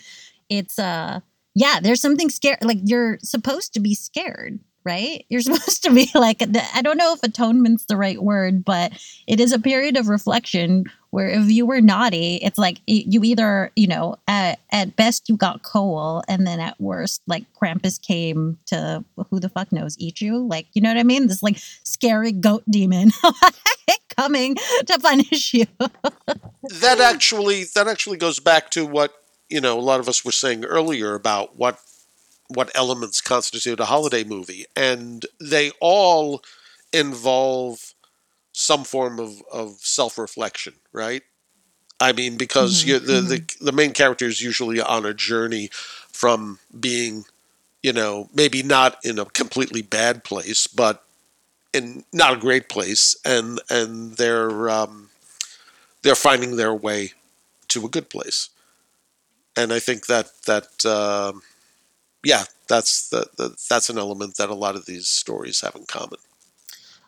it's 0.49 0.79
uh, 0.79 1.21
yeah, 1.55 1.81
there's 1.83 2.01
something 2.01 2.31
scary. 2.31 2.59
Like 2.63 2.79
you're 2.85 3.19
supposed 3.23 3.75
to 3.75 3.81
be 3.81 3.95
scared, 3.95 4.61
right? 4.85 5.27
You're 5.29 5.41
supposed 5.43 5.83
to 5.83 5.91
be 5.93 6.11
like, 6.15 6.43
I 6.75 6.83
don't 6.83 6.99
know 6.99 7.13
if 7.13 7.23
atonement's 7.23 7.87
the 7.87 7.97
right 7.97 8.23
word, 8.23 8.65
but 8.65 8.93
it 9.27 9.41
is 9.41 9.53
a 9.53 9.59
period 9.59 9.97
of 9.97 10.09
reflection 10.09 10.85
where 11.17 11.31
if 11.31 11.51
you 11.51 11.65
were 11.65 11.81
naughty, 11.81 12.37
it's 12.43 12.59
like 12.59 12.77
you 12.87 13.25
either, 13.25 13.71
you 13.75 13.87
know, 13.87 14.17
at, 14.29 14.61
at 14.71 14.97
best 14.97 15.31
you 15.31 15.37
got 15.39 15.63
coal, 15.63 16.23
and 16.29 16.47
then 16.47 16.61
at 16.61 16.79
worst, 16.79 17.23
like 17.27 17.47
Krampus 17.55 17.99
came 17.99 18.59
to 18.67 19.03
who 19.31 19.41
the 19.41 19.49
fuck 19.49 19.73
knows 19.73 19.97
eat 19.99 20.21
you. 20.21 20.37
Like, 20.37 20.67
you 20.75 20.83
know 20.83 20.91
what 20.91 20.99
I 20.99 21.05
mean? 21.05 21.29
This 21.29 21.43
like 21.43 21.57
scary 21.85 22.33
goat 22.33 22.65
demon 22.69 23.13
coming 24.19 24.57
to 24.57 24.99
punish 24.99 25.55
you. 25.55 25.65
that 25.81 27.01
actually 27.01 27.65
that 27.75 27.89
actually 27.89 28.19
goes 28.19 28.39
back 28.39 28.71
to 28.73 28.85
what 28.85 29.15
you 29.49 29.63
know 29.63 29.79
a 29.79 29.81
lot 29.81 30.01
of 30.01 30.11
us 30.11 30.23
were 30.23 30.33
saying 30.33 30.67
earlier 30.67 31.15
about 31.15 31.57
what 31.57 31.79
what 32.49 32.71
elements 32.75 33.23
constitute 33.23 33.81
a 33.81 33.87
holiday 33.87 34.23
movie 34.23 34.67
and 34.77 35.25
they 35.41 35.73
all 35.81 36.43
involve 36.93 37.95
some 38.59 38.85
form 38.85 39.19
of, 39.21 39.43
of 39.53 39.79
self-reflection 39.81 40.75
right? 40.93 41.23
I 42.01 42.13
mean 42.13 42.37
because 42.37 42.83
Mhm, 42.83 42.87
you, 42.87 42.99
the, 42.99 43.21
the 43.23 43.43
the 43.61 43.73
main 43.73 43.93
character 43.93 44.27
is 44.27 44.41
usually 44.43 44.81
on 44.81 45.07
a 45.07 45.15
journey 45.15 45.71
from 46.13 46.59
being 46.79 47.25
you 47.83 47.93
know 47.93 48.29
maybe 48.35 48.63
not 48.63 48.99
in 49.05 49.19
a 49.19 49.27
completely 49.27 49.83
bad 49.83 50.25
place 50.25 50.67
but 50.67 51.05
in 51.73 52.05
not 52.13 52.35
a 52.35 52.39
great 52.41 52.69
place 52.69 53.17
and 53.25 53.61
and 53.71 54.17
they're 54.17 54.69
um, 54.71 55.11
they're 56.03 56.15
finding 56.17 56.57
their 56.57 56.75
way 56.75 57.13
to 57.69 57.85
a 57.87 57.89
good 57.91 58.11
place. 58.11 58.51
And 59.57 59.73
i 59.73 59.79
think 59.79 60.07
that 60.07 60.31
that 60.47 60.85
um, 60.87 61.43
yeah 62.25 62.45
that's 62.69 63.09
the, 63.11 63.27
the 63.37 63.57
that's 63.69 63.91
an 63.91 63.99
element 63.99 64.37
that 64.37 64.51
a 64.51 64.55
lot 64.55 64.77
of 64.77 64.87
these 64.87 65.09
stories 65.09 65.61
have 65.61 65.75
in 65.77 65.87
common 65.87 66.19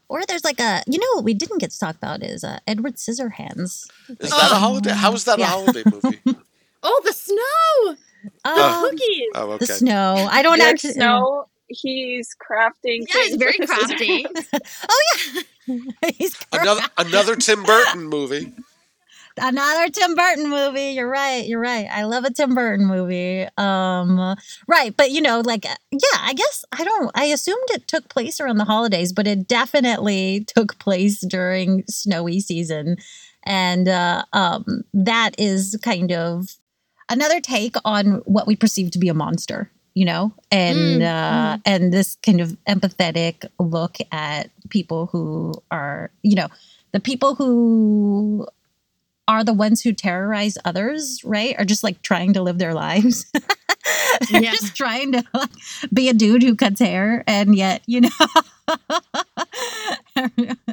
or 0.08 0.24
there's 0.26 0.44
like 0.44 0.60
a, 0.60 0.82
you 0.86 0.98
know, 0.98 1.06
what 1.16 1.24
we 1.24 1.34
didn't 1.34 1.58
get 1.58 1.70
to 1.70 1.78
talk 1.78 1.96
about 1.96 2.22
is 2.22 2.42
uh, 2.44 2.58
Edward 2.66 2.94
Scissorhands. 2.96 3.88
is 4.08 4.30
that 4.30 4.52
a 4.52 4.54
holiday 4.56 4.90
how 4.92 5.12
is 5.12 5.24
that 5.24 5.38
Yeah. 5.38 5.46
a 5.46 5.48
holiday 5.48 5.82
movie 5.90 6.20
Oh, 6.82 7.00
the 7.04 7.12
snow. 7.12 7.96
Oh. 8.44 8.82
The 8.82 8.90
cookies. 8.90 9.30
oh 9.34 9.50
okay 9.52 9.66
The 9.66 9.72
snow. 9.74 10.28
I 10.30 10.42
don't 10.42 10.58
There's 10.58 10.70
actually 10.72 10.92
snow. 10.94 11.48
He's 11.68 12.34
crafting. 12.40 13.04
Yeah, 13.12 13.22
he's 13.24 13.36
very 13.36 13.56
with 13.58 13.70
oh 14.88 15.02
yeah. 15.26 15.42
hands. 16.02 16.16
He's 16.16 16.36
another 16.52 16.82
another 16.96 17.36
tim 17.36 17.62
burton 17.62 18.04
movie 18.04 18.52
another 19.40 19.88
Tim 19.90 20.14
Burton 20.14 20.48
movie. 20.50 20.90
You're 20.90 21.08
right. 21.08 21.46
You're 21.46 21.60
right. 21.60 21.86
I 21.90 22.04
love 22.04 22.24
a 22.24 22.32
Tim 22.32 22.54
Burton 22.54 22.86
movie. 22.86 23.46
Um, 23.56 24.36
right, 24.66 24.96
but 24.96 25.10
you 25.10 25.20
know, 25.20 25.40
like, 25.40 25.64
yeah, 25.64 26.18
I 26.20 26.34
guess 26.34 26.64
I 26.72 26.84
don't. 26.84 27.10
I 27.14 27.26
assumed 27.26 27.68
it 27.70 27.88
took 27.88 28.08
place 28.08 28.40
around 28.40 28.58
the 28.58 28.64
holidays, 28.64 29.12
but 29.12 29.26
it 29.26 29.46
definitely 29.48 30.44
took 30.46 30.78
place 30.78 31.20
during 31.20 31.84
snowy 31.88 32.40
season, 32.40 32.96
and 33.44 33.88
uh, 33.88 34.24
um, 34.32 34.82
that 34.92 35.30
is 35.38 35.78
kind 35.82 36.12
of 36.12 36.48
another 37.10 37.40
take 37.40 37.76
on 37.84 38.22
what 38.26 38.46
we 38.46 38.56
perceive 38.56 38.90
to 38.92 38.98
be 38.98 39.08
a 39.08 39.14
monster. 39.14 39.70
You 39.94 40.04
know, 40.04 40.32
and 40.52 41.02
Mm, 41.02 41.02
uh, 41.02 41.58
and 41.64 41.92
this 41.92 42.16
kind 42.24 42.40
of 42.40 42.56
empathetic 42.68 43.46
look 43.58 43.96
at 44.12 44.50
people 44.68 45.06
who 45.06 45.54
are, 45.72 46.12
you 46.22 46.36
know, 46.36 46.46
the 46.92 47.00
people 47.00 47.34
who 47.34 48.46
are 49.28 49.44
the 49.44 49.52
ones 49.52 49.82
who 49.82 49.92
terrorize 49.92 50.58
others, 50.64 51.22
right? 51.24 51.54
Are 51.58 51.64
just 51.64 51.84
like 51.84 52.02
trying 52.02 52.32
to 52.32 52.42
live 52.42 52.58
their 52.58 52.74
lives. 52.74 53.30
They're 54.30 54.42
Yeah. 54.42 54.50
just 54.52 54.74
trying 54.74 55.12
to 55.12 55.22
like, 55.32 55.50
be 55.92 56.08
a 56.08 56.14
dude 56.14 56.42
who 56.42 56.56
cuts 56.56 56.80
hair, 56.80 57.22
and 57.28 57.54
yet, 57.54 57.82
you 57.86 58.00
know, 58.02 58.08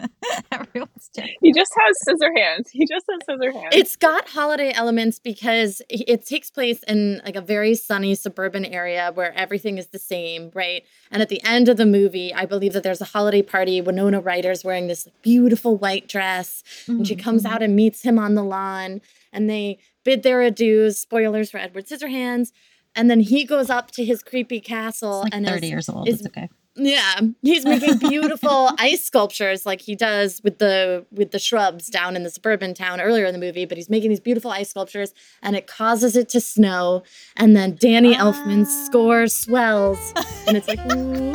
terrible. 1.14 1.34
He 1.42 1.54
just 1.54 1.72
has 1.80 1.98
scissor 2.04 2.32
hands. 2.36 2.70
He 2.72 2.86
just 2.86 3.06
has 3.10 3.20
scissor 3.26 3.52
hands. 3.52 3.74
It's 3.76 3.96
got 3.96 4.30
holiday 4.30 4.72
elements 4.74 5.20
because 5.20 5.82
it 5.90 6.26
takes 6.26 6.50
place 6.50 6.82
in 6.84 7.22
like 7.26 7.36
a 7.36 7.42
very 7.42 7.76
sunny 7.76 8.16
suburban 8.16 8.66
area 8.66 9.12
where 9.14 9.34
everything 9.34 9.78
is 9.78 9.88
the 9.88 10.00
same, 10.00 10.52
right? 10.54 10.84
And 11.12 11.22
at 11.22 11.30
the 11.30 11.44
end 11.44 11.70
of 11.70 11.78
the 11.78 11.86
movie, 11.86 12.34
I 12.34 12.46
believe 12.46 12.74
that 12.74 12.84
there's 12.84 13.02
a 13.02 13.06
holiday 13.06 13.42
party. 13.42 13.82
Winona 13.82 14.22
Ryder's 14.22 14.64
wearing 14.64 14.88
this 14.88 15.08
beautiful 15.22 15.78
white 15.78 16.08
dress, 16.08 16.64
and 16.88 17.08
she 17.08 17.16
comes 17.16 17.44
mm-hmm. 17.44 17.54
out 17.54 17.64
and 17.64 17.76
meets 17.76 18.02
him 18.02 18.18
on 18.18 18.36
the 18.36 18.44
lawn, 18.44 19.02
and 19.32 19.50
they 19.50 19.78
bid 20.04 20.24
their 20.24 20.40
adieus. 20.40 20.96
Spoilers 20.96 21.52
for 21.52 21.58
Edward 21.58 21.88
Scissorhands. 21.88 22.52
And 22.96 23.10
then 23.10 23.20
he 23.20 23.44
goes 23.44 23.70
up 23.70 23.92
to 23.92 24.06
his 24.06 24.24
creepy 24.24 24.62
castle 24.62 25.22
like 25.22 25.36
and 25.36 25.46
30 25.46 25.66
is, 25.66 25.70
years 25.70 25.90
old. 25.90 26.08
is 26.08 26.20
It's 26.20 26.28
okay. 26.28 26.50
Yeah, 26.78 27.22
he's 27.42 27.66
making 27.66 27.98
beautiful 27.98 28.70
ice 28.78 29.04
sculptures 29.04 29.66
like 29.66 29.82
he 29.82 29.96
does 29.96 30.42
with 30.44 30.60
the 30.60 31.06
with 31.12 31.32
the 31.32 31.40
shrubs 31.40 31.88
down 31.88 32.16
in 32.16 32.24
the 32.24 32.30
suburban 32.30 32.74
town 32.74 33.00
earlier 33.00 33.26
in 33.26 33.34
the 33.34 33.40
movie, 33.40 33.66
but 33.66 33.78
he's 33.78 33.90
making 33.90 34.10
these 34.10 34.20
beautiful 34.20 34.52
ice 34.52 34.70
sculptures 34.70 35.14
and 35.42 35.56
it 35.56 35.68
causes 35.68 36.16
it 36.16 36.28
to 36.30 36.42
snow 36.42 37.04
and 37.38 37.56
then 37.56 37.76
Danny 37.80 38.14
Elfman's 38.14 38.70
ah. 38.70 38.86
score 38.86 39.28
swells 39.28 40.14
and 40.48 40.58
it's 40.58 40.68
like 40.68 40.80
ooh. 40.92 41.34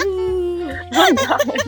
oh 0.92 1.14
god. 1.26 1.60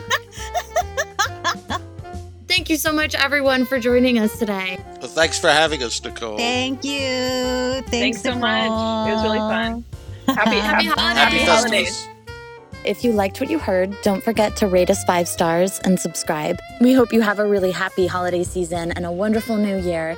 Thank 2.47 2.69
you 2.69 2.77
so 2.77 2.93
much 2.93 3.15
everyone 3.15 3.65
for 3.65 3.79
joining 3.79 4.19
us 4.19 4.37
today. 4.37 4.77
well, 5.01 5.09
thanks 5.09 5.39
for 5.39 5.47
having 5.47 5.81
us 5.81 6.03
nicole 6.03 6.37
Thank 6.37 6.83
you. 6.83 6.99
Thanks, 6.99 7.89
Thanks 7.89 8.21
so 8.21 8.35
much. 8.35 9.09
It 9.09 9.13
was 9.15 9.23
really 9.23 9.39
fun. 9.39 9.83
Happy, 10.27 10.55
Happy 10.57 10.59
happy, 10.59 10.85
holidays. 10.85 11.17
happy 11.17 11.37
Happy 11.37 11.51
holidays. 11.51 12.07
If 12.85 13.05
you 13.05 13.13
liked 13.13 13.39
what 13.39 13.49
you 13.49 13.59
heard, 13.59 13.95
don't 14.01 14.21
forget 14.21 14.57
to 14.57 14.67
rate 14.67 14.89
us 14.89 15.03
five 15.05 15.29
stars 15.29 15.79
and 15.85 15.97
subscribe. 15.97 16.59
We 16.81 16.93
hope 16.93 17.13
you 17.13 17.21
have 17.21 17.39
a 17.39 17.47
really 17.47 17.71
happy 17.71 18.07
holiday 18.07 18.43
season 18.43 18.91
and 18.91 19.05
a 19.05 19.11
wonderful 19.11 19.55
new 19.55 19.79
year. 19.79 20.17